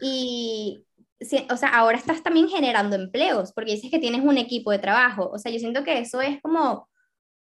y, 0.00 0.84
o 1.50 1.56
sea, 1.56 1.70
ahora 1.70 1.96
estás 1.96 2.22
también 2.22 2.48
generando 2.48 2.96
empleos 2.96 3.52
porque 3.52 3.72
dices 3.72 3.90
que 3.90 3.98
tienes 3.98 4.22
un 4.22 4.38
equipo 4.38 4.70
de 4.70 4.78
trabajo. 4.78 5.30
O 5.32 5.38
sea, 5.38 5.50
yo 5.50 5.58
siento 5.58 5.82
que 5.82 5.98
eso 5.98 6.20
es 6.20 6.40
como, 6.40 6.88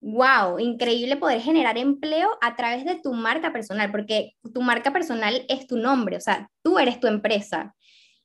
wow, 0.00 0.58
increíble 0.58 1.16
poder 1.16 1.40
generar 1.40 1.78
empleo 1.78 2.30
a 2.40 2.56
través 2.56 2.84
de 2.84 3.00
tu 3.00 3.12
marca 3.12 3.52
personal, 3.52 3.90
porque 3.90 4.32
tu 4.52 4.62
marca 4.62 4.92
personal 4.92 5.44
es 5.48 5.66
tu 5.66 5.76
nombre, 5.76 6.16
o 6.16 6.20
sea, 6.20 6.50
tú 6.62 6.78
eres 6.78 6.98
tu 7.00 7.06
empresa. 7.06 7.74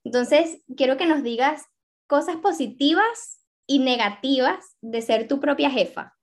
Entonces, 0.04 0.62
quiero 0.76 0.98
que 0.98 1.06
nos 1.06 1.24
digas 1.24 1.64
cosas 2.08 2.38
positivas 2.38 3.44
y 3.68 3.80
negativas 3.80 4.78
de 4.82 5.02
ser 5.02 5.28
tu 5.28 5.40
propia 5.40 5.70
jefa? 5.70 6.14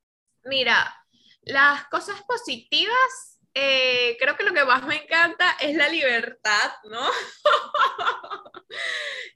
Mira, 0.44 0.94
las 1.42 1.84
cosas 1.88 2.22
positivas, 2.22 3.40
eh, 3.54 4.16
creo 4.20 4.36
que 4.36 4.44
lo 4.44 4.52
que 4.52 4.64
más 4.64 4.84
me 4.86 5.02
encanta 5.02 5.56
es 5.60 5.74
la 5.76 5.88
libertad, 5.88 6.72
¿no? 6.84 7.00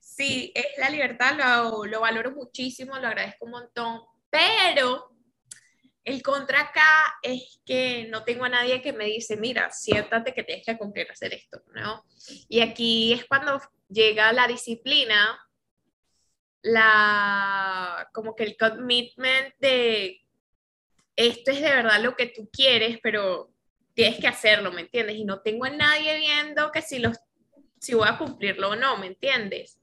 sí, 0.00 0.52
es 0.54 0.66
la 0.78 0.90
libertad, 0.90 1.34
lo, 1.36 1.84
lo 1.84 2.00
valoro 2.00 2.30
muchísimo, 2.32 2.98
lo 2.98 3.08
agradezco 3.08 3.46
un 3.46 3.52
montón, 3.52 4.02
pero 4.30 5.14
el 6.04 6.22
contra 6.22 6.60
acá 6.60 7.18
es 7.22 7.60
que 7.64 8.06
no 8.10 8.24
tengo 8.24 8.44
a 8.44 8.50
nadie 8.50 8.82
que 8.82 8.92
me 8.92 9.06
dice, 9.06 9.36
mira, 9.36 9.70
siéntate 9.70 10.34
que 10.34 10.44
tienes 10.44 10.66
que 10.66 10.76
cumplir 10.76 11.10
hacer 11.10 11.32
esto, 11.32 11.62
¿no? 11.74 12.04
Y 12.48 12.60
aquí 12.60 13.14
es 13.14 13.24
cuando 13.24 13.60
llega 13.88 14.32
la 14.32 14.46
disciplina 14.46 15.40
la, 16.60 18.08
como 18.12 18.34
que 18.34 18.44
el 18.44 18.56
commitment 18.56 19.54
de 19.58 20.23
esto 21.16 21.50
es 21.50 21.60
de 21.60 21.70
verdad 21.70 22.00
lo 22.02 22.16
que 22.16 22.26
tú 22.26 22.48
quieres, 22.52 22.98
pero 23.02 23.50
tienes 23.94 24.18
que 24.18 24.26
hacerlo, 24.26 24.72
¿me 24.72 24.82
entiendes? 24.82 25.16
Y 25.16 25.24
no 25.24 25.40
tengo 25.40 25.64
a 25.64 25.70
nadie 25.70 26.18
viendo 26.18 26.70
que 26.72 26.82
si, 26.82 26.98
los, 26.98 27.18
si 27.80 27.94
voy 27.94 28.08
a 28.08 28.18
cumplirlo 28.18 28.70
o 28.70 28.76
no, 28.76 28.96
¿me 28.98 29.06
entiendes? 29.06 29.78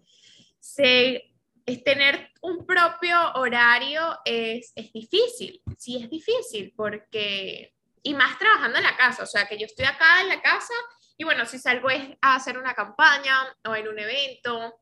Se, 0.60 1.32
es 1.66 1.84
tener 1.84 2.30
un 2.42 2.66
propio 2.66 3.18
horario 3.36 4.20
es, 4.26 4.74
es 4.76 4.92
difícil, 4.92 5.62
sí 5.78 6.04
es 6.04 6.10
difícil, 6.10 6.74
porque, 6.76 7.74
y 8.04 8.14
más 8.14 8.38
trabajando 8.38 8.78
en 8.78 8.84
la 8.84 8.98
casa, 8.98 9.24
o 9.24 9.28
sea, 9.28 9.48
que 9.48 9.58
yo 9.58 9.66
estoy 9.66 9.86
acá 9.86 10.22
en 10.22 10.28
la 10.28 10.42
casa 10.42 10.74
y 11.18 11.24
bueno, 11.24 11.46
si 11.46 11.60
salgo 11.60 11.90
es 11.90 12.18
a 12.22 12.36
hacer 12.36 12.58
una 12.58 12.74
campaña 12.74 13.56
o 13.66 13.76
en 13.76 13.88
un 13.88 14.00
evento 14.00 14.80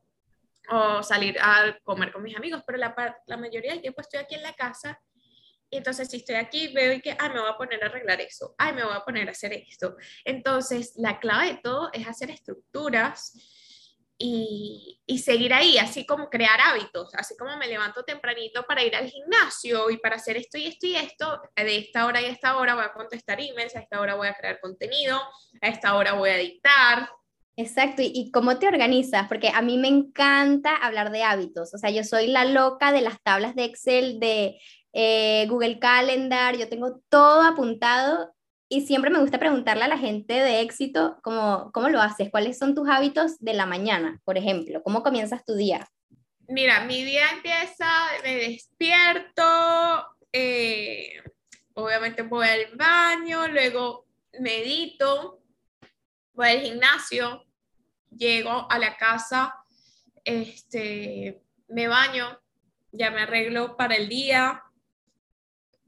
o 0.70 1.02
salir 1.02 1.36
a 1.40 1.78
comer 1.82 2.12
con 2.12 2.22
mis 2.22 2.36
amigos, 2.36 2.62
pero 2.66 2.78
la, 2.78 2.94
la 3.26 3.36
mayoría 3.36 3.72
del 3.72 3.80
tiempo 3.80 4.00
estoy 4.00 4.20
aquí 4.20 4.34
en 4.34 4.42
la 4.42 4.54
casa 4.54 5.00
y 5.70 5.76
entonces 5.76 6.08
si 6.08 6.18
estoy 6.18 6.34
aquí 6.34 6.68
veo 6.68 6.92
y 6.92 7.00
que, 7.00 7.16
ay, 7.18 7.30
me 7.30 7.40
voy 7.40 7.48
a 7.48 7.56
poner 7.56 7.82
a 7.82 7.86
arreglar 7.86 8.20
eso, 8.20 8.54
ay, 8.58 8.72
me 8.72 8.84
voy 8.84 8.94
a 8.94 9.04
poner 9.04 9.28
a 9.28 9.30
hacer 9.30 9.52
esto. 9.52 9.96
Entonces, 10.24 10.94
la 10.96 11.20
clave 11.20 11.54
de 11.54 11.60
todo 11.62 11.90
es 11.92 12.06
hacer 12.08 12.30
estructuras 12.30 13.32
y, 14.18 15.00
y, 15.06 15.18
seguir 15.18 15.54
ahí, 15.54 15.78
así 15.78 16.04
como 16.04 16.28
crear 16.28 16.60
hábitos, 16.60 17.14
así 17.14 17.36
como 17.38 17.56
me 17.56 17.68
levanto 17.68 18.02
tempranito 18.02 18.64
para 18.64 18.82
ir 18.82 18.94
al 18.94 19.08
gimnasio 19.08 19.88
y 19.90 19.96
para 19.96 20.16
hacer 20.16 20.36
esto 20.36 20.58
y 20.58 20.66
esto 20.66 20.86
y 20.86 20.96
esto, 20.96 21.40
de 21.56 21.78
esta 21.78 22.04
hora 22.04 22.20
y 22.20 22.26
esta 22.26 22.58
hora 22.58 22.74
voy 22.74 22.84
a 22.84 22.92
contestar 22.92 23.40
emails, 23.40 23.76
a 23.76 23.80
esta 23.80 23.98
hora 24.00 24.16
voy 24.16 24.28
a 24.28 24.34
crear 24.34 24.60
contenido, 24.60 25.18
a 25.62 25.68
esta 25.68 25.94
hora 25.94 26.12
voy 26.14 26.30
a 26.30 26.36
editar, 26.38 27.08
Exacto, 27.56 28.00
¿Y, 28.02 28.30
cómo 28.30 28.58
te 28.58 28.68
organizas? 28.68 29.28
Porque 29.28 29.50
a 29.50 29.60
mí 29.60 29.76
me 29.76 29.88
encanta 29.88 30.74
hablar 30.76 31.10
de 31.10 31.24
hábitos, 31.24 31.74
o 31.74 31.78
sea, 31.78 31.90
yo 31.90 32.04
soy 32.04 32.28
la 32.28 32.46
loca 32.46 32.90
de 32.90 33.02
las 33.02 33.20
tablas 33.22 33.54
de 33.54 33.64
Excel, 33.64 34.18
de 34.18 34.58
eh, 34.92 35.46
Google 35.48 35.78
Calendar, 35.78 36.56
yo 36.56 36.68
tengo 36.68 37.00
todo 37.08 37.42
apuntado 37.42 38.34
y 38.68 38.86
siempre 38.86 39.10
me 39.10 39.20
gusta 39.20 39.38
preguntarle 39.38 39.84
a 39.84 39.88
la 39.88 39.98
gente 39.98 40.34
de 40.34 40.60
éxito 40.60 41.18
cómo, 41.22 41.70
cómo 41.72 41.88
lo 41.88 42.00
haces, 42.00 42.30
cuáles 42.30 42.58
son 42.58 42.74
tus 42.74 42.88
hábitos 42.88 43.38
de 43.40 43.54
la 43.54 43.66
mañana, 43.66 44.20
por 44.24 44.38
ejemplo, 44.38 44.82
cómo 44.82 45.02
comienzas 45.02 45.44
tu 45.44 45.54
día. 45.54 45.88
Mira, 46.46 46.84
mi 46.84 47.04
día 47.04 47.30
empieza, 47.32 47.88
me 48.22 48.36
despierto, 48.36 49.42
eh, 50.32 51.22
obviamente 51.74 52.22
voy 52.22 52.46
al 52.46 52.76
baño, 52.76 53.48
luego 53.48 54.06
medito, 54.38 55.40
voy 56.32 56.48
al 56.48 56.60
gimnasio, 56.60 57.44
llego 58.16 58.66
a 58.70 58.78
la 58.78 58.96
casa, 58.96 59.54
este, 60.24 61.42
me 61.68 61.88
baño, 61.88 62.40
ya 62.92 63.10
me 63.10 63.22
arreglo 63.22 63.76
para 63.76 63.96
el 63.96 64.08
día, 64.08 64.62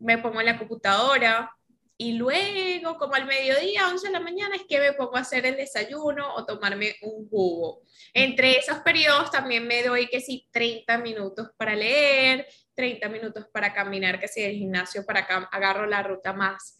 me 0.02 0.18
pongo 0.18 0.40
en 0.40 0.46
la 0.46 0.58
computadora 0.58 1.50
y 1.96 2.14
luego, 2.14 2.96
como 2.98 3.14
al 3.14 3.26
mediodía, 3.26 3.86
11 3.86 4.08
de 4.08 4.12
la 4.12 4.18
mañana, 4.18 4.56
es 4.56 4.64
que 4.68 4.80
me 4.80 4.92
pongo 4.92 5.16
a 5.16 5.20
hacer 5.20 5.46
el 5.46 5.56
desayuno 5.56 6.34
o 6.34 6.44
tomarme 6.44 6.96
un 7.02 7.28
jugo. 7.28 7.82
Entre 8.12 8.58
esos 8.58 8.78
periodos 8.78 9.30
también 9.30 9.66
me 9.68 9.84
doy 9.84 10.08
que 10.08 10.20
sí 10.20 10.48
30 10.50 10.98
minutos 10.98 11.50
para 11.56 11.76
leer, 11.76 12.48
30 12.74 13.08
minutos 13.08 13.46
para 13.52 13.72
caminar, 13.72 14.18
que 14.18 14.26
si 14.26 14.42
el 14.42 14.56
gimnasio 14.56 15.06
para 15.06 15.20
acá 15.20 15.48
agarro 15.52 15.86
la 15.86 16.02
ruta 16.02 16.32
más, 16.32 16.76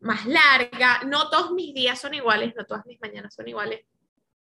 más 0.00 0.26
larga. 0.26 1.00
No 1.06 1.30
todos 1.30 1.52
mis 1.52 1.72
días 1.72 1.98
son 1.98 2.12
iguales, 2.12 2.52
no 2.54 2.66
todas 2.66 2.84
mis 2.84 3.00
mañanas 3.00 3.34
son 3.34 3.48
iguales, 3.48 3.80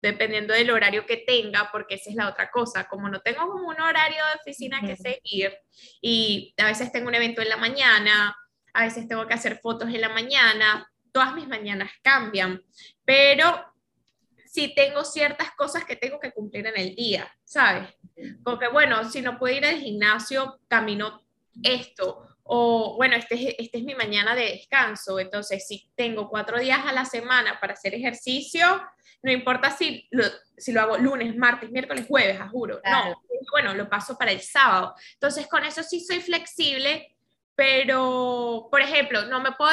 dependiendo 0.06 0.54
del 0.54 0.70
horario 0.70 1.06
que 1.06 1.18
tenga, 1.18 1.70
porque 1.72 1.96
esa 1.96 2.12
es 2.12 2.16
la 2.16 2.30
otra 2.30 2.52
cosa, 2.52 2.88
como 2.88 3.10
no 3.10 3.22
tengo 3.22 3.48
como 3.48 3.68
un 3.68 3.82
horario 3.82 4.24
de 4.26 4.40
oficina 4.40 4.80
que 4.82 4.96
seguir 4.96 5.58
y 6.00 6.54
a 6.58 6.66
veces 6.68 6.92
tengo 6.92 7.08
un 7.08 7.16
evento 7.16 7.42
en 7.42 7.50
la 7.50 7.58
mañana, 7.58 8.38
a 8.74 8.84
veces 8.84 9.08
tengo 9.08 9.26
que 9.26 9.34
hacer 9.34 9.60
fotos 9.62 9.90
en 9.90 10.02
la 10.02 10.10
mañana, 10.10 10.88
todas 11.12 11.34
mis 11.34 11.48
mañanas 11.48 11.90
cambian, 12.04 12.62
pero 13.04 13.66
sí 14.46 14.74
tengo 14.76 15.04
ciertas 15.04 15.52
cosas 15.58 15.86
que 15.86 15.96
tengo 15.96 16.20
que 16.20 16.32
cumplir 16.32 16.68
en 16.68 16.78
el 16.78 16.96
día, 16.96 17.28
¿sabes? 17.44 17.90
Porque 18.44 18.68
bueno, 18.68 19.10
si 19.10 19.22
no 19.22 19.40
puedo 19.40 19.56
ir 19.56 19.66
al 19.66 19.80
gimnasio, 19.80 20.60
camino 20.68 21.26
esto, 21.64 22.35
o 22.48 22.96
bueno, 22.96 23.16
este, 23.16 23.62
este 23.62 23.80
es 23.80 23.84
mi 23.84 23.96
mañana 23.96 24.36
de 24.36 24.52
descanso, 24.52 25.20
entonces 25.20 25.68
si 25.68 25.90
tengo 25.96 26.30
cuatro 26.30 26.60
días 26.60 26.86
a 26.86 26.94
la 26.94 27.04
semana 27.04 27.60
para 27.60 27.74
hacer 27.74 27.96
ejercicio, 27.96 28.84
no 29.24 29.32
importa 29.32 29.72
si 29.72 30.08
lo, 30.12 30.24
si 30.56 30.72
lo 30.72 30.82
hago 30.82 30.98
lunes, 30.98 31.36
martes, 31.36 31.72
miércoles, 31.72 32.06
jueves, 32.08 32.40
a 32.40 32.48
juro. 32.48 32.80
No, 32.86 33.22
bueno, 33.52 33.74
lo 33.74 33.90
paso 33.90 34.16
para 34.16 34.32
el 34.32 34.42
sábado. 34.42 34.94
Entonces, 35.14 35.48
con 35.48 35.66
eso 35.66 35.82
sí 35.82 36.00
soy 36.00 36.22
flexible, 36.22 37.16
pero, 37.56 38.68
por 38.70 38.82
ejemplo, 38.82 39.26
no 39.26 39.42
me 39.42 39.54
puedo 39.54 39.72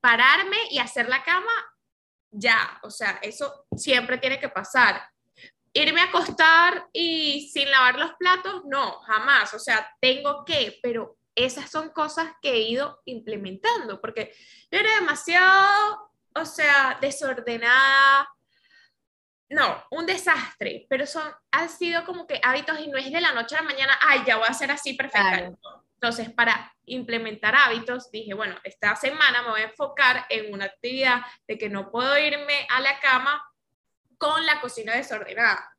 pararme 0.00 0.56
y 0.70 0.78
hacer 0.78 1.08
la 1.08 1.24
cama 1.24 1.50
ya. 2.30 2.78
O 2.82 2.90
sea, 2.90 3.18
eso 3.20 3.66
siempre 3.76 4.18
tiene 4.18 4.38
que 4.38 4.48
pasar. 4.48 5.02
Irme 5.72 6.00
a 6.00 6.04
acostar 6.04 6.86
y 6.92 7.50
sin 7.52 7.68
lavar 7.70 7.98
los 7.98 8.12
platos, 8.14 8.62
no, 8.66 9.00
jamás. 9.00 9.52
O 9.54 9.58
sea, 9.58 9.90
tengo 10.00 10.44
que, 10.44 10.78
pero 10.80 11.17
esas 11.44 11.70
son 11.70 11.90
cosas 11.90 12.32
que 12.42 12.52
he 12.52 12.60
ido 12.60 13.00
implementando, 13.04 14.00
porque 14.00 14.34
yo 14.70 14.78
era 14.78 14.94
demasiado, 14.94 16.10
o 16.34 16.44
sea, 16.44 16.98
desordenada, 17.00 18.28
no, 19.50 19.84
un 19.90 20.04
desastre, 20.04 20.86
pero 20.88 21.06
son, 21.06 21.32
han 21.50 21.68
sido 21.68 22.04
como 22.04 22.26
que 22.26 22.40
hábitos 22.42 22.78
y 22.80 22.88
no 22.88 22.98
es 22.98 23.10
de 23.10 23.20
la 23.20 23.32
noche 23.32 23.56
a 23.56 23.62
la 23.62 23.68
mañana, 23.68 23.98
ay, 24.02 24.22
ya 24.26 24.36
voy 24.36 24.46
a 24.46 24.50
hacer 24.50 24.70
así 24.70 24.94
perfecto. 24.94 25.58
Entonces, 25.94 26.30
para 26.30 26.72
implementar 26.84 27.56
hábitos, 27.56 28.10
dije, 28.12 28.34
bueno, 28.34 28.56
esta 28.62 28.94
semana 28.94 29.42
me 29.42 29.50
voy 29.50 29.62
a 29.62 29.64
enfocar 29.64 30.26
en 30.28 30.52
una 30.52 30.66
actividad 30.66 31.22
de 31.48 31.58
que 31.58 31.68
no 31.68 31.90
puedo 31.90 32.16
irme 32.18 32.66
a 32.70 32.80
la 32.80 33.00
cama 33.00 33.42
con 34.16 34.44
la 34.46 34.60
cocina 34.60 34.94
desordenada. 34.94 35.74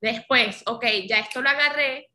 Después, 0.00 0.62
ok, 0.66 0.84
ya 1.08 1.18
esto 1.18 1.42
lo 1.42 1.48
agarré, 1.48 2.11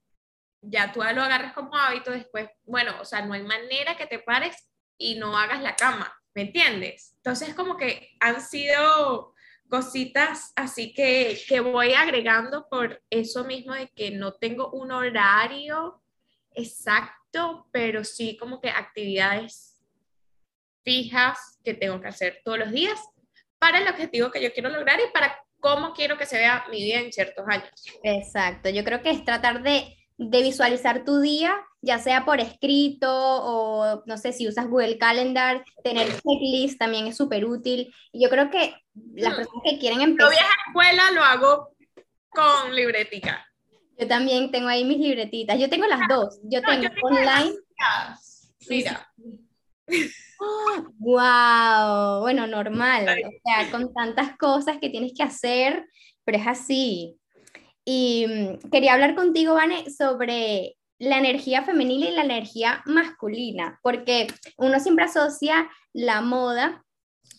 ya 0.70 0.92
tú 0.92 1.00
lo 1.00 1.24
agarras 1.24 1.54
como 1.54 1.76
hábito 1.76 2.12
después, 2.12 2.50
bueno, 2.66 2.94
o 3.02 3.06
sea, 3.06 3.26
no 3.26 3.34
hay 3.34 3.44
manera 3.44 3.96
que 3.96 4.08
te 4.08 4.20
pares 4.20 4.56
y 4.98 5.16
no 5.16 5.38
hagas 5.38 5.62
la 5.62 5.76
cama, 5.76 6.12
¿me 6.34 6.44
entiendes? 6.44 7.14
Entonces 7.18 7.54
como 7.54 7.78
que 7.78 8.16
han 8.20 8.42
sido 8.42 9.34
cositas 9.70 10.54
así 10.56 10.94
que, 10.94 11.40
que 11.48 11.60
voy 11.60 11.94
agregando 11.94 12.68
por 12.70 13.02
eso 13.10 13.44
mismo 13.44 13.74
de 13.74 13.88
que 13.90 14.12
no 14.12 14.34
tengo 14.34 14.72
un 14.72 14.92
horario 14.92 16.02
exacto, 16.56 17.68
pero 17.72 18.04
sí 18.04 18.38
como 18.38 18.60
que 18.62 18.70
actividades 18.70 19.80
fijas 20.84 21.60
que 21.64 21.74
tengo 21.74 22.00
que 22.00 22.08
hacer 22.08 22.42
todos 22.44 22.60
los 22.60 22.72
días 22.72 23.00
para 23.60 23.80
el 23.80 23.88
objetivo 23.88 24.32
que 24.32 24.42
yo 24.42 24.54
quiero 24.54 24.70
lograr 24.70 25.00
y 25.00 25.12
para 25.12 25.38
cómo 25.60 25.94
quiero 25.94 26.18
que 26.18 26.26
se 26.26 26.38
vea 26.38 26.66
mi 26.70 26.84
vida 26.84 27.00
en 27.00 27.12
ciertos 27.12 27.46
años. 27.48 27.72
Exacto, 28.04 28.70
yo 28.70 28.84
creo 28.84 29.02
que 29.02 29.10
es 29.10 29.26
tratar 29.26 29.64
de, 29.64 29.97
de 30.18 30.42
visualizar 30.42 31.04
tu 31.04 31.20
día, 31.20 31.56
ya 31.82 32.00
sea 32.00 32.26
por 32.26 32.40
escrito 32.40 33.10
o 33.12 34.04
no 34.06 34.18
sé 34.18 34.34
si 34.34 34.48
usas 34.48 34.68
Google 34.68 34.98
Calendar, 34.98 35.64
tener 35.84 36.08
checklist 36.08 36.80
también 36.80 37.08
es 37.08 37.18
súper 37.18 37.46
útil. 37.46 37.94
Y 38.12 38.24
yo 38.24 38.30
creo 38.30 38.50
que 38.50 38.76
las 39.14 39.34
mm. 39.34 39.36
personas 39.36 39.64
que 39.64 39.80
quieren 39.80 40.02
empezar... 40.02 40.32
Yo 40.32 40.40
a 40.40 40.70
escuela 40.70 41.12
lo 41.12 41.24
hago 41.24 41.70
con 42.30 42.76
libretica. 42.76 43.48
Yo 43.98 44.08
también 44.08 44.52
tengo 44.52 44.68
ahí 44.68 44.86
mis 44.86 45.00
libretitas. 45.00 45.60
Yo 45.60 45.70
tengo 45.70 45.88
las 45.88 46.02
dos. 46.08 46.40
Yo 46.44 46.62
tengo, 46.62 46.88
online. 47.02 47.56
Mira. 48.70 49.12
wow, 51.00 52.20
bueno, 52.22 52.46
normal. 52.46 53.08
O 53.08 53.32
sea, 53.44 53.72
con 53.72 53.92
tantas 53.94 54.38
cosas 54.38 54.78
que 54.80 54.90
tienes 54.90 55.14
que 55.16 55.24
hacer, 55.24 55.84
pero 56.24 56.38
es 56.38 56.48
así. 56.48 57.20
Y 57.90 58.28
mm, 58.28 58.70
quería 58.70 58.96
hablar 58.96 59.16
contigo, 59.16 59.54
Vane, 59.54 59.90
sobre 59.90 60.76
la 61.00 61.20
energía 61.20 61.64
femenina 61.64 62.08
y 62.08 62.12
la 62.12 62.24
energía 62.24 62.84
masculina, 62.86 63.80
porque 63.82 64.28
uno 64.58 64.82
siempre 64.82 65.06
asocia 65.06 65.70
la 65.94 66.20
moda 66.20 66.84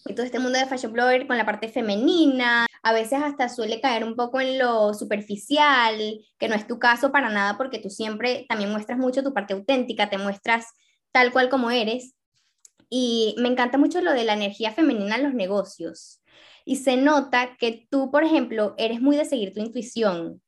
y 0.07 0.15
todo 0.15 0.25
este 0.25 0.39
mundo 0.39 0.59
de 0.59 0.65
fashion 0.65 0.95
blogger 0.95 1.27
con 1.27 1.37
la 1.37 1.45
parte 1.45 1.69
femenina, 1.69 2.67
a 2.83 2.93
veces 2.95 3.21
hasta 3.23 3.51
suele 3.51 3.83
caer 3.83 4.05
un 4.05 4.17
poco 4.17 4.41
en 4.41 4.59
lo 4.59 4.95
superficial, 4.95 5.99
que 6.39 6.49
no 6.49 6.55
es 6.55 6.67
tu 6.67 6.79
caso 6.79 7.13
para 7.13 7.29
nada 7.29 7.59
porque 7.59 7.79
tú 7.79 7.91
siempre 7.91 8.47
también 8.49 8.73
muestras 8.73 8.99
mucho 8.99 9.23
tu 9.23 9.35
parte 9.35 9.53
auténtica, 9.53 10.09
te 10.09 10.17
muestras 10.17 10.65
tal 11.13 11.31
cual 11.31 11.51
como 11.51 11.71
eres. 11.71 12.15
Y 12.89 13.35
me 13.37 13.49
encanta 13.49 13.77
mucho 13.77 14.01
lo 14.01 14.15
de 14.15 14.25
la 14.25 14.33
energía 14.33 14.73
femenina 14.73 15.17
en 15.17 15.25
los 15.25 15.35
negocios. 15.35 16.23
Y 16.69 16.77
se 16.77 16.99
nota 16.99 17.57
que 17.57 17.87
tú, 17.91 18.11
por 18.11 18.25
ejemplo, 18.25 18.75
eres 18.77 19.01
muy 19.01 19.17
de 19.17 19.25
seguir 19.25 19.55
tu 19.55 19.61
intuición, 19.61 20.43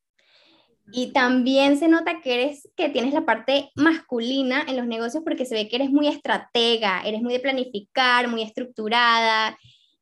y 0.93 1.13
también 1.13 1.79
se 1.79 1.87
nota 1.87 2.21
que 2.21 2.35
eres, 2.35 2.69
que 2.75 2.89
tienes 2.89 3.13
la 3.15 3.25
parte 3.25 3.71
masculina 3.73 4.63
en 4.67 4.77
los 4.77 4.85
negocios 4.85 5.23
porque 5.23 5.45
se 5.45 5.55
ve 5.55 5.67
que 5.67 5.77
eres 5.77 5.89
muy 5.89 6.07
estratega, 6.07 7.01
eres 7.05 7.23
muy 7.23 7.33
de 7.33 7.39
planificar, 7.39 8.27
muy 8.27 8.43
estructurada. 8.43 9.57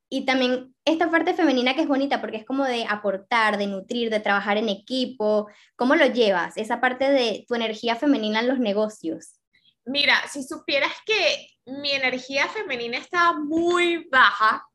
Y 0.09 0.25
también 0.25 0.75
esta 0.83 1.09
parte 1.09 1.35
femenina 1.35 1.73
que 1.73 1.83
es 1.83 1.87
bonita 1.87 2.19
porque 2.19 2.37
es 2.37 2.45
como 2.45 2.65
de 2.65 2.85
aportar, 2.89 3.57
de 3.57 3.67
nutrir, 3.67 4.09
de 4.09 4.19
trabajar 4.19 4.57
en 4.57 4.67
equipo. 4.67 5.47
¿Cómo 5.77 5.95
lo 5.95 6.05
llevas? 6.07 6.57
Esa 6.57 6.81
parte 6.81 7.09
de 7.09 7.45
tu 7.47 7.55
energía 7.55 7.95
femenina 7.95 8.41
en 8.41 8.49
los 8.49 8.59
negocios. 8.59 9.39
Mira, 9.85 10.15
si 10.29 10.43
supieras 10.43 10.91
que 11.05 11.47
mi 11.65 11.91
energía 11.91 12.47
femenina 12.47 12.97
estaba 12.97 13.39
muy 13.39 14.07
baja 14.11 14.68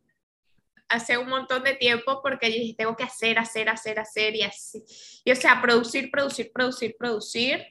hace 0.95 1.19
un 1.19 1.29
montón 1.29 1.63
de 1.65 1.75
tiempo 1.75 2.21
porque 2.23 2.51
yo 2.51 2.59
dije, 2.59 2.75
tengo 2.77 2.97
que 2.97 3.05
hacer, 3.05 3.39
hacer, 3.39 3.69
hacer, 3.69 3.99
hacer 3.99 4.35
y 4.35 4.43
así. 4.43 4.85
Y 5.25 5.33
o 5.33 5.37
sea, 5.37 5.61
producir, 5.61 6.11
producir, 6.11 6.51
producir, 6.53 6.97
producir. 6.99 7.67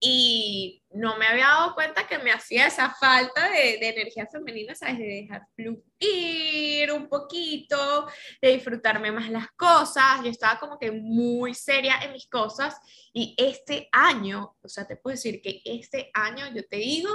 Y 0.00 0.82
no 0.90 1.16
me 1.16 1.26
había 1.26 1.46
dado 1.46 1.74
cuenta 1.74 2.06
que 2.06 2.18
me 2.18 2.30
hacía 2.30 2.66
esa 2.66 2.90
falta 2.90 3.48
de, 3.48 3.78
de 3.78 3.88
energía 3.88 4.26
femenina, 4.26 4.74
¿sabes? 4.74 4.98
De 4.98 5.04
dejar 5.06 5.46
fluir 5.56 6.92
un 6.92 7.08
poquito, 7.08 8.06
de 8.42 8.52
disfrutarme 8.52 9.10
más 9.12 9.30
las 9.30 9.50
cosas. 9.52 10.22
Yo 10.22 10.30
estaba 10.30 10.60
como 10.60 10.78
que 10.78 10.92
muy 10.92 11.54
seria 11.54 12.00
en 12.02 12.12
mis 12.12 12.26
cosas. 12.26 12.76
Y 13.14 13.34
este 13.38 13.88
año, 13.92 14.56
o 14.62 14.68
sea, 14.68 14.86
te 14.86 14.96
puedo 14.96 15.14
decir 15.14 15.40
que 15.40 15.62
este 15.64 16.10
año, 16.12 16.44
yo 16.54 16.66
te 16.66 16.76
digo, 16.76 17.10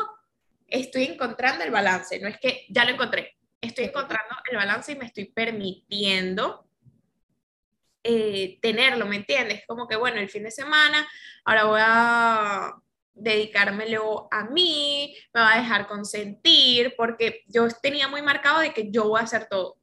estoy 0.70 1.05
encontrando 1.05 1.64
el 1.64 1.72
balance. 1.72 2.20
No 2.20 2.28
es 2.28 2.39
que 2.39 2.66
ya 2.70 2.86
lo 2.86 2.91
encontré, 2.91 3.38
estoy 3.62 3.86
encontrando 3.86 4.36
el 4.49 4.57
balance 4.57 4.91
y 4.91 4.95
me 4.95 5.05
estoy 5.05 5.26
permitiendo 5.26 6.66
eh, 8.03 8.60
tenerlo, 8.62 9.05
¿me 9.05 9.18
entiendes? 9.18 9.64
Como 9.68 9.88
que, 9.88 9.95
bueno, 9.95 10.20
el 10.20 10.30
fin 10.30 10.43
de 10.43 10.51
semana, 10.51 11.07
ahora 11.43 11.64
voy 11.66 11.82
a 11.84 12.74
dedicármelo 13.14 14.28
a 14.32 14.45
mí, 14.45 15.16
me 15.34 15.41
va 15.41 15.53
a 15.53 15.57
dejar 15.57 15.88
consentir, 15.88 16.93
porque 16.95 17.43
yo 17.47 17.68
tenía 17.82 18.07
muy 18.07 18.22
marcado 18.22 18.62
de 18.62 18.74
que 18.74 18.89
yo 18.89 19.10
voy 19.10 19.20
a 19.20 19.26
hacer 19.26 19.47
todo, 19.49 19.78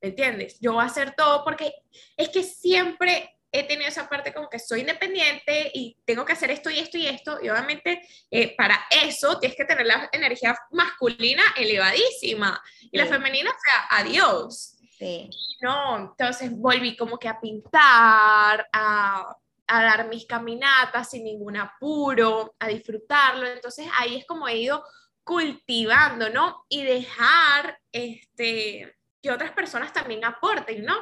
¿me 0.00 0.08
entiendes? 0.08 0.58
Yo 0.60 0.72
voy 0.72 0.82
a 0.82 0.86
hacer 0.86 1.14
todo 1.14 1.44
porque 1.44 1.72
es 2.16 2.30
que 2.30 2.42
siempre 2.42 3.38
he 3.52 3.64
tenido 3.64 3.88
esa 3.88 4.08
parte 4.08 4.32
como 4.32 4.48
que 4.48 4.58
soy 4.58 4.80
independiente 4.80 5.70
y 5.72 5.96
tengo 6.04 6.24
que 6.24 6.32
hacer 6.32 6.50
esto 6.50 6.70
y 6.70 6.78
esto 6.78 6.98
y 6.98 7.06
esto, 7.06 7.38
y 7.42 7.48
obviamente 7.48 8.00
eh, 8.30 8.54
para 8.56 8.78
eso 8.90 9.38
tienes 9.38 9.56
que 9.56 9.64
tener 9.64 9.86
la 9.86 10.08
energía 10.12 10.56
masculina 10.70 11.42
elevadísima 11.56 12.62
y 12.90 12.98
la 12.98 13.06
femenina, 13.06 13.50
o 13.50 13.54
sea, 13.54 13.98
adiós. 13.98 14.76
Sí. 14.98 15.30
No, 15.60 15.96
entonces 15.96 16.50
volví 16.50 16.96
como 16.96 17.18
que 17.18 17.28
a 17.28 17.40
pintar, 17.40 18.68
a, 18.72 19.36
a 19.66 19.82
dar 19.82 20.08
mis 20.08 20.26
caminatas 20.26 21.10
sin 21.10 21.24
ningún 21.24 21.56
apuro, 21.56 22.54
a 22.58 22.68
disfrutarlo, 22.68 23.46
entonces 23.46 23.86
ahí 23.98 24.16
es 24.16 24.26
como 24.26 24.48
he 24.48 24.58
ido 24.58 24.84
cultivando, 25.22 26.30
¿no? 26.30 26.64
Y 26.68 26.84
dejar 26.84 27.78
este, 27.92 28.96
que 29.22 29.30
otras 29.30 29.52
personas 29.52 29.92
también 29.92 30.24
aporten, 30.24 30.84
¿no? 30.84 30.96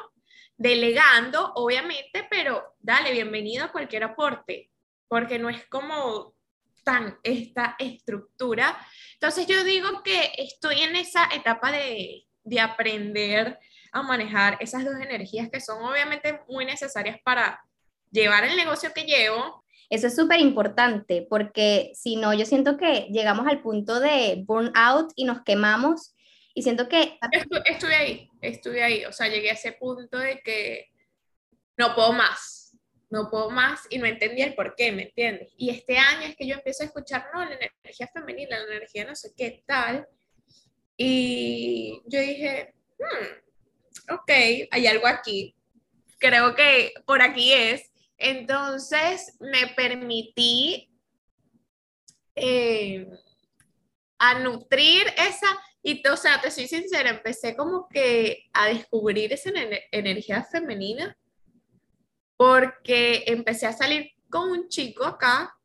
delegando, 0.57 1.53
obviamente, 1.55 2.26
pero 2.30 2.76
dale, 2.78 3.12
bienvenido 3.12 3.64
a 3.64 3.72
cualquier 3.72 4.05
aporte, 4.05 4.70
porque 5.09 5.39
no 5.39 5.51
es 5.51 5.66
como 5.66 6.34
tan 6.87 7.18
esta 7.24 7.74
estructura. 7.80 8.78
Entonces 9.14 9.49
yo 9.49 9.64
digo 9.64 10.05
que 10.05 10.30
estoy 10.39 10.82
en 10.82 10.95
esa 10.95 11.28
etapa 11.34 11.72
de, 11.72 12.24
de 12.45 12.61
aprender 12.61 13.59
a 13.91 14.03
manejar 14.03 14.57
esas 14.61 14.84
dos 14.84 14.95
energías 14.95 15.49
que 15.51 15.61
son 15.61 15.82
obviamente 15.82 16.41
muy 16.49 16.64
necesarias 16.64 17.18
para 17.24 17.61
llevar 18.12 18.45
el 18.45 18.57
negocio 18.57 18.93
que 18.95 19.03
llevo. 19.03 19.64
Eso 19.91 20.07
es 20.07 20.14
súper 20.14 20.39
importante 20.39 21.26
porque 21.28 21.91
si 21.95 22.14
no, 22.14 22.32
yo 22.34 22.47
siento 22.47 22.76
que 22.76 23.09
llegamos 23.11 23.49
al 23.49 23.62
punto 23.62 23.99
de 23.99 24.45
burnout 24.47 25.12
y 25.16 25.24
nos 25.24 25.43
quemamos 25.43 26.14
y 26.55 26.62
siento 26.62 26.89
que... 26.89 27.18
estuve 27.64 27.95
ahí, 27.97 28.30
estuve 28.41 28.82
ahí, 28.82 29.05
o 29.05 29.12
sea, 29.12 29.28
llegué 29.28 29.51
a 29.51 29.55
ese 29.55 29.72
punto 29.72 30.18
de 30.18 30.41
que 30.41 30.87
no 31.76 31.95
puedo 31.97 32.12
más, 32.12 32.56
no 33.09 33.31
puedo 33.31 33.51
más 33.51 33.81
y 33.91 33.99
no 33.99 34.07
entendía 34.07 34.47
el 34.47 34.55
por 34.55 34.75
qué, 34.75 34.93
¿me 34.93 35.05
entiendes? 35.05 35.53
Y 35.57 35.71
este 35.71 35.99
año 35.99 36.27
es 36.27 36.37
que 36.37 36.47
yo 36.47 36.55
empiezo 36.55 36.83
a 36.83 36.87
escuchar, 36.87 37.27
no, 37.33 37.45
la 37.45 37.55
energía 37.83 38.09
femenina, 38.13 38.59
la 38.59 38.77
energía 38.77 39.05
no 39.05 39.15
sé 39.15 39.33
qué 39.37 39.63
tal. 39.67 40.07
Y 40.97 42.03
yo 42.07 42.21
dije, 42.21 42.75
hmm, 42.99 44.15
ok, 44.15 44.31
hay 44.71 44.87
algo 44.87 45.07
aquí. 45.07 45.55
Creo 46.19 46.55
que 46.55 46.93
por 47.05 47.23
aquí 47.23 47.53
es. 47.53 47.91
Entonces 48.19 49.37
me 49.41 49.69
permití 49.77 50.91
eh, 52.35 53.07
a 54.19 54.39
nutrir 54.39 55.07
esa 55.19 55.47
y, 55.83 56.03
o 56.09 56.17
sea, 56.17 56.41
te 56.41 56.51
soy 56.51 56.67
sincera, 56.67 57.11
empecé 57.11 57.55
como 57.55 57.89
que 57.89 58.49
a 58.53 58.67
descubrir 58.67 59.33
esa 59.33 59.51
energía 59.93 60.43
femenina 60.43 61.17
porque 62.37 63.24
empecé 63.26 63.66
a 63.66 63.72
salir 63.72 64.12
con 64.28 64.51
un 64.51 64.68
chico 64.68 65.05
acá 65.05 65.57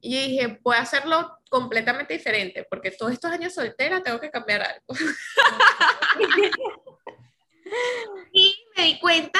y 0.00 0.28
dije, 0.28 0.58
voy 0.62 0.76
a 0.76 0.82
hacerlo 0.82 1.38
completamente 1.48 2.14
diferente 2.14 2.66
porque 2.68 2.90
todos 2.90 3.12
estos 3.12 3.30
años 3.30 3.54
soltera 3.54 4.02
tengo 4.02 4.20
que 4.20 4.30
cambiar 4.30 4.62
algo. 4.62 4.84
y 8.32 8.56
me 8.76 8.84
di 8.84 8.98
cuenta 8.98 9.38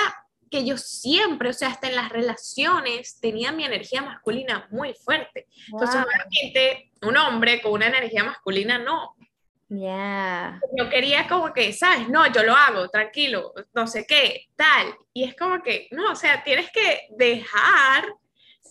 que 0.51 0.67
yo 0.67 0.77
siempre, 0.77 1.51
o 1.51 1.53
sea, 1.53 1.69
hasta 1.69 1.89
en 1.89 1.95
las 1.95 2.11
relaciones 2.11 3.21
tenía 3.21 3.53
mi 3.53 3.65
energía 3.65 4.03
masculina 4.03 4.67
muy 4.71 4.95
fuerte. 4.95 5.47
Entonces, 5.73 6.03
obviamente, 6.03 6.91
un 7.03 7.17
hombre 7.17 7.63
con 7.63 7.73
una 7.73 7.87
energía 7.87 8.25
masculina 8.25 8.79
no. 8.79 9.15
Ya. 9.71 10.61
Yo 10.77 10.91
quería 10.91 11.29
como 11.29 11.53
que, 11.53 11.73
¿sabes? 11.73 12.09
No, 12.09 12.31
yo 12.33 12.43
lo 12.43 12.55
hago, 12.55 12.89
tranquilo, 12.89 13.55
no 13.73 13.87
sé 13.87 14.05
qué, 14.05 14.49
tal. 14.57 14.97
Y 15.15 15.23
es 15.23 15.37
como 15.37 15.63
que, 15.63 15.87
no, 15.93 16.11
o 16.11 16.17
sea, 16.17 16.43
tienes 16.43 16.71
que 16.73 17.07
dejar 17.17 18.05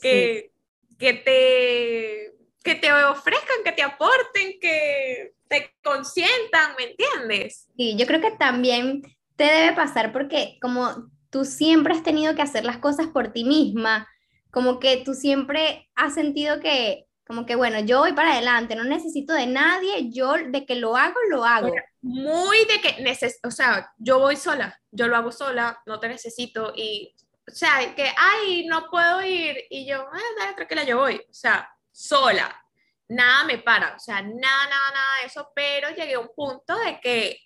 que, 0.01 0.51
que, 0.97 1.13
te, 1.13 2.33
que 2.61 2.75
te 2.75 2.91
ofrezcan, 2.91 3.63
que 3.63 3.71
te 3.71 3.81
aporten, 3.81 4.59
que 4.59 5.33
te 5.47 5.73
consientan, 5.81 6.73
¿me 6.77 6.91
entiendes? 6.91 7.69
Sí, 7.77 7.95
yo 7.97 8.05
creo 8.05 8.19
que 8.19 8.31
también 8.31 9.01
te 9.37 9.45
debe 9.45 9.73
pasar 9.73 10.11
porque 10.11 10.57
como 10.61 11.09
tú 11.29 11.45
siempre 11.45 11.93
has 11.93 12.03
tenido 12.03 12.35
que 12.35 12.41
hacer 12.41 12.65
las 12.65 12.77
cosas 12.77 13.07
por 13.07 13.31
ti 13.31 13.45
misma, 13.45 14.05
como 14.51 14.79
que 14.79 14.97
tú 14.97 15.13
siempre 15.13 15.89
has 15.95 16.13
sentido 16.13 16.59
que, 16.59 17.05
como 17.29 17.45
que, 17.45 17.55
bueno, 17.55 17.79
yo 17.81 17.99
voy 17.99 18.13
para 18.13 18.31
adelante, 18.31 18.75
no 18.75 18.83
necesito 18.83 19.33
de 19.33 19.45
nadie, 19.45 20.09
yo 20.09 20.33
de 20.47 20.65
que 20.65 20.73
lo 20.73 20.97
hago, 20.97 21.13
lo 21.29 21.45
hago. 21.45 21.71
Muy 22.01 22.65
de 22.65 22.81
que, 22.81 23.03
neces 23.03 23.39
o 23.43 23.51
sea, 23.51 23.93
yo 23.99 24.17
voy 24.17 24.35
sola, 24.35 24.81
yo 24.89 25.07
lo 25.07 25.15
hago 25.15 25.31
sola, 25.31 25.79
no 25.85 25.99
te 25.99 26.07
necesito 26.07 26.73
y, 26.75 27.15
o 27.47 27.51
sea, 27.53 27.93
que, 27.93 28.11
ay, 28.17 28.65
no 28.65 28.89
puedo 28.89 29.21
ir 29.23 29.55
y 29.69 29.85
yo, 29.85 30.07
ay, 30.11 30.21
dale, 30.39 30.55
tranquila, 30.55 30.83
yo 30.85 30.97
voy, 30.97 31.17
o 31.17 31.33
sea, 31.33 31.71
sola, 31.91 32.65
nada 33.09 33.43
me 33.43 33.59
para, 33.59 33.95
o 33.95 33.99
sea, 33.99 34.23
nada, 34.23 34.65
nada, 34.67 34.91
nada 34.91 35.19
de 35.21 35.27
eso, 35.27 35.51
pero 35.53 35.91
llegué 35.91 36.15
a 36.15 36.21
un 36.21 36.31
punto 36.35 36.79
de 36.79 36.99
que, 36.99 37.39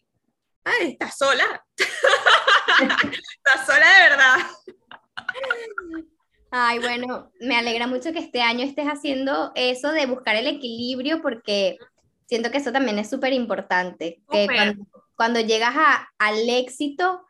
ay, 0.64 0.92
estás 0.92 1.18
sola, 1.18 1.62
estás 1.78 3.66
sola 3.66 3.86
de 3.86 4.10
verdad. 4.10 4.38
Ay, 6.56 6.78
bueno, 6.78 7.32
me 7.40 7.56
alegra 7.56 7.88
mucho 7.88 8.14
que 8.14 8.20
este 8.20 8.44
año 8.44 8.64
estés 8.64 8.86
haciendo 8.86 9.52
eso 9.56 9.92
de 9.92 10.06
buscar 10.06 10.36
el 10.36 10.46
equilibrio 10.46 11.20
porque 11.20 11.80
siento 12.28 12.52
que 12.52 12.60
eso 12.60 12.72
también 12.72 13.00
es 13.00 13.10
súper 13.10 13.34
importante, 13.34 14.22
que 14.30 14.48
cuando, 15.16 15.40
llegas 15.40 15.74
a, 15.76 16.12
al 16.20 16.48
éxito, 16.48 17.26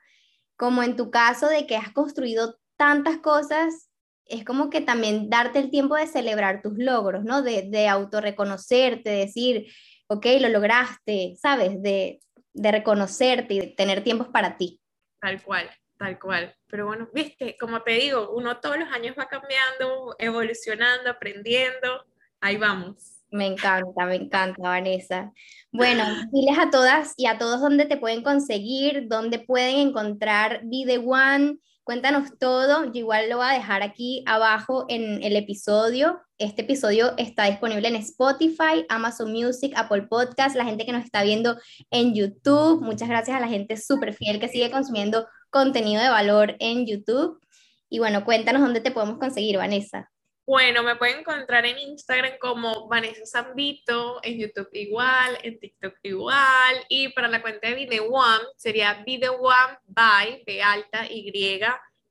como 0.58 0.84
en 0.84 0.98
tu 0.98 1.10
caso 1.10 1.48
de 1.48 1.66
que 1.66 1.78
has 1.78 1.94
construido 1.94 2.60
tantas 2.76 3.20
cosas, 3.20 3.90
es 4.26 4.44
como 4.44 4.70
que 4.70 4.82
también 4.82 5.30
darte 5.30 5.60
el 5.60 5.72
tiempo 5.72 5.96
de 5.96 6.08
celebrar 6.08 6.62
tus 6.62 6.78
logros, 6.78 7.24
¿no? 7.24 7.42
De, 7.42 7.70
de 7.70 7.88
autorreconocerte, 7.88 9.10
decir, 9.10 9.68
ok, 10.08 10.26
lo 10.42 10.50
lograste, 10.50 11.38
¿sabes? 11.42 11.82
De, 11.82 12.20
de 12.52 12.72
reconocerte 12.74 13.54
y 13.54 13.76
tener 13.76 14.04
tiempos 14.04 14.28
para 14.28 14.58
ti. 14.58 14.82
Tal 15.22 15.42
cual, 15.42 15.70
tal 15.98 16.20
cual. 16.20 16.56
Pero 16.68 16.88
bueno, 16.88 17.10
viste, 17.14 17.56
como 17.60 17.82
te 17.82 17.92
digo, 17.92 18.32
uno 18.32 18.60
todos 18.60 18.78
los 18.78 18.92
años 18.92 19.16
va 19.18 19.28
cambiando, 19.28 20.16
evolucionando, 20.20 21.10
aprendiendo. 21.10 22.06
Ahí 22.42 22.58
vamos. 22.58 23.14
Me 23.32 23.48
encanta, 23.48 24.06
me 24.06 24.16
encanta, 24.16 24.62
Vanessa. 24.62 25.32
Bueno, 25.72 26.04
diles 26.32 26.58
a 26.60 26.70
todas 26.70 27.16
y 27.18 27.26
a 27.26 27.40
todos 27.40 27.62
dónde 27.62 27.86
te 27.86 27.98
pueden 27.98 28.22
conseguir, 28.22 29.08
dónde 29.08 29.40
pueden 29.40 29.88
encontrar 29.88 30.62
Be 30.66 31.00
One. 31.00 31.58
Cuéntanos 31.84 32.38
todo. 32.38 32.86
Yo 32.86 33.00
igual 33.00 33.30
lo 33.30 33.38
voy 33.38 33.48
a 33.48 33.54
dejar 33.54 33.82
aquí 33.82 34.24
abajo 34.28 34.86
en 34.88 35.24
el 35.24 35.36
episodio. 35.36 36.22
Este 36.38 36.62
episodio 36.62 37.14
está 37.18 37.46
disponible 37.46 37.88
en 37.88 37.96
Spotify, 37.96 38.86
Amazon 38.88 39.32
Music, 39.32 39.74
Apple 39.76 40.04
Podcast, 40.04 40.56
la 40.56 40.64
gente 40.64 40.86
que 40.86 40.92
nos 40.92 41.04
está 41.04 41.24
viendo 41.24 41.58
en 41.90 42.14
YouTube. 42.14 42.82
Muchas 42.82 43.10
gracias 43.10 43.36
a 43.36 43.40
la 43.40 43.48
gente 43.48 43.78
súper 43.78 44.14
fiel 44.14 44.40
que 44.40 44.48
sigue 44.48 44.70
consumiendo 44.70 45.28
contenido 45.54 46.02
de 46.02 46.10
valor 46.10 46.56
en 46.60 46.86
YouTube. 46.86 47.40
Y 47.88 48.00
bueno, 48.00 48.26
cuéntanos 48.26 48.62
dónde 48.62 48.82
te 48.82 48.92
podemos 48.92 49.20
conseguir, 49.20 49.58
Vanessa. 49.58 50.10
Bueno, 50.46 50.84
me 50.84 50.98
pueden 50.98 51.20
encontrar 51.20 51.66
en 51.66 51.78
Instagram 51.78 52.34
como 52.42 52.90
Vanessa 52.90 53.26
Zambito, 53.26 54.20
en 54.24 54.40
YouTube 54.40 54.68
igual, 54.74 55.38
en 55.42 55.58
TikTok 55.58 55.96
igual, 56.04 56.76
y 56.90 57.10
para 57.10 57.30
la 57.30 57.42
cuenta 57.42 57.70
de 57.70 57.76
Video 57.76 58.06
One 58.08 58.44
sería 58.58 59.04
Video 59.06 59.36
One 59.36 59.78
by 59.86 60.44
B 60.46 60.62
alta 60.62 61.06
Y, 61.10 61.32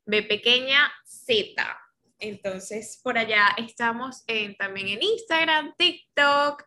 B 0.07 0.23
pequeña 0.23 0.91
Z. 1.05 1.79
Entonces, 2.21 3.01
por 3.03 3.19
allá 3.19 3.49
estamos 3.59 4.25
en, 4.29 4.57
también 4.57 4.89
en 4.89 5.03
Instagram, 5.03 5.75
TikTok, 5.77 6.65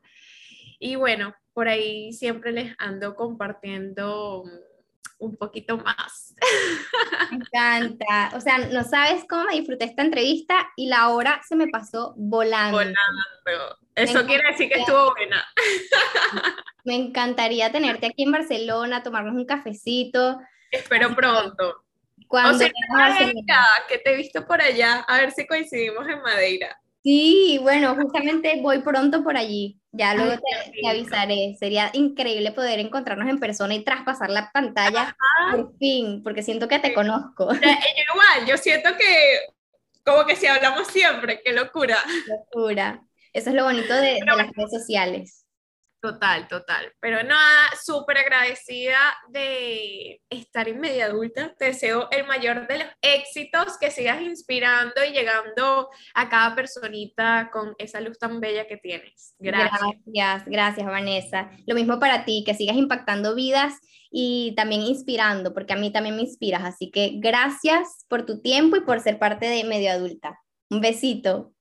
y 0.78 0.96
bueno, 0.96 1.34
por 1.54 1.68
ahí 1.68 2.14
siempre 2.14 2.52
les 2.52 2.76
ando 2.78 3.16
compartiendo 3.16 4.44
un 5.18 5.36
poquito 5.38 5.78
más. 5.78 6.36
Me 7.32 7.38
encanta. 7.38 8.32
O 8.36 8.42
sea, 8.42 8.58
no 8.58 8.84
sabes 8.84 9.24
cómo 9.30 9.46
me 9.46 9.56
disfruté 9.56 9.86
esta 9.86 10.02
entrevista 10.02 10.68
y 10.76 10.88
la 10.88 11.10
hora 11.10 11.42
se 11.48 11.56
me 11.56 11.68
pasó 11.68 12.14
volando. 12.18 12.78
Volando. 12.78 13.78
Eso 13.96 14.26
quiere 14.26 14.52
decir 14.52 14.70
que 14.70 14.80
estuvo 14.80 15.14
buena. 15.14 15.46
Me 16.84 16.96
encantaría 16.96 17.72
tenerte 17.72 18.08
aquí 18.08 18.24
en 18.24 18.32
Barcelona, 18.32 19.04
tomarnos 19.04 19.36
un 19.36 19.46
cafecito. 19.46 20.40
Espero 20.70 21.16
pronto. 21.16 21.84
Cuando 22.28 22.56
o 22.56 22.58
sea, 22.58 22.72
que 23.88 23.98
te 24.00 24.14
he 24.14 24.16
visto 24.18 24.46
por 24.46 24.62
allá, 24.62 25.02
a 25.08 25.18
ver 25.18 25.32
si 25.32 25.48
coincidimos 25.48 26.08
en 26.08 26.22
Madeira. 26.22 26.80
Sí, 27.06 27.60
bueno, 27.62 27.94
justamente 27.94 28.60
voy 28.64 28.80
pronto 28.80 29.24
por 29.24 29.38
allí. 29.38 29.80
Ya 29.92 30.16
luego 30.16 30.42
te, 30.42 30.88
avisaré. 30.90 31.56
Sería 31.60 31.92
increíble 31.94 32.52
poder 32.52 32.80
encontrarnos 32.80 33.30
en 33.30 33.40
persona 33.40 33.76
y 33.76 33.84
traspasar 33.84 34.32
la 34.32 34.50
pantalla 34.52 35.16
por 35.52 35.78
fin, 35.78 36.24
porque 36.24 36.42
siento 36.42 36.68
que 36.68 36.80
te 36.80 36.96
conozco. 36.96 37.48
Yo 37.54 37.60
igual, 37.60 38.48
yo 38.48 38.58
siento 38.58 38.90
que 38.98 39.38
como 40.04 40.26
que 40.26 40.36
si 40.36 40.48
hablamos 40.48 40.88
siempre, 40.88 41.42
qué 41.46 41.54
locura. 41.54 41.98
Locura. 42.28 43.04
Eso 43.34 43.52
es 43.52 43.56
lo 43.56 43.66
bonito 43.66 43.94
de 43.94 44.20
las 44.26 44.50
redes 44.52 44.72
sociales. 44.72 45.45
Total, 46.06 46.48
total. 46.48 46.94
Pero 47.00 47.24
nada, 47.24 47.72
súper 47.84 48.20
agradecida 48.20 49.00
de 49.30 50.22
estar 50.30 50.70
en 50.70 50.80
media 50.80 51.06
adulta. 51.06 51.56
Te 51.58 51.66
deseo 51.66 52.08
el 52.12 52.28
mayor 52.28 52.68
de 52.68 52.78
los 52.78 52.88
éxitos, 53.02 53.80
que 53.80 53.90
sigas 53.90 54.22
inspirando 54.22 55.04
y 55.04 55.14
llegando 55.14 55.90
a 56.14 56.30
cada 56.30 56.54
personita 56.54 57.50
con 57.52 57.74
esa 57.80 58.02
luz 58.02 58.20
tan 58.20 58.40
bella 58.40 58.68
que 58.68 58.78
tienes. 58.78 59.34
Gracias. 59.40 59.82
Gracias, 60.06 60.46
gracias 60.46 60.86
Vanessa. 60.86 61.50
Lo 61.66 61.74
mismo 61.74 62.00
para 62.00 62.24
ti, 62.24 62.44
que 62.46 62.54
sigas 62.54 62.76
impactando 62.76 63.34
vidas 63.34 63.74
y 64.12 64.54
también 64.56 64.82
inspirando, 64.82 65.56
porque 65.56 65.74
a 65.74 65.78
mí 65.78 65.92
también 65.92 66.18
me 66.18 66.22
inspiras. 66.22 66.64
Así 66.64 66.92
que 66.92 67.14
gracias 67.16 68.06
por 68.08 68.28
tu 68.28 68.44
tiempo 68.44 68.76
y 68.76 68.82
por 68.82 69.00
ser 69.00 69.18
parte 69.18 69.48
de 69.48 69.64
medio 69.64 69.90
adulta. 69.90 70.40
Un 70.70 70.82
besito. 70.82 71.52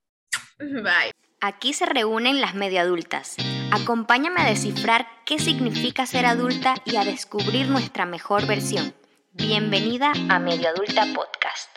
Bye. 0.59 1.24
Aquí 1.47 1.75
se 1.75 1.85
reúnen 1.85 2.41
las 2.41 2.55
medio 2.55 2.81
adultas. 2.81 3.37
Acompáñame 3.71 4.41
a 4.41 4.47
descifrar 4.47 5.07
qué 5.27 5.39
significa 5.39 6.07
ser 6.07 6.25
adulta 6.25 6.77
y 6.87 6.97
a 6.97 7.05
descubrir 7.05 7.69
nuestra 7.69 8.07
mejor 8.07 8.47
versión. 8.47 8.95
Bienvenida 9.33 10.15
a 10.31 10.39
Medio 10.39 10.71
Adulta 10.71 11.05
Podcast. 11.15 11.69